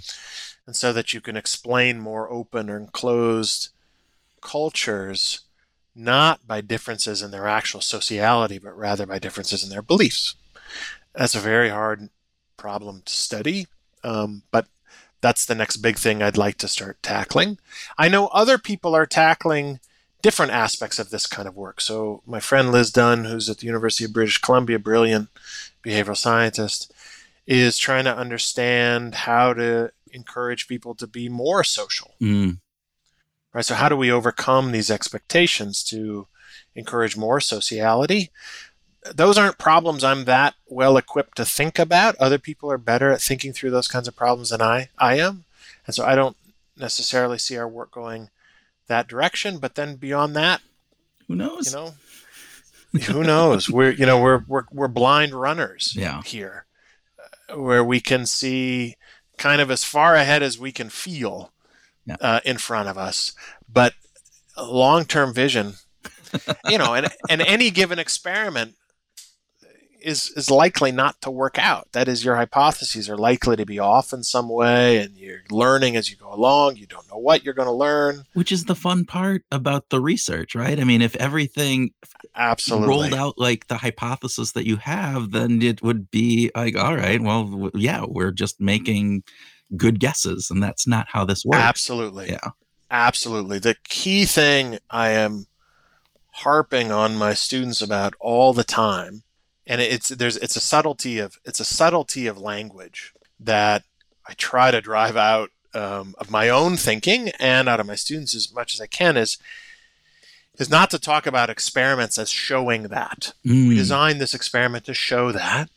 and 0.66 0.76
so 0.76 0.92
that 0.92 1.12
you 1.12 1.20
can 1.20 1.36
explain 1.36 1.98
more 2.00 2.30
open 2.30 2.70
or 2.70 2.76
enclosed 2.78 3.68
cultures 4.40 5.40
not 5.94 6.46
by 6.46 6.60
differences 6.60 7.20
in 7.20 7.30
their 7.30 7.46
actual 7.48 7.80
sociality 7.80 8.58
but 8.58 8.76
rather 8.76 9.04
by 9.06 9.18
differences 9.18 9.62
in 9.62 9.68
their 9.70 9.82
beliefs 9.82 10.34
that's 11.14 11.34
a 11.34 11.40
very 11.40 11.68
hard 11.68 12.08
problem 12.56 13.02
to 13.04 13.12
study 13.12 13.66
um, 14.04 14.42
but 14.50 14.66
that's 15.20 15.44
the 15.44 15.54
next 15.54 15.78
big 15.78 15.96
thing 15.96 16.22
i'd 16.22 16.36
like 16.36 16.56
to 16.58 16.68
start 16.68 17.02
tackling. 17.02 17.58
I 17.98 18.08
know 18.08 18.28
other 18.28 18.58
people 18.58 18.94
are 18.94 19.06
tackling 19.06 19.80
different 20.22 20.52
aspects 20.52 20.98
of 20.98 21.10
this 21.10 21.26
kind 21.26 21.48
of 21.48 21.56
work. 21.56 21.80
So 21.80 22.22
my 22.26 22.40
friend 22.40 22.70
liz 22.70 22.90
dunn 22.90 23.24
who's 23.24 23.48
at 23.48 23.58
the 23.58 23.66
university 23.66 24.04
of 24.04 24.12
british 24.12 24.38
columbia 24.38 24.78
brilliant 24.78 25.28
behavioral 25.84 26.16
scientist 26.16 26.92
is 27.46 27.78
trying 27.78 28.04
to 28.04 28.16
understand 28.16 29.14
how 29.14 29.52
to 29.54 29.90
encourage 30.12 30.68
people 30.68 30.94
to 30.94 31.06
be 31.06 31.28
more 31.28 31.64
social. 31.64 32.14
Mm. 32.20 32.58
right 33.52 33.64
so 33.64 33.74
how 33.74 33.88
do 33.88 33.96
we 33.96 34.10
overcome 34.10 34.72
these 34.72 34.90
expectations 34.90 35.82
to 35.84 36.26
encourage 36.74 37.16
more 37.16 37.40
sociality 37.40 38.30
those 39.14 39.38
aren't 39.38 39.58
problems 39.58 40.04
i'm 40.04 40.24
that 40.24 40.54
well 40.68 40.96
equipped 40.96 41.36
to 41.36 41.44
think 41.44 41.78
about 41.78 42.14
other 42.16 42.38
people 42.38 42.70
are 42.70 42.78
better 42.78 43.10
at 43.10 43.20
thinking 43.20 43.52
through 43.52 43.70
those 43.70 43.88
kinds 43.88 44.06
of 44.06 44.14
problems 44.16 44.50
than 44.50 44.60
i 44.62 44.88
i 44.98 45.16
am 45.18 45.44
and 45.86 45.94
so 45.94 46.04
i 46.04 46.14
don't 46.14 46.36
necessarily 46.76 47.38
see 47.38 47.56
our 47.56 47.68
work 47.68 47.90
going 47.90 48.28
that 48.88 49.08
direction 49.08 49.58
but 49.58 49.74
then 49.74 49.96
beyond 49.96 50.34
that 50.36 50.60
Who 51.28 51.34
knows? 51.36 51.66
you 51.72 51.78
know 51.78 51.94
who 53.06 53.22
knows 53.24 53.70
we're 53.76 53.90
you 53.92 54.04
know 54.06 54.20
we're 54.20 54.44
we're, 54.46 54.64
we're 54.72 54.88
blind 54.88 55.32
runners 55.32 55.94
Yeah. 55.96 56.22
here 56.22 56.66
uh, 57.48 57.58
where 57.58 57.84
we 57.84 58.00
can 58.00 58.26
see 58.26 58.96
kind 59.38 59.60
of 59.62 59.70
as 59.70 59.82
far 59.84 60.14
ahead 60.14 60.42
as 60.42 60.58
we 60.58 60.72
can 60.72 60.90
feel 60.90 61.52
Yeah. 62.04 62.16
uh, 62.20 62.40
in 62.44 62.58
front 62.58 62.88
of 62.88 62.98
us 62.98 63.32
but 63.72 63.94
long-term 64.58 65.32
vision 65.32 65.74
you 66.68 66.76
know 66.78 66.94
and, 66.94 67.08
and 67.30 67.40
any 67.40 67.70
given 67.70 67.98
experiment 67.98 68.74
is 70.02 70.30
is 70.36 70.50
likely 70.50 70.92
not 70.92 71.20
to 71.20 71.30
work 71.30 71.58
out 71.58 71.88
that 71.92 72.08
is 72.08 72.24
your 72.24 72.36
hypotheses 72.36 73.08
are 73.08 73.18
likely 73.18 73.56
to 73.56 73.66
be 73.66 73.78
off 73.78 74.12
in 74.12 74.22
some 74.22 74.48
way 74.48 74.98
and 74.98 75.16
you're 75.16 75.40
learning 75.50 75.96
as 75.96 76.10
you 76.10 76.16
go 76.16 76.32
along 76.32 76.76
you 76.76 76.86
don't 76.86 77.08
know 77.10 77.18
what 77.18 77.44
you're 77.44 77.54
going 77.54 77.66
to 77.66 77.72
learn 77.72 78.24
Which 78.34 78.52
is 78.52 78.64
the 78.64 78.74
fun 78.74 79.04
part 79.04 79.44
about 79.50 79.90
the 79.90 80.00
research, 80.00 80.54
right? 80.54 80.78
I 80.78 80.84
mean, 80.84 81.02
if 81.02 81.16
everything 81.16 81.90
absolutely 82.34 82.88
rolled 82.88 83.14
out 83.14 83.34
like 83.38 83.68
the 83.68 83.76
hypothesis 83.76 84.52
that 84.52 84.66
you 84.66 84.76
have, 84.76 85.32
then 85.32 85.62
it 85.62 85.82
would 85.82 86.10
be 86.10 86.50
like, 86.54 86.76
all 86.76 86.96
right, 86.96 87.20
well, 87.20 87.70
yeah, 87.74 88.04
we're 88.06 88.32
just 88.32 88.60
making 88.60 89.22
good 89.76 90.00
guesses, 90.00 90.50
and 90.50 90.62
that's 90.62 90.86
not 90.86 91.06
how 91.10 91.24
this 91.24 91.44
works. 91.44 91.62
Absolutely. 91.62 92.30
Yeah. 92.30 92.50
Absolutely. 92.90 93.60
The 93.60 93.76
key 93.84 94.24
thing 94.24 94.78
I 94.90 95.10
am 95.10 95.46
harping 96.32 96.90
on 96.90 97.16
my 97.16 97.34
students 97.34 97.80
about 97.80 98.14
all 98.18 98.52
the 98.52 98.64
time, 98.64 99.22
and 99.66 99.80
it's 99.80 100.08
there's 100.08 100.36
it's 100.38 100.56
a 100.56 100.60
subtlety 100.60 101.18
of 101.18 101.38
it's 101.44 101.60
a 101.60 101.64
subtlety 101.64 102.26
of 102.26 102.38
language 102.38 103.12
that 103.38 103.84
I 104.26 104.34
try 104.34 104.70
to 104.70 104.80
drive 104.80 105.16
out 105.16 105.50
um, 105.74 106.14
of 106.18 106.30
my 106.30 106.48
own 106.48 106.76
thinking 106.76 107.30
and 107.38 107.68
out 107.68 107.80
of 107.80 107.86
my 107.86 107.94
students 107.94 108.34
as 108.34 108.52
much 108.52 108.74
as 108.74 108.80
I 108.80 108.86
can 108.86 109.16
is 109.16 109.38
is 110.58 110.68
not 110.68 110.90
to 110.90 110.98
talk 110.98 111.26
about 111.26 111.48
experiments 111.48 112.18
as 112.18 112.28
showing 112.30 112.84
that 112.84 113.32
we 113.44 113.50
Mm. 113.50 113.76
designed 113.76 114.20
this 114.20 114.34
experiment 114.34 114.84
to 114.86 114.94
show 114.94 115.32
that, 115.32 115.70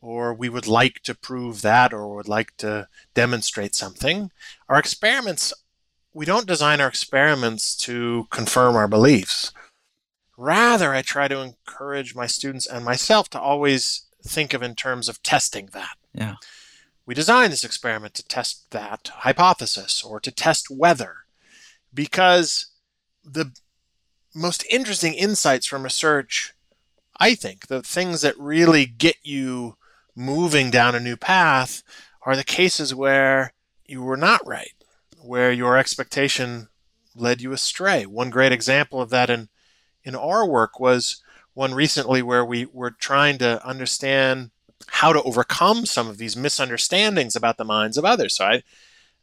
or 0.00 0.34
we 0.34 0.48
would 0.48 0.66
like 0.66 1.00
to 1.04 1.14
prove 1.14 1.62
that, 1.62 1.92
or 1.92 2.14
would 2.16 2.26
like 2.26 2.56
to 2.56 2.88
demonstrate 3.14 3.74
something. 3.76 4.32
Our 4.68 4.78
experiments, 4.78 5.52
we 6.12 6.24
don't 6.26 6.46
design 6.46 6.80
our 6.80 6.88
experiments 6.88 7.76
to 7.86 8.26
confirm 8.30 8.74
our 8.74 8.88
beliefs. 8.88 9.52
Rather, 10.40 10.94
I 10.94 11.02
try 11.02 11.28
to 11.28 11.40
encourage 11.40 12.14
my 12.14 12.26
students 12.26 12.66
and 12.66 12.82
myself 12.82 13.28
to 13.28 13.38
always 13.38 14.06
think 14.24 14.54
of 14.54 14.62
in 14.62 14.74
terms 14.74 15.06
of 15.06 15.22
testing 15.22 15.68
that. 15.74 15.98
Yeah. 16.14 16.36
We 17.04 17.14
designed 17.14 17.52
this 17.52 17.62
experiment 17.62 18.14
to 18.14 18.26
test 18.26 18.70
that 18.70 19.10
hypothesis 19.16 20.02
or 20.02 20.18
to 20.20 20.30
test 20.30 20.70
whether, 20.70 21.26
because 21.92 22.68
the 23.22 23.52
most 24.34 24.64
interesting 24.70 25.12
insights 25.12 25.66
from 25.66 25.82
research, 25.82 26.54
I 27.18 27.34
think, 27.34 27.66
the 27.66 27.82
things 27.82 28.22
that 28.22 28.38
really 28.38 28.86
get 28.86 29.16
you 29.22 29.76
moving 30.16 30.70
down 30.70 30.94
a 30.94 31.00
new 31.00 31.18
path 31.18 31.82
are 32.22 32.34
the 32.34 32.44
cases 32.44 32.94
where 32.94 33.52
you 33.84 34.00
were 34.00 34.16
not 34.16 34.40
right, 34.46 34.72
where 35.20 35.52
your 35.52 35.76
expectation 35.76 36.68
led 37.14 37.42
you 37.42 37.52
astray. 37.52 38.06
One 38.06 38.30
great 38.30 38.52
example 38.52 39.02
of 39.02 39.10
that 39.10 39.28
in, 39.28 39.50
in 40.04 40.14
our 40.14 40.46
work 40.46 40.80
was 40.80 41.22
one 41.54 41.74
recently 41.74 42.22
where 42.22 42.44
we 42.44 42.66
were 42.66 42.90
trying 42.90 43.38
to 43.38 43.64
understand 43.66 44.50
how 44.86 45.12
to 45.12 45.22
overcome 45.22 45.86
some 45.86 46.08
of 46.08 46.18
these 46.18 46.36
misunderstandings 46.36 47.36
about 47.36 47.56
the 47.56 47.64
minds 47.64 47.96
of 47.96 48.04
others. 48.04 48.36
So 48.36 48.44
I, 48.46 48.62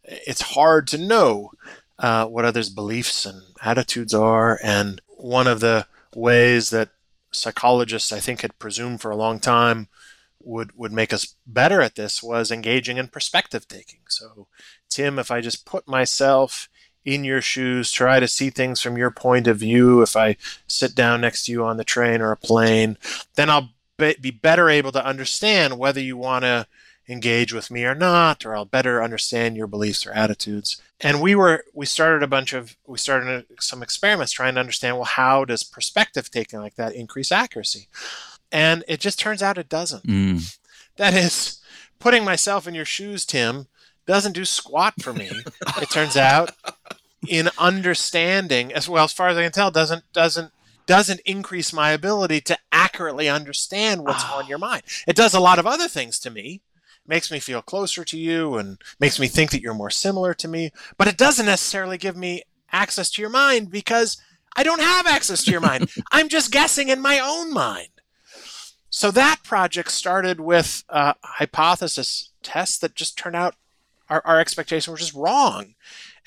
it's 0.03 0.41
hard 0.41 0.87
to 0.87 0.97
know 0.97 1.51
uh, 1.99 2.25
what 2.25 2.45
others' 2.45 2.69
beliefs 2.69 3.25
and 3.25 3.41
attitudes 3.61 4.13
are. 4.13 4.59
And 4.63 5.01
one 5.07 5.47
of 5.47 5.59
the 5.59 5.87
ways 6.15 6.69
that 6.69 6.89
psychologists, 7.31 8.11
I 8.11 8.19
think, 8.19 8.41
had 8.41 8.59
presumed 8.59 9.01
for 9.01 9.11
a 9.11 9.17
long 9.17 9.39
time 9.39 9.87
would 10.43 10.71
would 10.77 10.93
make 10.93 11.11
us 11.11 11.35
better 11.45 11.81
at 11.81 11.95
this 11.95 12.23
was 12.23 12.51
engaging 12.51 12.97
in 12.97 13.07
perspective 13.09 13.67
taking. 13.67 13.99
So, 14.07 14.47
Tim, 14.89 15.19
if 15.19 15.29
I 15.29 15.41
just 15.41 15.65
put 15.65 15.87
myself 15.87 16.69
in 17.07 17.23
your 17.23 17.41
shoes, 17.41 17.89
try 17.89 18.19
to 18.19 18.27
see 18.27 18.49
things 18.49 18.81
from 18.81 18.97
your 18.97 19.09
point 19.09 19.47
of 19.47 19.57
view. 19.57 20.01
If 20.01 20.17
I 20.17 20.35
sit 20.67 20.93
down 20.93 21.21
next 21.21 21.45
to 21.45 21.53
you 21.53 21.63
on 21.63 21.77
the 21.77 21.85
train 21.85 22.19
or 22.19 22.33
a 22.33 22.37
plane, 22.37 22.97
then 23.35 23.49
I'll 23.49 23.69
be 23.97 24.29
better 24.29 24.69
able 24.69 24.91
to 24.91 25.03
understand 25.03 25.79
whether 25.79 26.01
you 26.01 26.17
want 26.17 26.43
to 26.43 26.67
engage 27.07 27.53
with 27.53 27.71
me 27.71 27.85
or 27.85 27.95
not, 27.95 28.45
or 28.45 28.53
I'll 28.53 28.65
better 28.65 29.01
understand 29.01 29.55
your 29.55 29.67
beliefs 29.67 30.05
or 30.05 30.11
attitudes. 30.11 30.81
And 30.99 31.21
we 31.21 31.33
were 31.33 31.63
we 31.73 31.85
started 31.85 32.23
a 32.23 32.27
bunch 32.27 32.51
of 32.51 32.75
we 32.85 32.97
started 32.97 33.45
some 33.57 33.81
experiments 33.81 34.33
trying 34.33 34.55
to 34.55 34.59
understand 34.59 34.97
well 34.97 35.05
how 35.05 35.45
does 35.45 35.63
perspective 35.63 36.29
taking 36.29 36.59
like 36.59 36.75
that 36.75 36.93
increase 36.93 37.31
accuracy, 37.31 37.87
and 38.51 38.83
it 38.89 38.99
just 38.99 39.17
turns 39.17 39.41
out 39.41 39.57
it 39.57 39.69
doesn't. 39.69 40.05
Mm. 40.05 40.57
That 40.97 41.13
is 41.13 41.61
putting 41.99 42.25
myself 42.25 42.67
in 42.67 42.75
your 42.75 42.83
shoes, 42.83 43.25
Tim, 43.25 43.67
doesn't 44.07 44.33
do 44.33 44.43
squat 44.43 44.95
for 45.01 45.13
me. 45.13 45.29
it 45.81 45.89
turns 45.89 46.17
out 46.17 46.51
in 47.27 47.49
understanding 47.57 48.73
as 48.73 48.87
well 48.89 49.05
as 49.05 49.13
far 49.13 49.29
as 49.29 49.37
I 49.37 49.43
can 49.43 49.51
tell 49.51 49.71
doesn't 49.71 50.03
doesn't 50.13 50.51
doesn't 50.85 51.19
increase 51.25 51.73
my 51.73 51.91
ability 51.91 52.41
to 52.41 52.57
accurately 52.71 53.27
understand 53.27 54.03
what's 54.03 54.23
on 54.25 54.47
your 54.47 54.57
ah. 54.57 54.67
mind. 54.67 54.83
It 55.07 55.15
does 55.15 55.33
a 55.33 55.39
lot 55.39 55.59
of 55.59 55.67
other 55.67 55.87
things 55.87 56.17
to 56.19 56.29
me 56.29 56.61
makes 57.07 57.31
me 57.31 57.39
feel 57.39 57.61
closer 57.61 58.03
to 58.03 58.17
you 58.17 58.55
and 58.55 58.79
makes 58.99 59.19
me 59.19 59.27
think 59.27 59.51
that 59.51 59.61
you're 59.61 59.73
more 59.73 59.89
similar 59.89 60.33
to 60.33 60.47
me. 60.47 60.71
But 60.97 61.07
it 61.07 61.17
doesn't 61.17 61.45
necessarily 61.45 61.97
give 61.97 62.17
me 62.17 62.43
access 62.71 63.09
to 63.11 63.21
your 63.21 63.29
mind 63.29 63.71
because 63.71 64.17
I 64.55 64.63
don't 64.63 64.81
have 64.81 65.07
access 65.07 65.43
to 65.45 65.51
your 65.51 65.61
mind. 65.61 65.89
I'm 66.11 66.29
just 66.29 66.51
guessing 66.51 66.89
in 66.89 66.99
my 66.99 67.19
own 67.19 67.53
mind. 67.53 67.89
So 68.89 69.11
that 69.11 69.43
project 69.43 69.91
started 69.91 70.39
with 70.39 70.83
a 70.89 71.15
hypothesis 71.23 72.29
tests 72.41 72.77
that 72.79 72.95
just 72.95 73.17
turned 73.17 73.35
out 73.35 73.55
our, 74.09 74.21
our 74.25 74.39
expectation 74.39 74.91
was 74.91 75.01
just 75.01 75.13
wrong. 75.13 75.75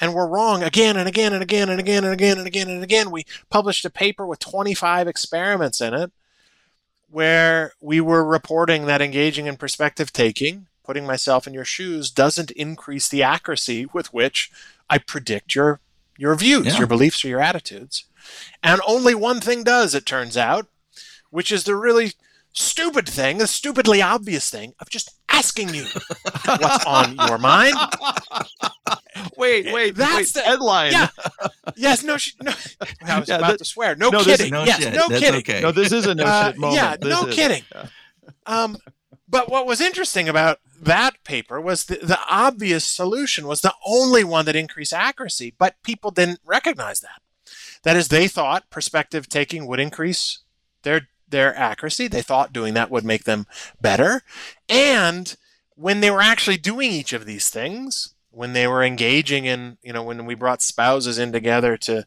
And 0.00 0.14
we're 0.14 0.26
wrong 0.26 0.62
again 0.62 0.96
and 0.96 1.08
again 1.08 1.32
and 1.32 1.42
again 1.42 1.68
and 1.68 1.78
again 1.78 2.04
and 2.04 2.12
again 2.12 2.38
and 2.38 2.46
again 2.46 2.70
and 2.70 2.82
again. 2.82 3.10
We 3.10 3.26
published 3.50 3.84
a 3.84 3.90
paper 3.90 4.26
with 4.26 4.38
25 4.38 5.06
experiments 5.06 5.80
in 5.80 5.94
it 5.94 6.10
where 7.10 7.72
we 7.80 8.00
were 8.00 8.24
reporting 8.24 8.86
that 8.86 9.02
engaging 9.02 9.46
in 9.46 9.56
perspective 9.56 10.12
taking 10.12 10.68
putting 10.90 11.06
myself 11.06 11.46
in 11.46 11.54
your 11.54 11.64
shoes 11.64 12.10
doesn't 12.10 12.50
increase 12.50 13.08
the 13.08 13.22
accuracy 13.22 13.86
with 13.92 14.12
which 14.12 14.50
I 14.88 14.98
predict 14.98 15.54
your 15.54 15.78
your 16.18 16.34
views, 16.34 16.66
yeah. 16.66 16.78
your 16.78 16.88
beliefs, 16.88 17.24
or 17.24 17.28
your 17.28 17.40
attitudes. 17.40 18.06
And 18.60 18.80
only 18.84 19.14
one 19.14 19.40
thing 19.40 19.62
does, 19.62 19.94
it 19.94 20.04
turns 20.04 20.36
out, 20.36 20.66
which 21.30 21.52
is 21.52 21.62
the 21.62 21.76
really 21.76 22.14
stupid 22.52 23.08
thing, 23.08 23.38
the 23.38 23.46
stupidly 23.46 24.02
obvious 24.02 24.50
thing 24.50 24.74
of 24.80 24.90
just 24.90 25.14
asking 25.28 25.72
you 25.72 25.84
what's 26.44 26.84
on 26.84 27.16
your 27.28 27.38
mind. 27.38 27.76
Wait, 29.36 29.72
wait, 29.72 29.94
that's 29.94 30.16
wait, 30.16 30.28
the 30.34 30.40
headline. 30.42 30.92
Yeah. 30.92 31.08
Yes, 31.76 32.02
no, 32.02 32.16
sh- 32.16 32.34
no. 32.42 32.50
I 33.06 33.20
was 33.20 33.28
yeah, 33.28 33.36
about 33.36 33.52
that, 33.52 33.58
to 33.58 33.64
swear. 33.64 33.94
No, 33.94 34.10
no 34.10 34.22
kidding. 34.24 34.50
No 34.50 34.64
yes, 34.64 34.82
shit. 34.82 34.92
no 34.92 35.08
that's 35.08 35.20
kidding. 35.20 35.40
Okay. 35.40 35.60
No, 35.60 35.72
this 35.72 35.92
is 35.92 36.04
a 36.04 36.14
no 36.14 36.24
uh, 36.24 36.48
shit 36.48 36.58
moment. 36.58 36.82
Yeah, 36.82 36.96
this 36.96 37.08
no 37.08 37.28
is. 37.28 37.34
kidding. 37.34 37.62
Yeah. 37.72 37.86
Um, 38.44 38.76
but 39.28 39.48
what 39.48 39.66
was 39.66 39.80
interesting 39.80 40.28
about 40.28 40.58
that 40.82 41.22
paper 41.24 41.60
was 41.60 41.84
the, 41.84 41.96
the 42.02 42.18
obvious 42.28 42.84
solution 42.84 43.46
was 43.46 43.60
the 43.60 43.74
only 43.86 44.24
one 44.24 44.44
that 44.46 44.56
increased 44.56 44.92
accuracy, 44.92 45.54
but 45.56 45.76
people 45.82 46.10
didn't 46.10 46.40
recognize 46.44 47.00
that. 47.00 47.22
That 47.84 47.96
is, 47.96 48.08
they 48.08 48.28
thought 48.28 48.68
perspective 48.68 49.28
taking 49.28 49.66
would 49.66 49.80
increase 49.80 50.40
their 50.82 51.08
their 51.28 51.56
accuracy. 51.56 52.08
They 52.08 52.22
thought 52.22 52.52
doing 52.52 52.74
that 52.74 52.90
would 52.90 53.04
make 53.04 53.24
them 53.24 53.46
better. 53.80 54.22
And 54.68 55.36
when 55.76 56.00
they 56.00 56.10
were 56.10 56.20
actually 56.20 56.56
doing 56.56 56.90
each 56.90 57.12
of 57.12 57.24
these 57.24 57.48
things, 57.48 58.14
when 58.30 58.52
they 58.52 58.66
were 58.66 58.82
engaging 58.82 59.44
in, 59.44 59.78
you 59.82 59.92
know, 59.92 60.02
when 60.02 60.24
we 60.26 60.34
brought 60.34 60.62
spouses 60.62 61.18
in 61.18 61.32
together 61.32 61.76
to 61.78 62.06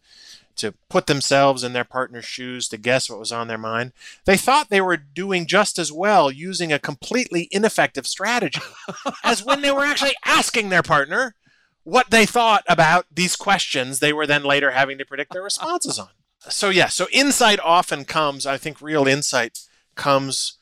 to 0.56 0.74
put 0.90 1.08
themselves 1.08 1.64
in 1.64 1.74
their 1.74 1.84
partner's 1.84 2.26
shoes 2.26 2.68
to 2.68 2.78
guess 2.78 3.10
what 3.10 3.20
was 3.20 3.32
on 3.32 3.48
their 3.48 3.58
mind. 3.58 3.92
They 4.26 4.38
thought 4.38 4.70
they 4.70 4.82
were 4.82 4.98
doing 4.98 5.48
just 5.48 5.80
as 5.80 5.92
well 5.92 6.32
using 6.32 6.72
a 6.72 6.80
completely 6.80 7.48
ineffective 7.52 8.06
strategy 8.06 8.62
as 9.24 9.44
when 9.44 9.62
they 9.62 9.72
were 9.72 9.84
actually 9.86 10.16
asking 10.26 10.70
their 10.70 10.84
partner 10.84 11.36
what 11.84 12.12
they 12.12 12.26
thought 12.26 12.64
about 12.68 13.06
these 13.12 13.36
questions 13.36 14.00
they 14.00 14.14
were 14.14 14.28
then 14.28 14.44
later 14.44 14.72
having 14.72 14.98
to 14.98 15.06
predict 15.06 15.34
their 15.34 15.44
responses 15.44 16.00
on. 16.00 16.10
So, 16.50 16.70
yeah, 16.70 16.88
so 16.88 17.08
insight 17.14 17.62
often 17.64 18.04
comes, 18.04 18.46
I 18.46 18.58
think 18.58 18.82
real 18.82 19.08
insight 19.08 19.60
comes 19.96 20.58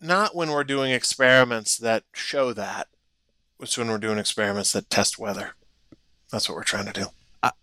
not 0.00 0.34
when 0.34 0.50
we're 0.50 0.64
doing 0.64 0.90
experiments 0.90 1.76
that 1.76 2.04
show 2.14 2.54
that, 2.54 2.88
it's 3.60 3.76
when 3.76 3.88
we're 3.88 3.98
doing 3.98 4.18
experiments 4.18 4.72
that 4.72 4.90
test 4.90 5.18
whether. 5.18 5.54
That's 6.30 6.48
what 6.48 6.56
we're 6.56 6.64
trying 6.64 6.86
to 6.86 6.92
do. 6.92 7.06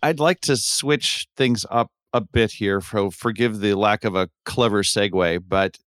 I'd 0.02 0.20
like 0.20 0.40
to 0.42 0.56
switch 0.56 1.28
things 1.36 1.64
up 1.70 1.90
a 2.12 2.20
bit 2.20 2.52
here. 2.52 2.80
For, 2.80 3.10
forgive 3.10 3.60
the 3.60 3.74
lack 3.74 4.04
of 4.04 4.14
a 4.14 4.30
clever 4.44 4.82
segue, 4.82 5.44
but 5.46 5.78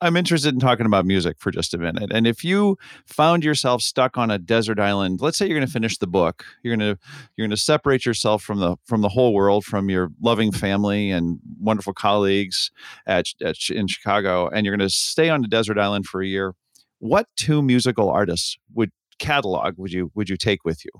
I'm 0.00 0.16
interested 0.16 0.54
in 0.54 0.60
talking 0.60 0.86
about 0.86 1.04
music 1.04 1.36
for 1.38 1.50
just 1.50 1.74
a 1.74 1.78
minute. 1.78 2.10
And 2.10 2.26
if 2.26 2.42
you 2.42 2.78
found 3.06 3.44
yourself 3.44 3.82
stuck 3.82 4.16
on 4.16 4.30
a 4.30 4.38
desert 4.38 4.78
island, 4.78 5.20
let's 5.20 5.36
say 5.36 5.46
you're 5.46 5.58
going 5.58 5.66
to 5.66 5.72
finish 5.72 5.98
the 5.98 6.06
book, 6.06 6.44
you're 6.62 6.74
going 6.74 6.96
to 6.96 6.98
you're 7.36 7.46
going 7.46 7.56
to 7.56 7.62
separate 7.62 8.06
yourself 8.06 8.42
from 8.42 8.60
the 8.60 8.76
from 8.86 9.02
the 9.02 9.10
whole 9.10 9.34
world, 9.34 9.64
from 9.64 9.90
your 9.90 10.10
loving 10.22 10.52
family 10.52 11.10
and 11.10 11.38
wonderful 11.60 11.92
colleagues 11.92 12.70
at, 13.06 13.26
at 13.42 13.56
in 13.68 13.86
Chicago, 13.86 14.48
and 14.48 14.64
you're 14.64 14.76
going 14.76 14.88
to 14.88 14.94
stay 14.94 15.28
on 15.28 15.44
a 15.44 15.48
desert 15.48 15.78
island 15.78 16.06
for 16.06 16.22
a 16.22 16.26
year. 16.26 16.54
What 16.98 17.26
two 17.36 17.60
musical 17.60 18.08
artists 18.08 18.56
would 18.72 18.90
catalog 19.18 19.78
would 19.78 19.92
you 19.92 20.10
would 20.14 20.28
you 20.28 20.36
take 20.36 20.64
with 20.64 20.84
you? 20.84 20.90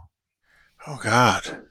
Oh 0.87 0.99
God 1.03 1.63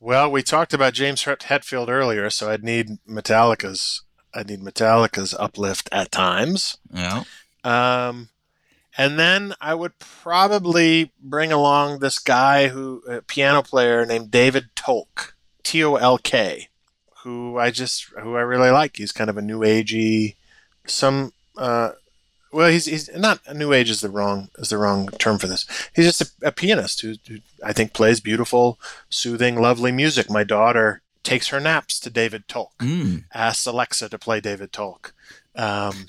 well, 0.00 0.30
we 0.30 0.42
talked 0.42 0.72
about 0.72 0.94
James 0.94 1.24
Hetfield 1.24 1.88
earlier, 1.88 2.30
so 2.30 2.50
I'd 2.50 2.64
need 2.64 2.98
Metallica's. 3.08 4.02
I'd 4.34 4.48
need 4.48 4.60
Metallica's 4.60 5.34
uplift 5.34 5.88
at 5.90 6.12
times. 6.12 6.76
Yeah. 6.92 7.24
Um, 7.64 8.28
and 8.96 9.18
then 9.18 9.54
I 9.60 9.74
would 9.74 9.98
probably 9.98 11.12
bring 11.20 11.50
along 11.50 11.98
this 11.98 12.18
guy 12.18 12.68
who, 12.68 13.02
a 13.08 13.22
piano 13.22 13.62
player 13.62 14.04
named 14.04 14.30
David 14.30 14.70
Tolk, 14.76 15.32
T 15.62 15.82
O 15.82 15.96
L 15.96 16.18
K, 16.18 16.68
who 17.22 17.58
I 17.58 17.70
just, 17.70 18.04
who 18.20 18.36
I 18.36 18.40
really 18.40 18.70
like. 18.70 18.96
He's 18.96 19.12
kind 19.12 19.30
of 19.30 19.38
a 19.38 19.42
new 19.42 19.60
agey, 19.60 20.36
some 20.86 21.32
uh, 21.56 21.92
well, 22.52 22.70
he's 22.70 22.86
he's 22.86 23.10
not 23.14 23.40
a 23.46 23.54
new 23.54 23.72
age 23.72 23.90
is 23.90 24.00
the 24.00 24.08
wrong 24.08 24.48
is 24.58 24.70
the 24.70 24.78
wrong 24.78 25.08
term 25.18 25.38
for 25.38 25.46
this. 25.46 25.66
He's 25.94 26.06
just 26.06 26.20
a, 26.20 26.48
a 26.48 26.52
pianist 26.52 27.02
who, 27.02 27.14
who, 27.26 27.38
I 27.64 27.72
think 27.72 27.92
plays 27.92 28.20
beautiful, 28.20 28.78
soothing, 29.10 29.60
lovely 29.60 29.92
music. 29.92 30.30
My 30.30 30.44
daughter 30.44 31.02
takes 31.22 31.48
her 31.48 31.60
naps 31.60 32.00
to 32.00 32.10
David 32.10 32.48
Tolk. 32.48 32.76
Mm. 32.78 33.24
Asks 33.34 33.66
Alexa 33.66 34.08
to 34.08 34.18
play 34.18 34.40
David 34.40 34.72
Tolk. 34.72 35.12
Um, 35.54 36.06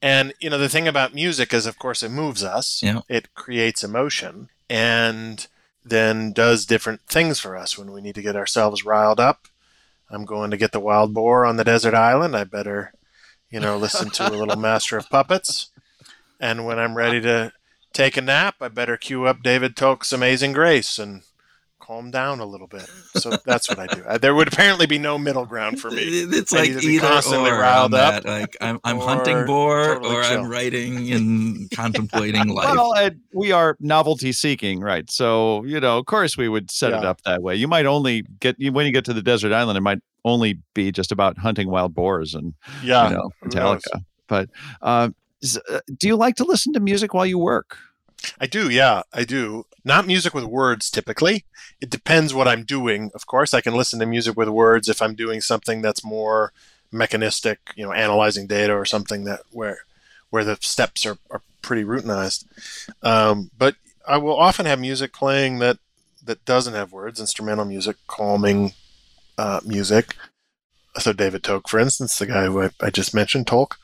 and 0.00 0.32
you 0.40 0.48
know 0.48 0.58
the 0.58 0.68
thing 0.68 0.88
about 0.88 1.14
music 1.14 1.52
is, 1.52 1.66
of 1.66 1.78
course, 1.78 2.02
it 2.02 2.10
moves 2.10 2.42
us. 2.42 2.82
Yeah. 2.82 3.02
It 3.08 3.34
creates 3.34 3.84
emotion 3.84 4.48
and 4.70 5.46
then 5.84 6.32
does 6.32 6.64
different 6.64 7.02
things 7.02 7.40
for 7.40 7.56
us 7.56 7.76
when 7.76 7.92
we 7.92 8.00
need 8.00 8.14
to 8.14 8.22
get 8.22 8.36
ourselves 8.36 8.86
riled 8.86 9.20
up. 9.20 9.48
I'm 10.10 10.24
going 10.24 10.50
to 10.50 10.56
get 10.56 10.72
the 10.72 10.80
wild 10.80 11.12
boar 11.12 11.44
on 11.44 11.56
the 11.56 11.64
desert 11.64 11.94
island. 11.94 12.36
I 12.36 12.44
better 12.44 12.94
you 13.54 13.60
know, 13.60 13.76
listen 13.76 14.10
to 14.10 14.28
a 14.28 14.34
little 14.34 14.56
Master 14.58 14.96
of 14.96 15.08
Puppets. 15.08 15.70
And 16.40 16.66
when 16.66 16.78
I'm 16.78 16.96
ready 16.96 17.20
to 17.22 17.52
take 17.92 18.16
a 18.16 18.22
nap, 18.22 18.56
I 18.60 18.68
better 18.68 18.96
cue 18.96 19.24
up 19.24 19.42
David 19.42 19.76
Tolk's 19.76 20.12
Amazing 20.12 20.52
Grace 20.52 20.98
and 20.98 21.22
calm 21.84 22.10
down 22.10 22.40
a 22.40 22.46
little 22.46 22.66
bit. 22.66 22.88
So 23.14 23.36
that's 23.44 23.68
what 23.68 23.78
I 23.78 23.86
do. 23.86 24.18
There 24.18 24.34
would 24.34 24.48
apparently 24.48 24.86
be 24.86 24.98
no 24.98 25.18
middle 25.18 25.44
ground 25.44 25.80
for 25.80 25.90
me. 25.90 26.02
It's 26.02 26.52
like 26.52 26.70
either 26.70 27.06
constantly 27.06 27.50
or 27.50 27.58
riled 27.58 27.94
up. 27.94 28.24
Like 28.24 28.56
I'm, 28.60 28.80
I'm 28.84 28.98
hunting 28.98 29.44
boar 29.44 29.96
totally 29.96 30.16
or 30.16 30.22
chill. 30.22 30.40
I'm 30.40 30.50
writing 30.50 31.12
and 31.12 31.70
contemplating 31.74 32.48
life. 32.48 32.74
Well, 32.74 33.10
we 33.34 33.52
are 33.52 33.76
novelty 33.80 34.32
seeking, 34.32 34.80
right? 34.80 35.10
So 35.10 35.62
you 35.64 35.78
know, 35.78 35.98
of 35.98 36.06
course, 36.06 36.36
we 36.36 36.48
would 36.48 36.70
set 36.70 36.92
yeah. 36.92 36.98
it 36.98 37.04
up 37.04 37.20
that 37.22 37.42
way. 37.42 37.54
You 37.54 37.68
might 37.68 37.86
only 37.86 38.24
get 38.40 38.56
when 38.58 38.86
you 38.86 38.92
get 38.92 39.04
to 39.06 39.12
the 39.12 39.22
desert 39.22 39.52
island. 39.52 39.76
It 39.76 39.82
might 39.82 40.00
only 40.24 40.60
be 40.74 40.90
just 40.90 41.12
about 41.12 41.38
hunting 41.38 41.70
wild 41.70 41.94
boars 41.94 42.34
and 42.34 42.54
yeah, 42.82 43.08
you 43.08 43.16
know, 43.16 43.30
Metallica. 43.44 44.04
But 44.26 44.48
uh, 44.80 44.84
uh, 44.84 45.08
do 45.98 46.08
you 46.08 46.16
like 46.16 46.36
to 46.36 46.44
listen 46.44 46.72
to 46.72 46.80
music 46.80 47.14
while 47.14 47.26
you 47.26 47.38
work? 47.38 47.76
I 48.40 48.46
do, 48.46 48.70
yeah, 48.70 49.02
I 49.12 49.24
do. 49.24 49.66
Not 49.84 50.06
music 50.06 50.32
with 50.34 50.44
words 50.44 50.90
typically. 50.90 51.44
It 51.80 51.90
depends 51.90 52.32
what 52.32 52.48
I'm 52.48 52.64
doing, 52.64 53.10
of 53.14 53.26
course. 53.26 53.52
I 53.52 53.60
can 53.60 53.74
listen 53.74 54.00
to 54.00 54.06
music 54.06 54.36
with 54.36 54.48
words 54.48 54.88
if 54.88 55.02
I'm 55.02 55.14
doing 55.14 55.40
something 55.40 55.82
that's 55.82 56.04
more 56.04 56.52
mechanistic, 56.90 57.58
you 57.76 57.84
know, 57.84 57.92
analyzing 57.92 58.46
data 58.46 58.72
or 58.74 58.84
something 58.84 59.24
that 59.24 59.40
where 59.50 59.78
where 60.30 60.44
the 60.44 60.56
steps 60.60 61.04
are, 61.04 61.18
are 61.30 61.42
pretty 61.62 61.84
routinized. 61.84 62.46
Um, 63.02 63.50
but 63.56 63.76
I 64.06 64.16
will 64.16 64.36
often 64.36 64.66
have 64.66 64.80
music 64.80 65.12
playing 65.12 65.58
that 65.58 65.78
that 66.24 66.44
doesn't 66.44 66.74
have 66.74 66.92
words, 66.92 67.20
instrumental 67.20 67.66
music, 67.66 67.96
calming 68.06 68.72
uh, 69.36 69.60
music. 69.64 70.16
So 70.98 71.12
David 71.12 71.42
Tolk, 71.42 71.68
for 71.68 71.78
instance, 71.78 72.18
the 72.18 72.26
guy 72.26 72.46
who 72.46 72.62
I, 72.62 72.70
I 72.80 72.90
just 72.90 73.14
mentioned, 73.14 73.46
Tolk. 73.46 73.76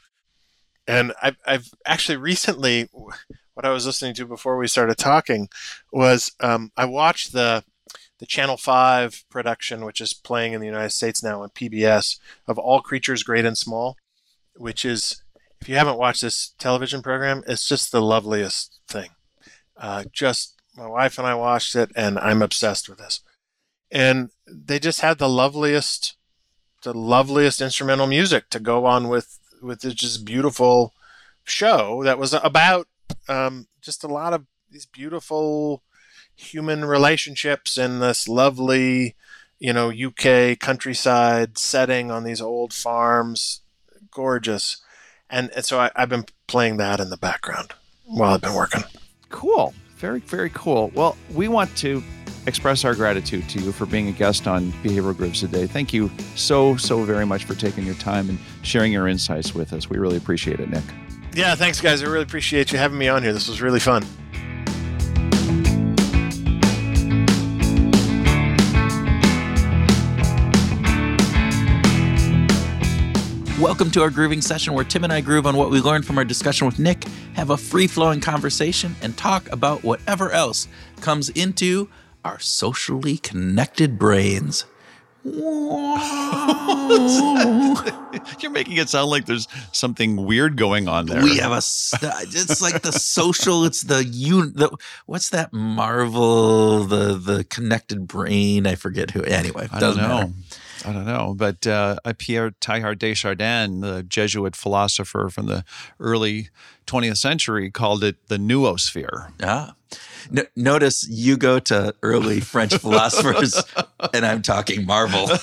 And 0.87 1.13
I've, 1.23 1.37
I've 1.47 1.69
actually 1.87 2.17
recently, 2.17 2.89
what 2.93 3.65
I 3.65 3.71
was 3.71 3.87
listening 3.87 4.15
to 4.15 4.27
before 4.27 4.57
we 4.57 4.67
started 4.67 4.99
talking 4.99 5.49
was 5.93 6.33
um, 6.41 6.73
I 6.77 6.85
watched 6.87 7.33
the 7.33 7.65
the 8.21 8.27
Channel 8.27 8.59
5 8.59 9.25
production, 9.31 9.85
which 9.85 10.01
is 10.01 10.13
playing 10.13 10.53
in 10.53 10.61
the 10.61 10.67
United 10.67 10.91
States 10.91 11.23
now 11.23 11.43
on 11.43 11.49
PBS, 11.49 12.19
of 12.47 12.59
All 12.59 12.83
Creatures 12.83 13.23
Great 13.23 13.47
and 13.47 13.57
Small, 13.57 13.97
which 14.57 14.85
is, 14.85 15.23
if 15.61 15.71
you 15.71 15.77
haven't 15.77 15.99
watched 15.99 16.21
this 16.21 16.55
television 16.59 17.01
program, 17.01 17.43
it's 17.47 17.67
just 17.67 17.91
the 17.91 18.03
loveliest 18.03 18.79
thing. 18.87 19.11
Uh, 19.75 20.05
just 20.13 20.61
my 20.77 20.87
wife 20.87 21.19
and 21.19 21.27
I 21.27 21.35
watched 21.35 21.75
it, 21.75 21.91
and 21.97 22.19
I'm 22.19 22.43
obsessed 22.43 22.91
with 22.91 22.99
this. 22.99 23.21
And 23.91 24.29
they 24.47 24.79
just 24.79 25.01
had 25.01 25.19
the 25.19 25.29
loveliest, 25.29 26.17
the 26.83 26.93
loveliest 26.93 27.63
instrumental 27.63 28.07
music 28.07 28.51
to 28.51 28.61
go 28.61 28.85
on 28.85 29.09
with 29.09 29.39
with 29.63 29.81
this 29.81 29.95
just 29.95 30.25
beautiful 30.25 30.95
show 31.45 32.03
that 32.05 32.19
was 32.19 32.33
about 32.33 32.87
um, 33.29 33.67
just 33.81 34.05
a 34.05 34.09
lot 34.09 34.33
of 34.33 34.47
these 34.71 34.87
beautiful 34.87 35.83
human 36.35 36.85
relationships 36.85 37.77
in 37.77 38.01
this 38.01 38.29
lovely, 38.29 39.17
you 39.59 39.73
know, 39.73 39.91
UK 39.91 40.59
countryside 40.59 41.59
setting 41.59 42.11
on 42.11 42.25
these 42.25 42.41
old 42.41 42.73
farms. 42.73 43.61
Gorgeous. 44.11 44.83
And, 45.29 45.51
and 45.55 45.65
so 45.65 45.79
I, 45.81 45.91
I've 45.95 46.09
been 46.09 46.27
playing 46.47 46.79
that 46.79 47.01
in 47.01 47.11
the 47.11 47.17
background 47.17 47.73
while 48.05 48.35
I've 48.35 48.41
been 48.41 48.55
working. 48.55 48.85
Cool. 49.29 49.75
Very, 50.01 50.21
very 50.21 50.49
cool. 50.55 50.91
Well, 50.95 51.17
we 51.35 51.49
want 51.49 51.77
to 51.77 52.03
express 52.47 52.87
our 52.87 52.95
gratitude 52.95 53.47
to 53.51 53.61
you 53.61 53.71
for 53.71 53.85
being 53.85 54.09
a 54.09 54.13
guest 54.13 54.49
on 54.49 54.73
Behavioral 54.83 55.15
Grooves 55.15 55.41
today. 55.41 55.67
Thank 55.67 55.93
you 55.93 56.11
so, 56.37 56.75
so 56.79 57.05
very 57.05 57.27
much 57.27 57.45
for 57.45 57.55
taking 57.55 57.85
your 57.85 57.97
time 57.97 58.31
and 58.31 58.39
sharing 58.63 58.93
your 58.93 59.09
insights 59.09 59.55
with 59.55 59.75
us. 59.75 59.91
We 59.91 59.99
really 59.99 60.17
appreciate 60.17 60.59
it, 60.59 60.71
Nick. 60.71 60.85
Yeah, 61.35 61.55
thanks, 61.55 61.83
guys. 61.83 62.03
I 62.03 62.07
really 62.07 62.23
appreciate 62.23 62.73
you 62.73 62.79
having 62.79 62.97
me 62.97 63.09
on 63.09 63.23
here. 63.23 63.35
This 63.35 63.47
was 63.47 63.61
really 63.61 63.79
fun. 63.79 64.03
Welcome 73.81 73.93
to 73.93 74.03
our 74.03 74.11
grooving 74.11 74.43
session 74.43 74.75
where 74.75 74.85
Tim 74.85 75.05
and 75.05 75.13
I 75.13 75.23
groove 75.23 75.47
on 75.47 75.57
what 75.57 75.71
we 75.71 75.81
learned 75.81 76.05
from 76.05 76.19
our 76.19 76.25
discussion 76.27 76.67
with 76.67 76.79
Nick, 76.79 77.05
have 77.33 77.49
a 77.49 77.57
free 77.57 77.87
flowing 77.87 78.21
conversation, 78.21 78.95
and 79.01 79.17
talk 79.17 79.51
about 79.51 79.83
whatever 79.83 80.31
else 80.33 80.69
comes 81.01 81.31
into 81.31 81.89
our 82.23 82.39
socially 82.39 83.17
connected 83.17 83.99
brains. 83.99 84.67
You're 85.25 85.33
making 88.51 88.77
it 88.77 88.91
sound 88.91 89.09
like 89.09 89.25
there's 89.25 89.49
something 89.73 90.27
weird 90.27 90.59
going 90.59 90.87
on 90.87 91.07
there. 91.07 91.23
We 91.23 91.39
have 91.39 91.53
a. 91.53 91.57
It's 91.57 92.61
like 92.61 92.83
the 92.83 92.93
social. 92.93 93.65
It's 93.65 93.81
the 93.81 94.01
un. 94.01 94.53
The, 94.55 94.77
what's 95.07 95.31
that 95.31 95.55
Marvel? 95.55 96.85
The 96.85 97.15
the 97.15 97.45
connected 97.45 98.07
brain. 98.07 98.67
I 98.67 98.75
forget 98.75 99.13
who. 99.13 99.23
Anyway, 99.23 99.69
I 99.73 99.81
don't 99.81 99.97
know. 99.97 100.03
Matter. 100.03 100.33
I 100.85 100.93
don't 100.93 101.05
know, 101.05 101.35
but 101.37 101.67
uh, 101.67 101.99
Pierre 102.19 102.53
Teilhard 102.53 102.99
de 102.99 103.15
Chardin, 103.15 103.81
the 103.81 104.03
Jesuit 104.03 104.57
philosopher 104.57 105.29
from 105.31 105.47
the 105.47 105.65
early 105.99 106.49
20th 106.87 107.19
century, 107.19 107.71
called 107.71 108.03
it 108.03 108.17
the 108.29 108.39
noosphere. 108.39 109.33
Ah. 109.43 109.75
No, 110.31 110.43
notice 110.57 111.07
you 111.09 111.37
go 111.37 111.59
to 111.61 111.95
early 112.03 112.41
French 112.41 112.75
philosophers, 112.79 113.63
and 114.13 114.25
I'm 114.27 114.43
talking 114.43 114.87
Marvel. 114.87 115.27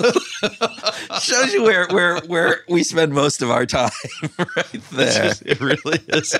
Shows 1.22 1.54
you 1.54 1.64
where 1.64 1.88
where 1.88 2.20
where 2.22 2.60
we 2.68 2.84
spend 2.84 3.14
most 3.14 3.42
of 3.42 3.50
our 3.50 3.66
time, 3.66 3.92
right 4.38 4.82
there. 4.92 5.24
Just, 5.30 5.44
it 5.46 5.60
really 5.60 6.00
is. 6.10 6.38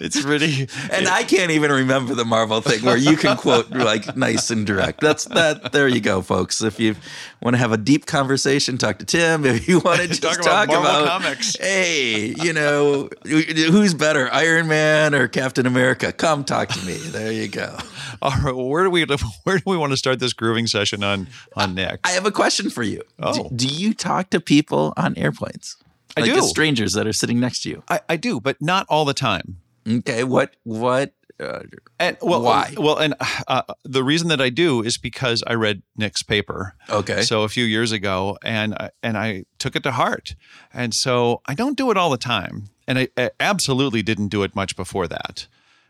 It's 0.00 0.22
really, 0.22 0.68
and 0.90 1.06
it, 1.06 1.08
I 1.08 1.22
can't 1.24 1.50
even 1.50 1.70
remember 1.70 2.14
the 2.14 2.24
Marvel 2.24 2.60
thing 2.60 2.84
where 2.84 2.96
you 2.96 3.16
can 3.16 3.36
quote 3.36 3.70
like 3.70 4.16
nice 4.16 4.50
and 4.50 4.66
direct. 4.66 5.00
That's 5.00 5.24
that. 5.26 5.72
There 5.72 5.88
you 5.88 6.00
go, 6.00 6.22
folks. 6.22 6.62
If 6.62 6.80
you 6.80 6.96
want 7.40 7.54
to 7.54 7.58
have 7.58 7.72
a 7.72 7.76
deep 7.76 8.06
conversation, 8.06 8.78
talk 8.78 8.98
to 8.98 9.04
Tim. 9.04 9.44
If 9.44 9.68
you 9.68 9.80
want 9.80 10.00
to 10.00 10.08
just 10.08 10.22
talk 10.22 10.42
talk 10.42 10.68
about, 10.68 11.02
about, 11.02 11.22
comics, 11.22 11.56
hey, 11.56 12.34
you 12.42 12.52
know, 12.52 13.08
who's 13.24 13.94
better, 13.94 14.32
Iron 14.32 14.68
Man 14.68 15.14
or 15.14 15.28
Captain 15.28 15.66
America? 15.66 16.12
Come 16.12 16.44
talk 16.44 16.68
to 16.68 16.86
me. 16.86 16.96
There 16.96 17.32
you 17.32 17.48
go. 17.48 17.77
All 18.22 18.30
right, 18.30 18.54
well, 18.54 18.68
where 18.68 18.84
do 18.84 18.90
we 18.90 19.04
where 19.44 19.58
do 19.58 19.64
we 19.66 19.76
want 19.76 19.92
to 19.92 19.96
start 19.96 20.18
this 20.20 20.32
grooving 20.32 20.66
session 20.66 21.02
on 21.02 21.28
on 21.54 21.74
next? 21.74 22.08
I 22.08 22.12
have 22.12 22.26
a 22.26 22.30
question 22.30 22.70
for 22.70 22.82
you. 22.82 23.02
Oh. 23.18 23.48
Do, 23.50 23.66
do 23.66 23.74
you 23.74 23.94
talk 23.94 24.30
to 24.30 24.40
people 24.40 24.92
on 24.96 25.16
airplanes? 25.16 25.76
I 26.16 26.22
like 26.22 26.32
do. 26.32 26.42
strangers 26.42 26.94
that 26.94 27.06
are 27.06 27.12
sitting 27.12 27.38
next 27.38 27.62
to 27.62 27.70
you. 27.70 27.82
I, 27.88 28.00
I 28.08 28.16
do, 28.16 28.40
but 28.40 28.60
not 28.60 28.86
all 28.88 29.04
the 29.04 29.14
time. 29.14 29.58
Okay, 29.88 30.24
what 30.24 30.56
what 30.64 31.12
uh, 31.40 31.60
and 32.00 32.16
well, 32.20 32.42
why? 32.42 32.74
Well, 32.76 32.98
and 32.98 33.14
uh, 33.46 33.62
the 33.84 34.02
reason 34.02 34.28
that 34.28 34.40
I 34.40 34.50
do 34.50 34.82
is 34.82 34.98
because 34.98 35.44
I 35.46 35.54
read 35.54 35.82
Nick's 35.96 36.22
paper. 36.22 36.74
Okay. 36.90 37.22
So 37.22 37.42
a 37.42 37.48
few 37.48 37.64
years 37.64 37.92
ago, 37.92 38.36
and 38.42 38.74
I, 38.74 38.90
and 39.02 39.16
I 39.16 39.44
took 39.58 39.76
it 39.76 39.84
to 39.84 39.92
heart, 39.92 40.34
and 40.72 40.92
so 40.92 41.40
I 41.46 41.54
don't 41.54 41.76
do 41.76 41.90
it 41.90 41.96
all 41.96 42.10
the 42.10 42.18
time, 42.18 42.70
and 42.88 42.98
I, 42.98 43.08
I 43.16 43.30
absolutely 43.38 44.02
didn't 44.02 44.28
do 44.28 44.42
it 44.42 44.56
much 44.56 44.74
before 44.74 45.06
that 45.08 45.46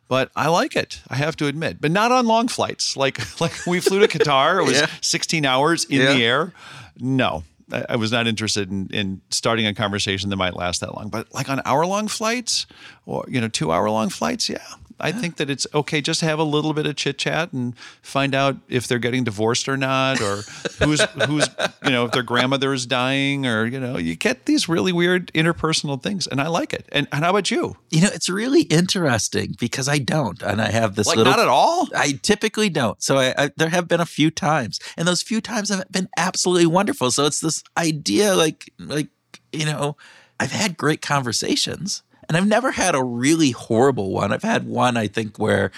but 0.09 0.30
I 0.34 0.48
like 0.48 0.74
it. 0.76 1.00
I 1.09 1.16
have 1.16 1.36
to 1.36 1.46
admit, 1.46 1.80
but 1.80 1.90
not 1.90 2.11
on 2.12 2.26
long 2.26 2.48
flights. 2.48 2.96
Like 2.96 3.40
like 3.40 3.52
we 3.66 3.80
flew 3.80 4.00
to 4.04 4.09
Qatar. 4.09 4.61
It 4.61 4.64
was 4.64 4.78
Yeah. 4.80 4.86
16 5.00 5.44
hours 5.44 5.84
in 5.84 6.00
Yeah. 6.00 6.12
the 6.14 6.24
air. 6.24 6.52
No, 6.98 7.44
I, 7.72 7.84
I 7.90 7.96
was 7.96 8.11
not 8.11 8.26
interested 8.26 8.70
in, 8.70 8.88
in 8.92 9.20
starting 9.30 9.66
a 9.66 9.74
conversation 9.74 10.30
that 10.30 10.36
might 10.36 10.56
last 10.56 10.80
that 10.80 10.94
long. 10.94 11.09
But 11.11 11.32
like 11.32 11.48
on 11.48 11.61
hour 11.64 11.86
long 11.86 12.09
flights, 12.09 12.66
or 13.06 13.24
you 13.28 13.40
know, 13.40 13.48
two 13.48 13.70
hour 13.70 13.88
long 13.90 14.09
flights, 14.09 14.48
yeah. 14.48 14.59
I 15.01 15.12
think 15.12 15.36
that 15.36 15.49
it's 15.51 15.66
okay 15.74 16.01
just 16.01 16.20
to 16.20 16.26
have 16.26 16.38
a 16.38 16.44
little 16.44 16.72
bit 16.72 16.86
of 16.86 16.96
chit 16.96 17.18
chat 17.18 17.53
and 17.53 17.76
find 18.03 18.34
out 18.34 18.57
if 18.68 18.86
they're 18.86 18.99
getting 18.99 19.24
divorced 19.24 19.68
or 19.68 19.76
not, 19.76 20.20
or 20.20 20.36
who's 20.84 21.01
who's 21.03 21.49
you 21.84 21.90
know 21.90 22.07
if 22.07 22.12
their 22.12 22.22
grandmother 22.22 22.72
is 22.72 22.86
dying, 22.86 23.46
or 23.46 23.64
you 23.66 23.78
know 23.80 23.96
you 23.99 24.16
get 24.16 24.46
these 24.46 24.68
really 24.68 24.92
weird 24.92 25.32
interpersonal 25.34 26.03
things, 26.03 26.26
and 26.26 26.40
I 26.40 26.49
like 26.49 26.72
it. 26.72 26.86
And, 26.92 27.07
and 27.12 27.24
how 27.24 27.30
about 27.30 27.51
you? 27.51 27.76
You 27.90 28.03
know, 28.03 28.11
it's 28.12 28.28
really 28.28 28.62
interesting 28.62 29.55
because 29.59 29.88
I 29.88 29.99
don't, 29.99 30.42
and 30.42 30.61
I 30.61 30.70
have 30.70 30.94
this 30.94 31.07
Like 31.07 31.16
little. 31.16 31.32
not 31.32 31.40
at 31.40 31.49
all. 31.49 31.88
I 31.94 32.18
typically 32.22 32.68
don't. 32.68 33.03
So 33.03 33.18
I, 33.18 33.34
I 33.36 33.51
there 33.57 33.68
have 33.68 33.88
been 33.88 34.01
a 34.01 34.07
few 34.07 34.30
times, 34.30 34.80
and 34.96 35.07
those 35.07 35.22
few 35.22 35.40
times 35.40 35.68
have 35.68 35.90
been 35.90 36.09
absolutely 36.16 36.66
wonderful. 36.66 37.11
So 37.11 37.24
it's 37.26 37.40
this 37.40 37.62
idea, 37.76 38.34
like 38.34 38.72
like 38.78 39.09
you 39.53 39.64
know, 39.64 39.96
I've 40.40 40.53
had 40.53 40.76
great 40.76 41.01
conversations, 41.03 42.03
and 42.29 42.37
I've 42.37 42.47
never 42.47 42.70
had 42.70 42.95
a 42.95 43.03
really 43.03 43.51
horrible 43.51 44.12
one. 44.12 44.33
I've 44.33 44.43
had 44.43 44.66
one, 44.66 44.97
I 44.97 45.09
think, 45.09 45.39
where. 45.39 45.70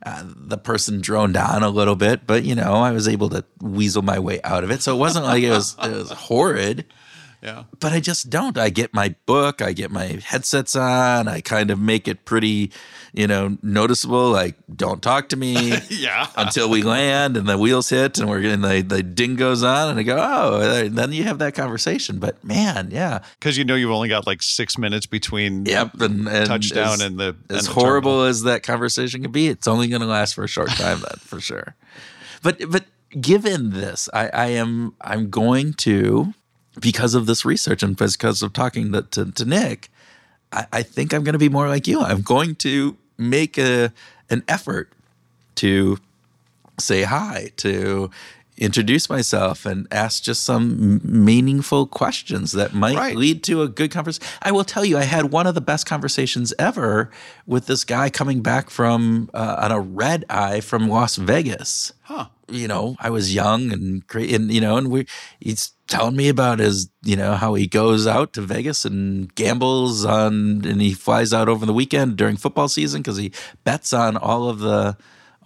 Uh, 0.00 0.22
the 0.24 0.56
person 0.56 1.00
droned 1.00 1.36
on 1.36 1.64
a 1.64 1.68
little 1.68 1.96
bit, 1.96 2.24
but 2.24 2.44
you 2.44 2.54
know, 2.54 2.74
I 2.74 2.92
was 2.92 3.08
able 3.08 3.28
to 3.30 3.44
weasel 3.60 4.00
my 4.00 4.20
way 4.20 4.40
out 4.44 4.62
of 4.62 4.70
it. 4.70 4.80
So 4.80 4.94
it 4.94 4.98
wasn't 5.00 5.24
like 5.24 5.42
it 5.42 5.50
was 5.50 5.74
it 5.82 5.90
was 5.90 6.12
horrid 6.12 6.84
Yeah. 7.40 7.64
but 7.78 7.92
I 7.92 8.00
just 8.00 8.30
don't. 8.30 8.58
I 8.58 8.68
get 8.68 8.92
my 8.92 9.14
book, 9.26 9.62
I 9.62 9.72
get 9.72 9.90
my 9.92 10.18
headsets 10.24 10.74
on, 10.74 11.28
I 11.28 11.40
kind 11.40 11.70
of 11.70 11.78
make 11.78 12.08
it 12.08 12.24
pretty, 12.24 12.72
you 13.12 13.28
know, 13.28 13.56
noticeable. 13.62 14.30
Like, 14.30 14.56
don't 14.74 15.00
talk 15.00 15.28
to 15.28 15.36
me 15.36 15.72
Yeah. 15.88 16.26
until 16.36 16.68
we 16.68 16.82
land 16.82 17.36
and 17.36 17.48
the 17.48 17.56
wheels 17.56 17.90
hit 17.90 18.18
and 18.18 18.28
we're 18.28 18.40
getting 18.40 18.62
the, 18.62 18.82
the 18.82 19.02
ding 19.04 19.36
goes 19.36 19.62
on. 19.62 19.90
And 19.90 20.00
I 20.00 20.02
go, 20.02 20.16
oh, 20.18 20.80
and 20.84 20.96
then 20.98 21.12
you 21.12 21.24
have 21.24 21.38
that 21.38 21.54
conversation. 21.54 22.18
But 22.18 22.42
man, 22.42 22.88
yeah. 22.90 23.20
Because 23.38 23.56
you 23.56 23.64
know 23.64 23.76
you've 23.76 23.92
only 23.92 24.08
got 24.08 24.26
like 24.26 24.42
six 24.42 24.76
minutes 24.76 25.06
between 25.06 25.64
Yep. 25.64 26.00
And, 26.00 26.26
and 26.28 26.46
touchdown 26.46 26.94
as, 26.94 27.00
and 27.02 27.18
the 27.20 27.36
and 27.48 27.58
as 27.58 27.66
the 27.66 27.72
horrible 27.72 28.10
terminal. 28.12 28.26
as 28.30 28.42
that 28.42 28.62
conversation 28.64 29.22
can 29.22 29.30
be, 29.30 29.46
it's 29.46 29.68
only 29.68 29.86
going 29.86 30.00
to 30.02 30.08
last 30.08 30.34
for 30.34 30.42
a 30.42 30.48
short 30.48 30.70
time, 30.70 30.98
then 31.00 31.16
for 31.20 31.40
sure. 31.40 31.76
But 32.42 32.68
but 32.68 32.84
given 33.20 33.70
this, 33.70 34.08
I, 34.12 34.28
I 34.28 34.46
am 34.48 34.94
I'm 35.00 35.30
going 35.30 35.74
to 35.74 36.34
because 36.80 37.14
of 37.14 37.26
this 37.26 37.44
research 37.44 37.82
and 37.82 37.96
because 37.96 38.42
of 38.42 38.52
talking 38.52 38.92
to, 38.92 39.02
to, 39.02 39.30
to 39.32 39.44
Nick, 39.44 39.90
I, 40.52 40.66
I 40.72 40.82
think 40.82 41.12
I'm 41.12 41.24
going 41.24 41.34
to 41.34 41.38
be 41.38 41.48
more 41.48 41.68
like 41.68 41.86
you. 41.86 42.00
I'm 42.00 42.22
going 42.22 42.54
to 42.56 42.96
make 43.16 43.58
a 43.58 43.92
an 44.30 44.42
effort 44.48 44.92
to 45.56 45.98
say 46.78 47.02
hi, 47.02 47.50
to 47.56 48.10
introduce 48.56 49.08
myself 49.08 49.64
and 49.64 49.86
ask 49.92 50.22
just 50.22 50.42
some 50.42 51.00
meaningful 51.04 51.86
questions 51.86 52.52
that 52.52 52.74
might 52.74 52.96
Right. 52.96 53.16
lead 53.16 53.42
to 53.44 53.62
a 53.62 53.68
good 53.68 53.90
conversation. 53.92 54.28
I 54.42 54.50
will 54.52 54.64
tell 54.64 54.84
you, 54.84 54.98
I 54.98 55.04
had 55.04 55.26
one 55.30 55.46
of 55.46 55.54
the 55.54 55.60
best 55.60 55.86
conversations 55.86 56.52
ever 56.58 57.08
with 57.46 57.66
this 57.66 57.84
guy 57.84 58.10
coming 58.10 58.42
back 58.42 58.68
from 58.68 59.30
uh, 59.32 59.60
on 59.62 59.70
a 59.72 59.80
red 59.80 60.24
eye 60.28 60.60
from 60.60 60.88
Las 60.88 61.16
Vegas 61.16 61.92
Huh. 62.02 62.26
you 62.50 62.66
know, 62.68 62.96
I 63.00 63.10
was 63.10 63.32
young 63.34 63.72
and 63.72 64.06
great, 64.06 64.32
and 64.34 64.50
you 64.52 64.60
know, 64.60 64.76
and 64.76 64.90
we 64.90 65.06
he's 65.40 65.72
telling 65.88 66.14
me 66.16 66.28
about 66.28 66.58
his, 66.58 66.88
you 67.02 67.16
know, 67.16 67.34
how 67.34 67.54
he 67.54 67.66
goes 67.66 68.06
out 68.06 68.32
to 68.34 68.42
Vegas 68.42 68.84
and 68.84 69.34
gambles 69.34 70.04
on, 70.04 70.64
and 70.64 70.80
he 70.80 70.92
flies 70.94 71.32
out 71.32 71.48
over 71.48 71.66
the 71.66 71.72
weekend 71.72 72.16
during 72.16 72.36
football 72.36 72.68
season 72.68 73.02
because 73.02 73.16
he 73.16 73.32
bets 73.64 73.92
on 73.92 74.16
all 74.16 74.48
of 74.48 74.60
the 74.60 74.96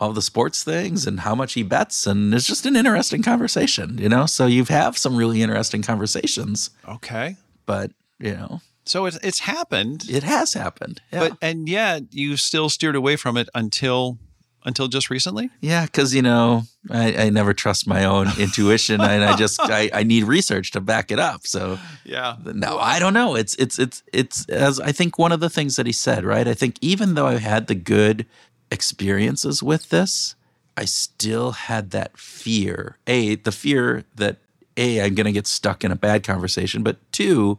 all 0.00 0.12
the 0.12 0.22
sports 0.22 0.64
things 0.64 1.06
and 1.06 1.20
how 1.20 1.34
much 1.34 1.52
he 1.52 1.62
bets, 1.62 2.06
and 2.08 2.34
it's 2.34 2.46
just 2.46 2.66
an 2.66 2.74
interesting 2.74 3.22
conversation, 3.22 3.98
you 3.98 4.08
know. 4.08 4.26
So 4.26 4.46
you 4.46 4.62
have 4.62 4.68
had 4.68 4.96
some 4.96 5.14
really 5.16 5.42
interesting 5.42 5.80
conversations, 5.82 6.70
Okay. 6.88 7.36
but 7.66 7.92
you 8.18 8.32
know, 8.32 8.60
So 8.84 9.06
it's 9.06 9.16
it's 9.22 9.40
happened, 9.40 10.04
it 10.10 10.24
has 10.24 10.54
happened. 10.54 11.00
Yeah. 11.12 11.28
but 11.28 11.38
and 11.40 11.68
yet 11.68 12.02
you 12.10 12.36
still 12.36 12.68
steered 12.68 12.96
away 12.96 13.14
from 13.16 13.36
it 13.36 13.48
until 13.54 14.18
until 14.64 14.88
just 14.88 15.10
recently. 15.10 15.50
Yeah, 15.60 15.84
because 15.86 16.14
you 16.14 16.22
know, 16.22 16.62
I, 16.90 17.26
I 17.26 17.30
never 17.30 17.52
trust 17.54 17.86
my 17.86 18.04
own 18.04 18.28
intuition, 18.38 19.00
and 19.00 19.24
I 19.24 19.36
just 19.36 19.58
I, 19.60 19.90
I 19.92 20.02
need 20.02 20.24
research 20.24 20.70
to 20.72 20.80
back 20.80 21.10
it 21.10 21.18
up. 21.18 21.46
So 21.46 21.78
Yeah. 22.04 22.36
no, 22.44 22.78
I 22.78 22.98
don't 22.98 23.14
know. 23.14 23.34
It's 23.34 23.54
it's 23.56 23.78
it's 23.78 24.02
it's 24.12 24.48
as 24.48 24.78
I 24.80 24.92
think 24.92 25.18
one 25.18 25.32
of 25.32 25.40
the 25.40 25.50
things 25.50 25.76
that 25.76 25.86
he 25.86 25.92
said, 25.92 26.24
right? 26.24 26.46
I 26.46 26.54
think 26.54 26.76
even 26.80 27.14
though 27.14 27.26
I 27.26 27.38
had 27.38 27.66
the 27.66 27.74
good 27.74 28.26
experiences 28.70 29.62
with 29.62 29.88
this, 29.90 30.34
I 30.76 30.84
still 30.86 31.52
had 31.52 31.90
that 31.92 32.18
fear. 32.18 32.96
A, 33.06 33.36
the 33.36 33.52
fear 33.52 34.04
that 34.16 34.38
A, 34.76 35.00
I'm 35.02 35.14
gonna 35.14 35.32
get 35.32 35.46
stuck 35.46 35.84
in 35.84 35.92
a 35.92 35.96
bad 35.96 36.24
conversation, 36.24 36.82
but 36.82 36.96
two, 37.12 37.58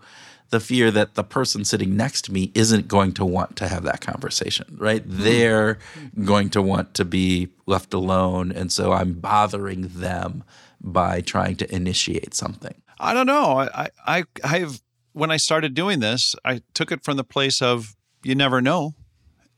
the 0.49 0.59
fear 0.59 0.91
that 0.91 1.15
the 1.15 1.23
person 1.23 1.65
sitting 1.65 1.97
next 1.97 2.23
to 2.23 2.31
me 2.31 2.51
isn't 2.53 2.87
going 2.87 3.13
to 3.13 3.25
want 3.25 3.55
to 3.57 3.67
have 3.67 3.83
that 3.83 4.01
conversation, 4.01 4.75
right? 4.77 5.01
They're 5.05 5.79
going 6.23 6.49
to 6.51 6.61
want 6.61 6.93
to 6.95 7.05
be 7.05 7.49
left 7.65 7.93
alone. 7.93 8.51
And 8.51 8.71
so 8.71 8.91
I'm 8.93 9.13
bothering 9.13 9.87
them 9.87 10.43
by 10.79 11.21
trying 11.21 11.55
to 11.57 11.75
initiate 11.75 12.33
something. 12.33 12.75
I 12.99 13.13
don't 13.13 13.27
know. 13.27 13.59
I, 13.59 13.89
I, 14.05 14.23
I've 14.43 14.81
when 15.13 15.31
I 15.31 15.37
started 15.37 15.73
doing 15.73 15.99
this, 15.99 16.35
I 16.43 16.61
took 16.73 16.91
it 16.91 17.03
from 17.03 17.17
the 17.17 17.23
place 17.23 17.61
of 17.61 17.95
you 18.23 18.35
never 18.35 18.61
know, 18.61 18.93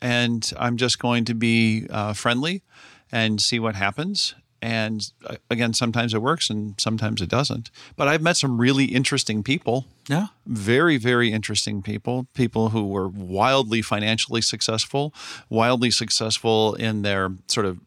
and 0.01 0.51
I'm 0.59 0.77
just 0.77 0.99
going 0.99 1.25
to 1.25 1.33
be 1.33 1.87
uh, 1.89 2.13
friendly 2.13 2.61
and 3.11 3.41
see 3.41 3.59
what 3.59 3.75
happens. 3.75 4.35
And 4.65 5.11
uh, 5.27 5.35
again, 5.51 5.73
sometimes 5.73 6.13
it 6.15 6.21
works 6.23 6.49
and 6.49 6.73
sometimes 6.79 7.21
it 7.21 7.29
doesn't. 7.29 7.69
But 7.95 8.07
I've 8.07 8.23
met 8.23 8.35
some 8.37 8.57
really 8.59 8.85
interesting 8.85 9.43
people, 9.43 9.85
Yeah. 10.09 10.27
very, 10.47 10.97
very 10.97 11.31
interesting 11.31 11.83
people, 11.83 12.25
people 12.33 12.69
who 12.69 12.83
were 12.87 13.07
wildly 13.07 13.81
financially 13.83 14.41
successful, 14.41 15.13
wildly 15.49 15.91
successful 15.91 16.73
in 16.87 17.03
their 17.03 17.29
sort 17.47 17.67
of 17.67 17.77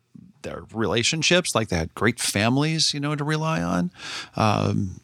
their 0.43 0.63
relationships, 0.73 1.53
like 1.55 1.69
they 1.69 1.77
had 1.77 1.93
great 1.97 2.21
families, 2.21 2.95
you 2.95 3.01
know, 3.01 3.17
to 3.17 3.25
rely 3.25 3.61
on, 3.61 3.91
um, 4.37 5.01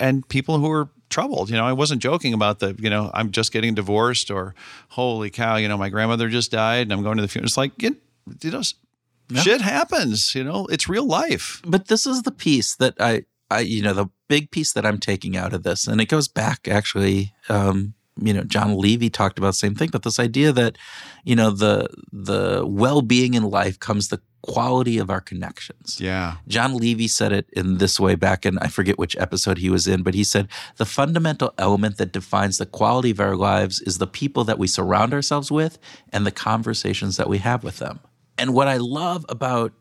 and 0.00 0.28
people 0.28 0.58
who 0.58 0.68
were 0.68 0.88
troubled. 1.08 1.50
You 1.50 1.56
know, 1.56 1.64
I 1.64 1.72
wasn't 1.72 2.02
joking 2.02 2.34
about 2.34 2.58
the, 2.58 2.74
you 2.80 2.90
know, 2.90 3.12
I'm 3.14 3.30
just 3.30 3.52
getting 3.52 3.74
divorced 3.76 4.28
or, 4.28 4.54
holy 4.88 5.30
cow, 5.30 5.54
you 5.56 5.68
know, 5.68 5.78
my 5.78 5.88
grandmother 5.88 6.28
just 6.28 6.50
died 6.50 6.82
and 6.82 6.92
I'm 6.92 7.04
going 7.04 7.16
to 7.18 7.22
the 7.22 7.28
funeral. 7.28 7.46
It's 7.46 7.56
like, 7.56 7.80
you 7.80 7.96
you 8.42 8.50
know, 8.50 8.62
shit 9.34 9.60
happens. 9.60 10.34
You 10.34 10.44
know, 10.44 10.66
it's 10.66 10.88
real 10.88 11.06
life. 11.06 11.60
but 11.66 11.88
this 11.88 12.06
is 12.06 12.22
the 12.22 12.32
piece 12.32 12.76
that 12.76 12.94
I, 13.00 13.24
I, 13.50 13.60
you 13.60 13.82
know, 13.82 13.92
the 13.92 14.06
big 14.28 14.50
piece 14.50 14.72
that 14.72 14.86
I'm 14.86 14.98
taking 14.98 15.36
out 15.36 15.52
of 15.52 15.62
this, 15.62 15.86
and 15.86 16.00
it 16.00 16.06
goes 16.06 16.28
back 16.28 16.68
actually. 16.68 17.32
Um, 17.48 17.94
you 18.18 18.32
know, 18.32 18.44
Jon 18.44 18.78
Levy 18.78 19.10
talked 19.10 19.38
about 19.38 19.48
the 19.48 19.52
same 19.54 19.74
thing, 19.74 19.90
but 19.92 20.02
this 20.02 20.18
idea 20.18 20.50
that, 20.52 20.78
you 21.24 21.36
know, 21.36 21.50
the 21.50 21.88
the 22.12 22.64
well 22.66 23.02
being 23.02 23.34
in 23.34 23.42
life 23.42 23.78
comes 23.78 24.08
the 24.08 24.22
quality 24.46 24.96
of 24.98 25.10
our 25.10 25.20
connections. 25.20 26.00
Yeah. 26.00 26.36
Jon 26.48 26.76
Levy 26.76 27.08
said 27.08 27.32
it 27.32 27.48
in 27.52 27.78
this 27.78 27.98
way 28.00 28.14
back 28.14 28.46
in 28.46 28.58
I 28.58 28.68
forget 28.68 28.98
which 28.98 29.16
episode 29.16 29.58
he 29.58 29.68
was 29.68 29.86
in, 29.86 30.02
but 30.02 30.14
he 30.14 30.24
said 30.24 30.48
the 30.76 30.86
fundamental 30.86 31.52
element 31.58 31.98
that 31.98 32.12
defines 32.12 32.58
the 32.58 32.66
quality 32.66 33.10
of 33.10 33.20
our 33.20 33.36
lives 33.36 33.80
is 33.82 33.98
the 33.98 34.06
people 34.06 34.44
that 34.44 34.58
we 34.58 34.66
surround 34.66 35.12
ourselves 35.12 35.50
with 35.50 35.78
and 36.12 36.24
the 36.24 36.30
conversations 36.30 37.16
that 37.16 37.28
we 37.28 37.38
have 37.38 37.64
with 37.64 37.78
them. 37.78 38.00
And 38.38 38.54
what 38.54 38.68
I 38.68 38.76
love 38.76 39.24
about 39.28 39.72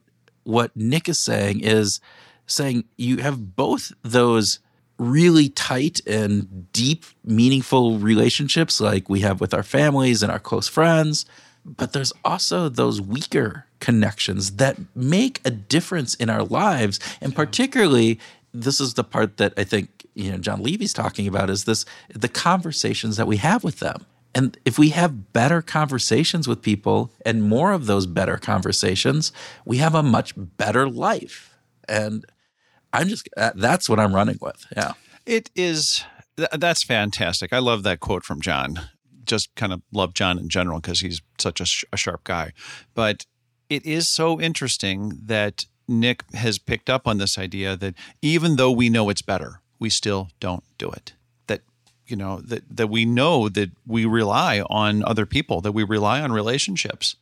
what 0.43 0.75
Nick 0.75 1.09
is 1.09 1.19
saying 1.19 1.61
is 1.61 1.99
saying 2.47 2.85
you 2.97 3.17
have 3.17 3.55
both 3.55 3.91
those 4.03 4.59
really 4.97 5.49
tight 5.49 5.99
and 6.07 6.71
deep, 6.71 7.03
meaningful 7.23 7.97
relationships 7.97 8.79
like 8.79 9.09
we 9.09 9.21
have 9.21 9.41
with 9.41 9.53
our 9.53 9.63
families 9.63 10.23
and 10.23 10.31
our 10.31 10.39
close 10.39 10.67
friends. 10.67 11.25
But 11.65 11.93
there's 11.93 12.13
also 12.23 12.69
those 12.69 13.01
weaker 13.01 13.65
connections 13.79 14.51
that 14.57 14.77
make 14.95 15.41
a 15.43 15.49
difference 15.49 16.15
in 16.15 16.29
our 16.29 16.43
lives. 16.43 16.99
And 17.19 17.35
particularly, 17.35 18.19
this 18.53 18.79
is 18.79 18.93
the 18.93 19.03
part 19.03 19.37
that 19.37 19.53
I 19.57 19.63
think, 19.63 20.05
you 20.13 20.31
know, 20.31 20.37
Jon 20.37 20.63
Levy's 20.63 20.93
talking 20.93 21.27
about 21.27 21.49
is 21.49 21.65
this 21.65 21.85
the 22.09 22.29
conversations 22.29 23.17
that 23.17 23.27
we 23.27 23.37
have 23.37 23.63
with 23.63 23.79
them. 23.79 24.05
And 24.35 24.57
if 24.65 24.77
we 24.77 24.89
have 24.89 25.31
better 25.31 25.61
conversations 25.61 26.45
with 26.45 26.61
people 26.61 27.09
and 27.25 27.41
more 27.41 27.71
of 27.71 27.85
those 27.85 28.05
better 28.05 28.37
conversations, 28.37 29.31
we 29.63 29.77
have 29.77 29.95
a 29.95 30.03
much 30.03 30.33
better 30.35 30.89
life. 30.89 31.55
And 31.87 32.25
I'm 32.91 33.07
just, 33.07 33.29
uh, 33.37 33.51
that's 33.55 33.89
what 33.89 33.97
I'm 33.97 34.13
running 34.13 34.37
with. 34.41 34.65
Yeah. 34.75 34.93
It 35.25 35.49
is. 35.55 36.03
Th- 36.35 36.49
that's 36.51 36.83
fantastic. 36.83 37.53
I 37.53 37.59
love 37.59 37.83
that 37.83 38.01
quote 38.01 38.25
from 38.25 38.41
Jon. 38.41 38.81
Just 39.23 39.55
kind 39.55 39.71
of 39.71 39.81
love 39.93 40.13
Jon 40.13 40.37
in 40.37 40.49
general 40.49 40.81
because 40.81 40.99
he's 40.99 41.21
such 41.39 41.61
a, 41.61 41.65
sh- 41.65 41.85
a 41.93 41.97
sharp 41.97 42.25
guy. 42.25 42.51
But 42.93 43.25
it 43.69 43.85
is 43.85 44.09
so 44.09 44.39
interesting 44.39 45.13
that 45.23 45.65
Nick 45.87 46.23
has 46.33 46.59
picked 46.59 46.89
up 46.89 47.07
on 47.07 47.19
this 47.19 47.37
idea 47.37 47.77
that 47.77 47.95
even 48.21 48.57
though 48.57 48.71
we 48.71 48.89
know 48.89 49.09
it's 49.09 49.21
better, 49.21 49.61
we 49.79 49.89
still 49.89 50.29
don't 50.41 50.63
do 50.77 50.89
it. 50.89 51.13
You 52.07 52.15
know 52.15 52.41
that 52.41 52.63
that 52.69 52.87
we 52.87 53.05
know 53.05 53.49
that 53.49 53.71
we 53.87 54.05
rely 54.05 54.61
on 54.61 55.03
other 55.03 55.25
people, 55.25 55.61
that 55.61 55.71
we 55.71 55.83
rely 55.83 56.21
on 56.21 56.31
relationships, 56.31 57.15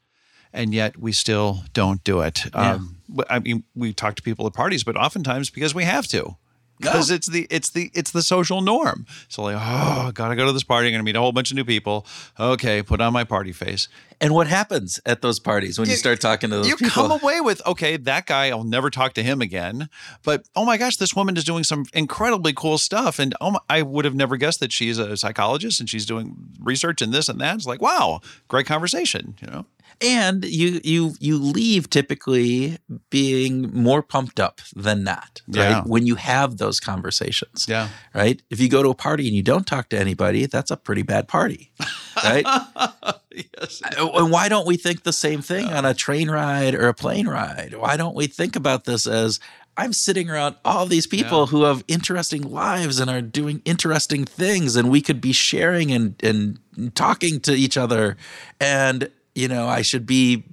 and 0.52 0.74
yet 0.74 0.98
we 0.98 1.12
still 1.12 1.64
don't 1.74 2.04
do 2.04 2.22
it. 2.22 2.46
Um, 2.54 2.98
I 3.30 3.40
mean, 3.40 3.64
we 3.76 3.94
talk 3.94 4.16
to 4.16 4.22
people 4.22 4.46
at 4.48 4.54
parties, 4.54 4.84
but 4.84 4.96
oftentimes 4.96 5.50
because 5.50 5.74
we 5.74 5.84
have 5.84 6.08
to 6.08 6.36
because 6.80 7.12
it's 7.12 7.28
the 7.28 7.48
it's 7.50 7.70
the 7.70 7.92
it's 7.94 8.12
the 8.12 8.22
social 8.22 8.62
norm. 8.62 9.06
So 9.28 9.44
like, 9.44 9.58
oh, 9.60 10.12
gotta 10.14 10.36
go 10.36 10.46
to 10.46 10.52
this 10.52 10.64
party. 10.64 10.88
I'm 10.88 10.94
gonna 10.94 11.04
meet 11.04 11.16
a 11.16 11.20
whole 11.20 11.32
bunch 11.32 11.52
of 11.52 11.56
new 11.58 11.66
people. 11.66 12.06
Okay, 12.40 12.82
put 12.84 13.02
on 13.02 13.14
my 13.14 13.24
party 13.24 13.52
face. 13.52 13.88
And 14.22 14.34
what 14.34 14.48
happens 14.48 15.00
at 15.06 15.22
those 15.22 15.40
parties 15.40 15.78
when 15.78 15.88
you, 15.88 15.94
You- 15.94 15.98
start 15.98 16.22
talking 16.22 16.50
to 16.50 16.58
those 16.58 16.68
you 16.68 16.78
people? 16.78 17.10
come 17.10 17.12
away 17.12 17.42
with 17.42 17.62
okay, 17.66 17.98
that 17.98 18.26
guy. 18.26 18.50
I'll 18.50 18.64
never 18.64 18.90
talk 18.90 19.14
to 19.14 19.24
him 19.24 19.42
again. 19.42 19.90
But 20.24 20.48
oh 20.56 20.66
my 20.66 20.78
gosh, 20.78 20.98
this 20.98 21.14
woman 21.16 21.36
is 21.38 21.44
doing 21.44 21.64
some 21.64 21.86
incredibly 21.94 22.54
cool 22.54 22.78
stuff, 22.78 23.20
and 23.20 23.34
oh, 23.42 23.52
my, 23.52 23.60
I 23.70 23.82
would 23.82 24.06
have 24.06 24.16
never 24.16 24.38
guessed 24.38 24.60
that 24.62 24.72
she's 24.72 24.98
a 24.98 25.18
psychologist 25.18 25.80
and 25.80 25.90
she's 25.90 26.06
doing 26.06 26.36
research 26.60 27.02
in 27.02 27.12
this 27.12 27.28
and 27.30 27.40
that. 27.42 27.56
It's 27.56 27.66
like, 27.66 27.82
wow, 27.82 28.22
great 28.48 28.66
conversation. 28.66 29.36
You 29.42 29.48
know, 29.48 29.66
and 30.02 30.44
you 30.46 30.80
you 30.84 31.14
you 31.20 31.38
leave 31.38 31.89
typically 31.89 32.78
being 33.10 33.72
more 33.74 34.02
pumped 34.02 34.39
up 34.39 34.62
than 34.76 35.04
not 35.04 35.41
right 35.48 35.70
Yeah. 35.70 35.84
when 35.84 36.06
you 36.06 36.16
have 36.16 36.58
those 36.58 36.80
conversations 36.80 37.66
yeah, 37.68 37.89
right 38.14 38.41
if 38.50 38.60
you 38.60 38.70
go 38.70 38.84
to 38.84 38.89
a 38.89 38.96
party 38.96 39.28
and 39.28 39.36
you 39.36 39.44
don't 39.44 39.68
talk 39.68 39.89
to 39.89 39.98
anybody 40.00 40.46
that's 40.46 40.72
a 40.72 40.78
pretty 40.78 41.04
bad 41.04 41.28
party 41.28 41.72
right 42.24 42.46
yes, 43.32 43.82
uh, 43.98 44.10
and 44.14 44.32
why 44.32 44.50
don't 44.50 44.68
we 44.68 44.78
think 44.78 45.04
the 45.04 45.14
same 45.14 45.41
thing 45.41 45.66
on 45.68 45.86
a 45.86 45.94
train 45.94 46.30
ride 46.30 46.76
or 46.76 46.88
a 46.88 46.94
plane 46.94 47.28
ride 47.28 47.74
why 47.78 47.98
don't 47.98 48.16
we 48.16 48.28
think 48.28 48.56
about 48.56 48.86
this 48.86 49.08
as 49.08 49.39
I'm 49.76 49.91
sitting 49.91 50.30
around 50.30 50.56
all 50.64 50.86
these 50.86 51.08
people 51.08 51.39
Yeah. 51.41 51.46
who 51.48 51.64
have 51.64 51.84
interesting 51.88 52.44
lives 52.44 53.00
and 53.00 53.10
are 53.10 53.24
doing 53.24 53.64
interesting 53.66 54.24
things, 54.24 54.76
and 54.76 54.91
we 54.91 55.02
could 55.02 55.20
be 55.20 55.32
sharing 55.34 55.91
and, 55.91 56.14
and 56.22 56.60
talking 56.94 57.39
to 57.39 57.54
each 57.54 57.76
other. 57.76 58.16
And, 58.62 59.10
you 59.36 59.48
know, 59.48 59.68
I 59.68 59.82
should 59.82 60.06
be 60.06 60.44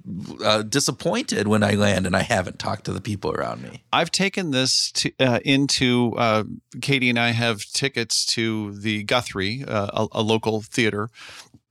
uh, 0.43 0.63
disappointed 0.63 1.47
when 1.47 1.63
I 1.63 1.71
land 1.73 2.07
and 2.07 2.15
I 2.15 2.23
haven't 2.23 2.57
talked 2.57 2.85
to 2.85 2.93
the 2.93 3.01
people 3.01 3.31
around 3.31 3.61
me. 3.61 3.83
I've 3.93 4.11
taken 4.11 4.51
this 4.51 4.91
to, 4.93 5.11
uh, 5.19 5.39
into 5.45 6.15
uh, 6.17 6.45
Katie 6.81 7.09
and 7.09 7.19
I 7.19 7.29
have 7.31 7.63
tickets 7.65 8.25
to 8.27 8.73
the 8.73 9.03
Guthrie, 9.03 9.63
uh, 9.67 9.87
a, 9.93 10.19
a 10.19 10.21
local 10.21 10.61
theater 10.61 11.09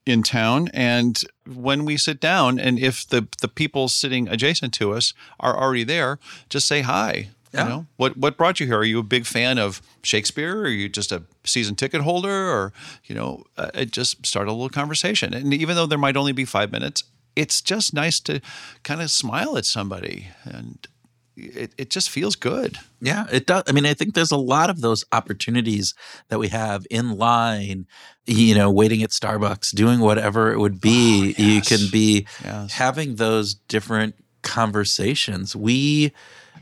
in 0.07 0.23
town, 0.23 0.69
and 0.73 1.21
when 1.47 1.85
we 1.85 1.97
sit 1.97 2.21
down, 2.21 2.59
and 2.59 2.79
if 2.79 3.07
the 3.07 3.29
the 3.43 3.49
people 3.49 3.89
sitting 3.89 4.29
adjacent 4.29 4.73
to 4.75 4.93
us 4.93 5.13
are 5.39 5.57
already 5.61 5.85
there, 5.85 6.19
just 6.49 6.67
say 6.67 6.81
hi. 6.81 7.29
Yeah. 7.53 7.65
You 7.65 7.69
know 7.69 7.87
what 7.97 8.17
what 8.17 8.37
brought 8.37 8.61
you 8.61 8.67
here? 8.67 8.79
Are 8.79 8.85
you 8.85 9.01
a 9.01 9.03
big 9.03 9.27
fan 9.27 9.59
of 9.59 9.83
Shakespeare? 10.03 10.57
Or 10.59 10.63
are 10.63 10.69
you 10.69 10.89
just 10.89 11.11
a 11.13 11.23
season 11.45 11.75
ticket 11.75 12.03
holder? 12.03 12.31
Or 12.51 12.73
you 13.05 13.15
know, 13.15 13.45
uh, 13.57 13.71
it 13.75 13.91
just 13.91 14.25
start 14.25 14.47
a 14.49 14.53
little 14.53 14.69
conversation. 14.69 15.35
And 15.35 15.53
even 15.53 15.75
though 15.77 15.87
there 15.87 15.99
might 15.99 16.17
only 16.17 16.33
be 16.33 16.45
five 16.45 16.71
minutes, 16.71 17.03
it's 17.35 17.61
just 17.61 17.93
nice 17.95 18.21
to 18.21 18.41
kind 18.85 19.01
of 19.03 19.11
smile 19.11 19.57
at 19.57 19.65
somebody 19.65 20.29
and 20.45 20.87
it, 21.37 21.73
it 21.79 21.89
just 21.91 22.11
feels 22.11 22.37
good. 22.37 22.77
Yeah, 23.01 23.25
it 23.33 23.47
does. 23.47 23.63
I 23.67 23.73
mean, 23.73 23.87
I 23.87 23.95
think 23.95 24.15
there's 24.15 24.33
a 24.33 24.37
lot 24.37 24.69
of 24.69 24.83
those 24.83 25.05
opportunities 25.11 25.95
that 26.29 26.39
we 26.39 26.49
have 26.49 26.87
in 26.91 27.17
line, 27.17 27.87
you 28.27 28.55
know, 28.55 28.71
waiting 28.71 29.03
at 29.03 29.09
Starbucks, 29.11 29.75
doing 29.75 30.01
whatever 30.01 30.53
it 30.53 30.59
would 30.59 30.81
be. 30.83 31.35
Oh, 31.39 31.43
You 31.43 31.63
can 31.63 31.89
be 31.91 32.27
Yes. 32.45 32.73
having 32.73 33.15
those 33.15 33.55
different 33.55 34.17
conversations. 34.43 35.57
We, 35.57 36.13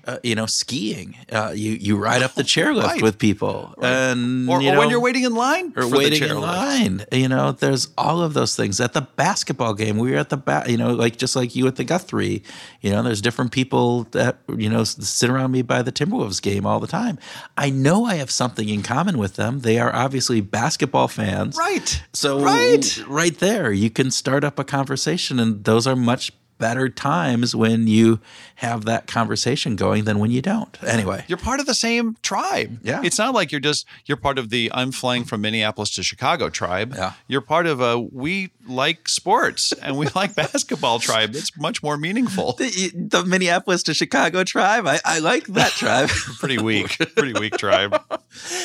uh, 0.09 0.19
you 0.25 0.35
know, 0.35 0.47
skiing. 0.47 1.15
Uh, 1.31 1.53
you 1.55 1.73
you 1.73 1.97
ride 1.97 2.23
up 2.23 2.35
the 2.35 2.43
chairlift 2.43 2.85
Right. 2.85 3.03
with 3.03 3.19
people, 3.19 3.75
and 3.83 4.49
Or, 4.49 4.61
you 4.63 4.71
or 4.71 4.73
know, 4.73 4.79
when 4.81 4.91
you're 4.91 5.01
waiting 5.09 5.25
in 5.25 5.35
line 5.35 5.67
or 5.77 5.83
for 5.83 5.91
the 5.91 5.97
waiting 5.99 6.23
in 6.23 6.29
chairlift. 6.31 6.41
line. 6.43 7.05
You 7.13 7.29
know, 7.29 7.53
there's 7.53 7.89
all 7.99 8.23
of 8.23 8.33
those 8.35 8.57
things. 8.57 8.81
At 8.81 8.95
the 8.95 9.03
basketball 9.03 9.75
game, 9.75 9.99
we 9.99 10.11
were 10.13 10.17
at 10.19 10.31
the 10.31 10.39
ba- 10.39 10.65
you 10.67 10.77
know, 10.79 10.93
like 10.95 11.17
just 11.19 11.37
like 11.37 11.55
you 11.55 11.67
at 11.67 11.77
the 11.77 11.85
Guthrie. 11.85 12.43
You 12.81 12.91
know, 12.93 13.03
there's 13.03 13.21
different 13.21 13.53
people 13.53 14.05
that 14.13 14.39
you 14.57 14.71
know 14.71 14.83
sit 14.85 15.29
around 15.31 15.53
me 15.53 15.63
by 15.63 15.83
the 15.83 15.93
Timberwolves 15.93 16.41
game 16.41 16.65
all 16.67 16.81
the 16.81 16.87
time. 16.87 17.19
I 17.59 17.69
know 17.71 18.07
I 18.07 18.15
have 18.17 18.31
something 18.31 18.69
in 18.69 18.83
common 18.83 19.19
with 19.19 19.35
them. 19.37 19.61
They 19.61 19.79
are 19.79 19.95
obviously 19.95 20.41
basketball 20.41 21.09
fans. 21.09 21.57
Right. 21.57 22.03
So 22.15 22.41
Right. 22.41 23.05
right 23.07 23.39
there, 23.39 23.73
you 23.73 23.91
can 23.91 24.11
start 24.11 24.43
up 24.45 24.59
a 24.59 24.65
conversation, 24.65 25.39
and 25.39 25.65
those 25.65 25.87
are 25.87 25.97
much 25.97 26.33
better 26.59 26.89
times 26.89 27.55
when 27.55 27.87
you 27.87 28.21
have 28.57 28.85
that 28.85 29.07
conversation 29.07 29.77
going 29.77 30.05
than 30.05 30.19
when 30.19 30.31
you 30.31 30.43
don't. 30.43 30.77
Anyway, 30.83 31.25
You're 31.29 31.39
part 31.39 31.61
of 31.61 31.67
the 31.67 31.75
same 31.75 32.17
tribe. 32.23 32.81
Yeah. 32.83 33.01
It's 33.05 33.19
not 33.19 33.35
like 33.35 33.53
you're 33.53 33.61
just 33.61 33.87
you're 34.07 34.17
part 34.17 34.39
of 34.39 34.51
the 34.51 34.71
I'm 34.75 34.93
flying 34.93 35.25
from 35.25 35.41
Minneapolis 35.41 35.91
to 35.95 36.03
Chicago 36.03 36.49
tribe. 36.51 36.95
Yeah. 36.95 37.13
You're 37.29 37.41
part 37.41 37.67
of 37.67 37.81
a 37.81 37.99
we 37.99 38.51
like 38.67 39.09
sports 39.09 39.73
and 39.73 39.97
we 39.97 40.09
like 40.15 40.35
basketball 40.35 40.99
tribe. 40.99 41.35
It's 41.35 41.57
much 41.57 41.83
more 41.83 41.97
meaningful. 41.97 42.53
the, 42.55 42.93
the 42.95 43.25
Minneapolis 43.25 43.83
to 43.85 43.95
Chicago 43.95 44.45
tribe, 44.45 44.87
I, 44.87 45.01
I 45.05 45.19
like 45.21 45.47
that 45.49 45.73
tribe. 45.73 46.09
Pretty 46.39 46.59
weak. 46.59 46.99
Pretty 47.17 47.39
weak 47.39 47.57
tribe. 47.57 48.01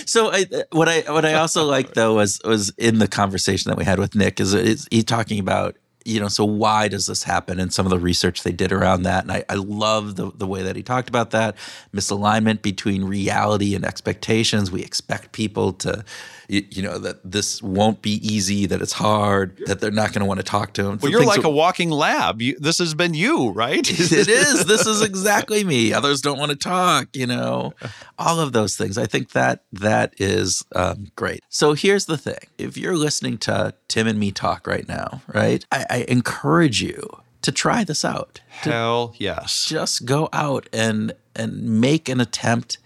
So 0.06 0.32
I, 0.32 0.46
what 0.72 0.90
I 0.90 1.02
what 1.12 1.26
I 1.26 1.34
also 1.36 1.64
like 1.66 1.94
though 1.94 2.16
was 2.16 2.42
was 2.44 2.72
in 2.78 3.00
the 3.00 3.08
conversation 3.08 3.70
that 3.70 3.78
we 3.78 3.86
had 3.86 4.00
with 4.00 4.16
Nick 4.16 4.40
is, 4.40 4.54
is 4.54 4.88
he 4.92 5.04
talking 5.04 5.40
about 5.40 5.76
you 6.06 6.20
know 6.20 6.28
so 6.28 6.46
why 6.46 6.88
does 6.88 7.08
this 7.08 7.24
happen? 7.24 7.60
And 7.60 7.74
some 7.74 7.86
of 7.86 7.90
the 7.90 8.00
research 8.00 8.44
they 8.44 8.52
did 8.52 8.72
around 8.72 9.04
that 9.04 9.24
and 9.24 9.32
I, 9.32 9.44
I 9.50 9.56
love 9.56 10.16
the 10.16 10.32
the 10.36 10.48
way 10.48 10.64
that 10.64 10.76
he 10.76 10.84
talked 10.84 11.10
about 11.10 11.32
that 11.32 11.56
misalignment 11.94 12.62
between 12.62 13.04
reality 13.06 13.76
and 13.76 13.86
expectations. 13.86 14.72
We 14.72 14.82
expect 14.84 15.32
people 15.32 15.74
to 15.74 16.04
you, 16.48 16.66
you 16.70 16.82
know 16.82 16.98
that 16.98 17.20
this 17.24 17.62
won't 17.62 18.02
be 18.02 18.16
easy 18.26 18.66
that 18.66 18.82
it's 18.82 18.94
hard 18.94 19.58
that 19.66 19.80
they're 19.80 19.92
not 19.92 20.14
going 20.14 20.22
to 20.22 20.26
want 20.26 20.40
to 20.40 20.44
talk 20.44 20.74
to 20.74 20.86
him 20.86 21.00
Well, 21.02 21.12
you're 21.12 21.26
like 21.26 21.44
a 21.44 21.50
walking 21.50 21.90
lab. 21.90 22.42
You, 22.42 22.58
this 22.60 22.80
has 22.80 22.94
been 22.94 23.14
you, 23.14 23.52
right? 23.52 23.80
it 23.90 24.28
is. 24.28 24.66
This 24.66 24.86
is 24.86 25.02
exactly 25.14 25.64
me. 25.64 25.94
Others 25.94 26.22
don't 26.22 26.40
want 26.40 26.52
to 26.52 26.58
talk, 26.58 27.08
you 27.14 27.28
know, 27.28 27.74
all 28.18 28.40
of 28.40 28.54
those 28.54 28.76
things. 28.76 28.98
I 28.98 29.06
think 29.06 29.32
that 29.32 29.64
that 29.72 30.14
is 30.18 30.64
um, 30.76 31.12
great. 31.16 31.42
So 31.50 31.74
here's 31.74 32.06
the 32.06 32.18
thing 32.18 32.48
if 32.58 32.78
you're 32.78 32.98
listening 32.98 33.38
to 33.40 33.74
Tim 33.88 34.08
and 34.08 34.20
me 34.20 34.32
talk 34.32 34.68
right 34.68 34.88
now, 34.88 35.22
right, 35.34 35.66
I, 35.72 35.86
I 35.90 36.06
encourage 36.08 36.82
you 36.82 37.10
to 37.42 37.52
try 37.52 37.84
this 37.84 38.04
out. 38.04 38.42
Hell 38.48 39.14
yes. 39.18 39.66
just 39.68 40.06
go 40.06 40.30
out 40.34 40.68
and 40.74 41.14
and 41.36 41.82
make 41.82 42.10
an 42.10 42.22
attempt 42.22 42.78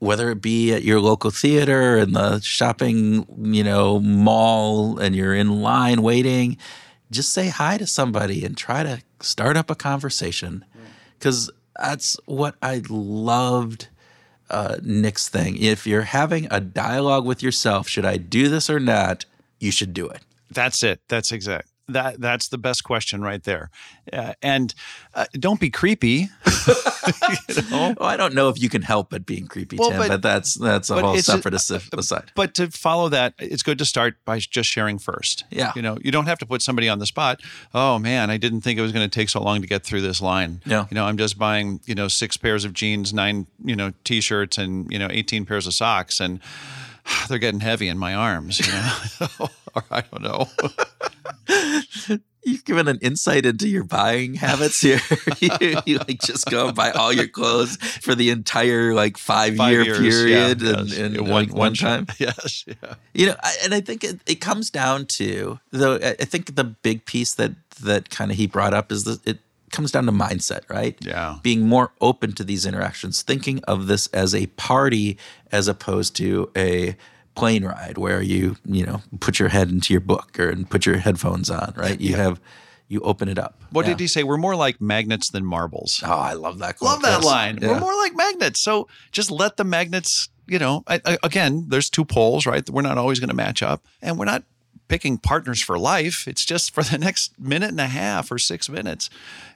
whether 0.00 0.30
it 0.30 0.42
be 0.42 0.72
at 0.72 0.82
your 0.82 1.00
local 1.00 1.30
theater 1.30 1.96
in 1.96 2.12
the 2.12 2.40
shopping 2.40 3.24
you 3.54 3.62
know 3.62 4.00
mall 4.00 4.98
and 4.98 5.14
you're 5.14 5.34
in 5.34 5.62
line 5.62 6.02
waiting 6.02 6.56
just 7.10 7.32
say 7.32 7.48
hi 7.48 7.78
to 7.78 7.86
somebody 7.86 8.44
and 8.44 8.56
try 8.56 8.82
to 8.82 9.00
start 9.20 9.56
up 9.56 9.70
a 9.70 9.74
conversation 9.74 10.64
because 11.18 11.50
that's 11.80 12.18
what 12.26 12.56
i 12.62 12.82
loved 12.88 13.88
uh, 14.50 14.76
nick's 14.82 15.28
thing 15.28 15.56
if 15.62 15.86
you're 15.86 16.02
having 16.02 16.48
a 16.50 16.60
dialogue 16.60 17.24
with 17.24 17.42
yourself 17.42 17.88
should 17.88 18.04
i 18.04 18.16
do 18.16 18.48
this 18.48 18.68
or 18.68 18.80
not 18.80 19.24
you 19.60 19.70
should 19.70 19.94
do 19.94 20.08
it 20.08 20.22
That's 20.50 20.82
it. 20.82 21.00
That's 21.08 21.30
exact. 21.30 21.69
That 21.92 22.20
that's 22.20 22.48
the 22.48 22.58
best 22.58 22.84
question 22.84 23.22
right 23.22 23.42
there. 23.42 23.70
Uh, 24.12 24.34
and 24.42 24.74
uh, 25.14 25.26
don't 25.32 25.60
be 25.60 25.70
creepy. 25.70 26.28
you 27.48 27.62
know? 27.70 27.94
oh, 27.98 28.04
i 28.04 28.16
don't 28.16 28.34
know 28.34 28.48
if 28.48 28.60
you 28.60 28.68
can 28.68 28.82
help 28.82 29.10
but 29.10 29.24
being 29.24 29.46
creepy 29.46 29.76
Well, 29.76 29.90
tim 29.90 29.98
but- 29.98 30.08
but, 30.08 30.22
that's 30.22 30.54
that's 30.54 30.90
a 30.90 31.00
whole 31.00 31.16
separate 31.18 31.54
aside 31.54 32.30
But 32.34 32.54
to 32.54 32.70
follow 32.70 33.08
that, 33.08 33.34
it's 33.38 33.62
good 33.62 33.78
to 33.78 33.84
start 33.84 34.16
by 34.24 34.38
just 34.38 34.68
sharing 34.68 34.98
first. 34.98 35.44
Yeah. 35.50 35.72
You 35.74 35.82
know, 35.82 35.96
you 36.02 36.10
don't 36.10 36.26
have 36.26 36.38
to 36.38 36.46
put 36.46 36.62
somebody 36.62 36.88
on 36.88 36.98
the 36.98 37.06
spot. 37.06 37.40
Oh 37.74 37.98
man, 37.98 38.30
I 38.30 38.36
didn't 38.36 38.60
think 38.62 38.78
it 38.78 38.82
was 38.82 38.92
going 38.92 39.08
to 39.08 39.14
take 39.14 39.28
so 39.28 39.42
long 39.42 39.60
to 39.62 39.66
get 39.66 39.84
through 39.84 40.02
this 40.02 40.20
line. 40.20 40.60
Yeah. 40.66 40.86
You 40.90 40.94
know, 40.94 41.04
I'm 41.04 41.16
just 41.16 41.38
buying, 41.38 41.80
you 41.86 41.94
know, 41.94 42.08
six 42.08 42.36
pairs 42.36 42.64
of 42.64 42.72
jeans, 42.72 43.12
nine, 43.12 43.46
you 43.64 43.76
know, 43.76 43.92
t-shirts 44.04 44.58
and, 44.58 44.90
you 44.92 44.98
know, 44.98 45.08
18 45.10 45.46
pairs 45.46 45.66
of 45.66 45.74
socks 45.74 46.20
and 46.20 46.40
they're 47.28 47.38
getting 47.38 47.60
heavy 47.60 47.88
in 47.88 47.98
my 47.98 48.14
arms, 48.14 48.60
you 48.60 48.72
know. 48.72 49.48
or 49.74 49.84
I 49.90 50.02
don't 50.02 50.22
know. 50.22 50.48
You've 52.42 52.64
given 52.64 52.88
an 52.88 52.98
insight 53.02 53.44
into 53.44 53.68
your 53.68 53.84
buying 53.84 54.32
habits 54.34 54.80
here. 54.80 55.00
you, 55.40 55.50
you 55.86 55.98
like 55.98 56.22
just 56.22 56.46
go 56.46 56.68
and 56.68 56.74
buy 56.76 56.90
all 56.90 57.12
your 57.12 57.28
clothes 57.28 57.76
for 57.76 58.14
the 58.14 58.30
entire 58.30 58.94
like 58.94 59.18
five, 59.18 59.56
Five 59.56 59.72
year 59.72 59.82
years, 59.84 59.98
period 59.98 60.62
yeah, 60.62 60.78
and, 60.78 60.88
yes. 60.88 60.98
and 60.98 61.14
Yeah, 61.16 61.20
uh, 61.20 61.24
like 61.24 61.52
one, 61.54 61.74
time. 61.74 62.06
Yes. 62.18 62.64
Yeah. 62.66 62.94
You 63.12 63.26
know, 63.26 63.36
I, 63.42 63.56
and 63.62 63.74
I 63.74 63.80
think 63.82 64.04
it, 64.04 64.20
it 64.26 64.36
comes 64.36 64.70
down 64.70 65.04
to 65.18 65.60
though. 65.70 65.96
I 65.96 66.16
I 66.18 66.24
think 66.24 66.56
the 66.56 66.64
big 66.64 67.04
piece 67.04 67.34
that 67.34 67.52
that 67.82 68.08
kind 68.08 68.30
of 68.30 68.38
he 68.38 68.46
brought 68.46 68.72
up 68.72 68.90
is 68.90 69.04
that 69.04 69.26
it 69.26 69.38
comes 69.70 69.92
down 69.92 70.06
to 70.06 70.12
mindset, 70.12 70.62
right? 70.70 70.96
Yeah. 71.00 71.36
Being 71.42 71.68
more 71.68 71.92
open 72.00 72.32
to 72.36 72.44
these 72.44 72.64
interactions, 72.64 73.20
thinking 73.20 73.62
of 73.64 73.86
this 73.86 74.06
as 74.08 74.34
a 74.34 74.46
party 74.46 75.18
as 75.52 75.68
opposed 75.68 76.16
to 76.16 76.50
a 76.56 76.96
plane 77.40 77.64
ride 77.64 77.98
where 77.98 78.22
you 78.22 78.56
you 78.64 78.84
know 78.86 79.02
put 79.20 79.38
your 79.38 79.48
head 79.48 79.68
into 79.70 79.92
your 79.92 80.00
book 80.00 80.38
or 80.38 80.48
and 80.50 80.68
put 80.70 80.86
your 80.86 80.96
headphones 80.98 81.50
on, 81.50 81.72
right? 81.76 82.00
You 82.00 82.14
have 82.16 82.40
you 82.88 83.00
open 83.02 83.28
it 83.28 83.38
up. 83.38 83.60
What 83.70 83.84
Yeah. 83.86 83.92
did 83.92 84.00
he 84.00 84.06
say? 84.08 84.22
We're 84.24 84.36
more 84.36 84.56
like 84.56 84.80
magnets 84.80 85.30
than 85.30 85.44
marbles. 85.44 86.02
Oh, 86.04 86.10
I 86.10 86.32
love 86.32 86.58
that. 86.58 86.78
Quote. 86.78 86.90
Love 86.90 87.02
that 87.02 87.22
line. 87.24 87.58
Yeah. 87.62 87.68
We're 87.68 87.80
more 87.80 87.94
like 87.96 88.16
magnets. 88.16 88.58
So 88.60 88.88
just 89.12 89.30
let 89.30 89.56
the 89.56 89.62
magnets, 89.64 90.28
you 90.48 90.58
know, 90.58 90.82
I, 90.88 91.00
I, 91.04 91.18
again, 91.22 91.66
there's 91.68 91.88
two 91.88 92.04
poles, 92.04 92.46
right? 92.46 92.68
We're 92.68 92.82
not 92.82 92.98
always 92.98 93.20
going 93.20 93.28
to 93.28 93.36
match 93.36 93.62
up. 93.62 93.84
And 94.02 94.18
we're 94.18 94.24
not 94.24 94.42
picking 94.88 95.18
partners 95.18 95.62
for 95.62 95.78
life. 95.78 96.26
It's 96.26 96.44
just 96.44 96.74
for 96.74 96.82
the 96.82 96.98
next 97.06 97.38
minute 97.38 97.70
and 97.70 97.78
a 97.80 97.86
half 97.86 98.32
or 98.32 98.38
six 98.38 98.68
minutes. 98.68 99.08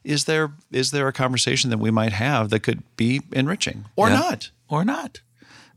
Is 0.05 0.27
there 0.27 0.53
is 0.71 0.93
there 0.93 1.09
a 1.09 1.13
conversation 1.13 1.71
that 1.71 1.79
we 1.79 1.91
might 1.91 2.13
have 2.13 2.51
that 2.51 2.61
could 2.61 2.85
be 2.97 3.21
enriching 3.33 3.87
or 3.97 4.11
Yeah. 4.11 4.15
not? 4.21 4.51
or 4.69 4.85
not. 4.85 5.21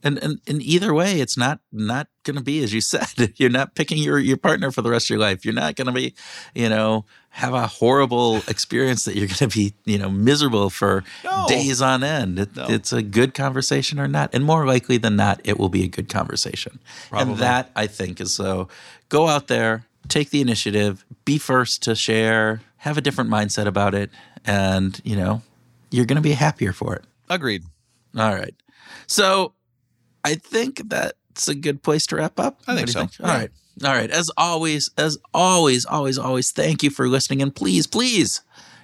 And, 0.03 0.17
and 0.23 0.39
and 0.47 0.61
either 0.61 0.93
way, 0.93 1.19
it's 1.21 1.35
not 1.37 1.59
not 1.71 2.07
going 2.23 2.37
to 2.37 2.43
be 2.43 2.63
as 2.63 2.73
you 2.73 2.81
said. 2.93 3.33
You're 3.37 3.49
not 3.49 3.75
picking 3.75 3.97
your 3.97 4.19
your 4.19 4.37
partner 4.37 4.71
for 4.71 4.81
the 4.81 4.89
rest 4.91 5.07
of 5.07 5.09
your 5.11 5.19
life. 5.19 5.43
You're 5.43 5.53
not 5.55 5.75
going 5.75 5.87
to 5.87 5.91
be, 5.91 6.13
you 6.53 6.69
know, 6.69 7.05
have 7.29 7.53
a 7.53 7.65
horrible 7.67 8.37
experience 8.47 9.05
that 9.05 9.15
you're 9.15 9.27
going 9.27 9.37
to 9.37 9.47
be, 9.47 9.73
you 9.85 9.97
know, 9.97 10.09
miserable 10.09 10.69
for 10.69 11.03
No. 11.23 11.45
days 11.47 11.81
on 11.81 12.03
end. 12.03 12.37
It, 12.39 12.55
No. 12.55 12.67
It's 12.69 12.93
a 12.93 13.01
good 13.01 13.33
conversation 13.33 13.99
or 13.99 14.07
not, 14.07 14.29
and 14.33 14.43
more 14.43 14.65
likely 14.67 14.97
than 14.97 15.15
not, 15.15 15.41
it 15.43 15.59
will 15.59 15.69
be 15.69 15.83
a 15.83 15.87
good 15.87 16.09
conversation. 16.09 16.79
Probably. 17.09 17.33
And 17.33 17.41
that 17.41 17.71
I 17.75 17.87
think 17.87 18.21
is 18.21 18.33
so. 18.33 18.67
Go 19.09 19.27
out 19.27 19.47
there, 19.47 19.85
take 20.09 20.29
the 20.29 20.41
initiative, 20.41 21.05
be 21.25 21.37
first 21.37 21.81
to 21.83 21.95
share, 21.95 22.61
have 22.77 22.97
a 22.97 23.01
different 23.01 23.29
mindset 23.29 23.65
about 23.65 23.95
it, 23.95 24.11
and 24.45 25.01
you 25.03 25.15
know, 25.15 25.41
you're 25.89 26.05
going 26.05 26.17
to 26.17 26.21
be 26.21 26.33
happier 26.33 26.71
for 26.71 26.95
it. 26.95 27.03
Agreed. 27.29 27.63
All 28.15 28.33
right. 28.35 28.53
So 29.07 29.53
I 30.27 30.35
think 30.35 30.81
that's 30.89 31.47
a 31.47 31.55
good 31.55 31.83
place 31.83 32.05
to 32.07 32.17
wrap 32.17 32.37
up. 32.37 32.59
I 32.67 32.75
think 32.75 32.87
What 32.87 32.93
do 32.93 33.01
you 33.01 33.07
so. 33.09 33.23
All 33.23 33.29
right. 33.29 33.49
All 33.85 33.93
right. 33.93 34.11
As 34.11 34.29
always, 34.35 34.89
as 34.97 35.17
always, 35.33 35.85
always, 35.85 36.17
always, 36.17 36.51
thank 36.51 36.83
you 36.83 36.89
for 36.89 37.07
listening. 37.07 37.41
And 37.41 37.55
please, 37.55 37.87
please 37.87 38.41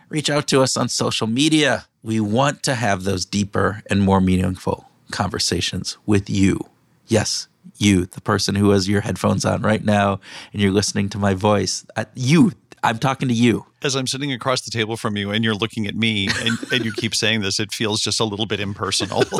reach 0.07 0.29
out 0.29 0.47
to 0.47 0.61
us 0.61 0.77
on 0.77 0.87
social 0.87 1.27
media. 1.27 1.85
We 2.01 2.21
want 2.21 2.63
to 2.63 2.75
have 2.75 3.03
those 3.03 3.25
deeper 3.25 3.81
and 3.89 4.01
more 4.01 4.21
meaningful 4.21 4.89
conversations 5.11 5.97
with 6.05 6.29
you. 6.29 6.59
Yes, 7.07 7.49
you, 7.77 8.05
the 8.05 8.21
person 8.21 8.55
who 8.55 8.69
has 8.69 8.87
your 8.87 9.01
headphones 9.01 9.43
on 9.43 9.63
right 9.63 9.83
now 9.83 10.21
and 10.53 10.61
you're 10.61 10.71
listening 10.71 11.09
to 11.09 11.17
my 11.17 11.33
voice. 11.33 11.85
You, 12.15 12.53
I'm 12.83 12.99
talking 12.99 13.27
to 13.27 13.33
you. 13.33 13.65
As 13.81 13.95
I'm 13.95 14.07
sitting 14.07 14.31
across 14.31 14.61
the 14.61 14.71
table 14.71 14.95
from 14.95 15.17
you 15.17 15.31
and 15.31 15.43
you're 15.43 15.55
looking 15.55 15.87
at 15.87 15.95
me 15.95 16.29
and, 16.39 16.57
and 16.71 16.85
you 16.85 16.93
keep 16.93 17.13
saying 17.13 17.41
this, 17.41 17.59
it 17.59 17.73
feels 17.73 17.99
just 17.99 18.21
a 18.21 18.23
little 18.23 18.45
bit 18.45 18.61
impersonal. 18.61 19.23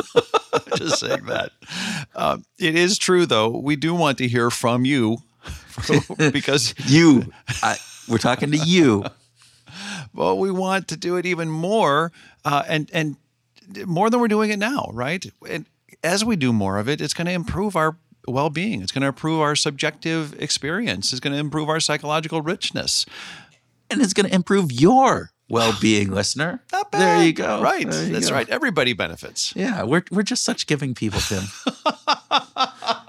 just 0.76 1.00
saying 1.00 1.24
that. 1.26 1.52
Uh, 2.14 2.38
it 2.58 2.74
is 2.76 2.98
true, 2.98 3.26
though. 3.26 3.48
We 3.58 3.76
do 3.76 3.94
want 3.94 4.18
to 4.18 4.28
hear 4.28 4.50
from 4.50 4.84
you 4.84 5.18
because 6.32 6.74
You, 6.86 7.32
I, 7.62 7.76
we're 8.08 8.18
talking 8.18 8.50
to 8.52 8.58
you. 8.58 9.04
well, 10.12 10.38
we 10.38 10.50
want 10.50 10.88
to 10.88 10.96
do 10.96 11.16
it 11.16 11.26
even 11.26 11.48
more 11.50 12.12
uh, 12.44 12.62
and 12.68 12.90
and 12.92 13.16
more 13.86 14.10
than 14.10 14.20
we're 14.20 14.28
doing 14.28 14.50
it 14.50 14.58
now, 14.58 14.90
right? 14.92 15.24
And 15.48 15.66
as 16.02 16.24
we 16.24 16.36
do 16.36 16.52
more 16.52 16.78
of 16.78 16.88
it, 16.88 17.00
it's 17.00 17.14
going 17.14 17.26
to 17.26 17.32
improve 17.32 17.76
our 17.76 17.96
well-being. 18.28 18.82
It's 18.82 18.92
going 18.92 19.02
to 19.02 19.08
improve 19.08 19.40
our 19.40 19.56
subjective 19.56 20.40
experience. 20.40 21.12
It's 21.12 21.20
going 21.20 21.32
to 21.32 21.38
improve 21.38 21.68
our 21.68 21.80
psychological 21.80 22.42
richness. 22.42 23.06
and 23.90 24.00
it's 24.02 24.12
going 24.14 24.28
to 24.28 24.34
improve 24.34 24.72
your 24.72 25.30
well-being, 25.48 26.10
listener. 26.14 26.62
Not 26.72 26.90
bad. 26.90 27.00
There 27.00 27.24
you 27.26 27.32
go. 27.32 27.62
Right. 27.62 27.82
You 27.82 27.90
That's 28.12 28.28
go. 28.28 28.34
right. 28.34 28.48
Everybody 28.48 28.92
benefits. 28.92 29.54
Yeah, 29.56 29.82
we're 29.84 30.04
we're 30.10 30.22
just 30.22 30.44
such 30.44 30.66
giving 30.66 30.94
people, 30.94 31.20
Tim. 31.20 31.44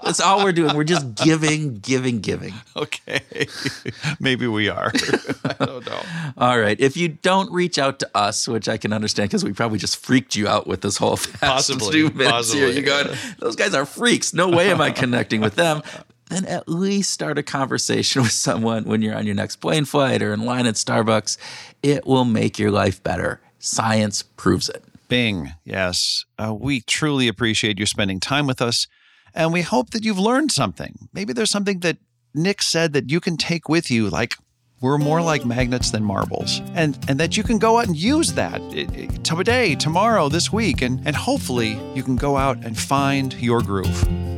That's 0.04 0.20
all 0.20 0.44
we're 0.44 0.52
doing. 0.52 0.76
We're 0.76 0.84
just 0.84 1.16
giving, 1.16 1.78
giving, 1.80 2.20
giving. 2.20 2.54
Okay. 2.76 3.20
Maybe 4.20 4.46
we 4.46 4.68
are. 4.68 4.92
I 5.44 5.64
don't 5.64 5.84
know. 5.84 6.00
All 6.38 6.58
right. 6.60 6.78
If 6.78 6.96
you 6.96 7.08
don't 7.08 7.50
reach 7.50 7.76
out 7.76 7.98
to 8.00 8.10
us, 8.16 8.46
which 8.46 8.68
I 8.68 8.76
can 8.76 8.92
understand 8.92 9.30
because 9.30 9.44
we 9.44 9.52
probably 9.52 9.78
just 9.80 9.96
freaked 9.96 10.36
you 10.36 10.46
out 10.46 10.68
with 10.68 10.82
this 10.82 10.96
whole 10.96 11.16
fast 11.16 11.40
Possibly, 11.40 11.90
two 11.90 12.10
minutes 12.10 12.30
possibly. 12.30 12.60
here. 12.60 12.68
You 12.70 12.82
going, 12.82 13.08
those 13.40 13.56
guys 13.56 13.74
are 13.74 13.84
freaks. 13.84 14.32
No 14.32 14.48
way 14.48 14.70
am 14.70 14.80
I 14.80 14.92
connecting 14.92 15.40
with 15.40 15.56
them. 15.56 15.82
Then 16.28 16.44
at 16.44 16.68
least 16.68 17.10
start 17.10 17.38
a 17.38 17.42
conversation 17.42 18.22
with 18.22 18.32
someone 18.32 18.84
when 18.84 19.02
you're 19.02 19.16
on 19.16 19.26
your 19.26 19.34
next 19.34 19.56
plane 19.56 19.84
flight 19.84 20.22
or 20.22 20.32
in 20.32 20.44
line 20.44 20.66
at 20.66 20.74
Starbucks. 20.74 21.38
It 21.82 22.06
will 22.06 22.24
make 22.24 22.58
your 22.58 22.70
life 22.70 23.02
better. 23.02 23.40
Science 23.58 24.22
proves 24.22 24.68
it. 24.68 24.82
Bing. 25.08 25.52
Yes. 25.64 26.24
Uh, 26.38 26.52
we 26.58 26.80
truly 26.80 27.28
appreciate 27.28 27.78
you 27.78 27.86
spending 27.86 28.18
time 28.20 28.46
with 28.46 28.60
us. 28.60 28.88
And 29.34 29.52
we 29.52 29.62
hope 29.62 29.90
that 29.90 30.04
you've 30.04 30.18
learned 30.18 30.50
something. 30.50 31.08
Maybe 31.12 31.32
there's 31.32 31.50
something 31.50 31.80
that 31.80 31.98
Nick 32.34 32.60
said 32.62 32.92
that 32.94 33.10
you 33.10 33.20
can 33.20 33.36
take 33.36 33.68
with 33.68 33.90
you, 33.90 34.08
like 34.10 34.34
we're 34.80 34.98
more 34.98 35.22
like 35.22 35.44
magnets 35.46 35.90
than 35.90 36.02
marbles. 36.04 36.60
And, 36.74 36.98
and 37.08 37.20
that 37.20 37.36
you 37.36 37.42
can 37.42 37.58
go 37.58 37.78
out 37.78 37.86
and 37.86 37.96
use 37.96 38.32
that 38.32 38.60
i- 38.60 38.88
i- 39.02 39.06
today, 39.22 39.74
tomorrow, 39.74 40.28
this 40.28 40.52
week. 40.52 40.82
And, 40.82 41.00
and 41.06 41.14
hopefully 41.14 41.78
you 41.94 42.02
can 42.02 42.16
go 42.16 42.36
out 42.36 42.64
and 42.64 42.76
find 42.78 43.32
your 43.34 43.62
groove. 43.62 44.35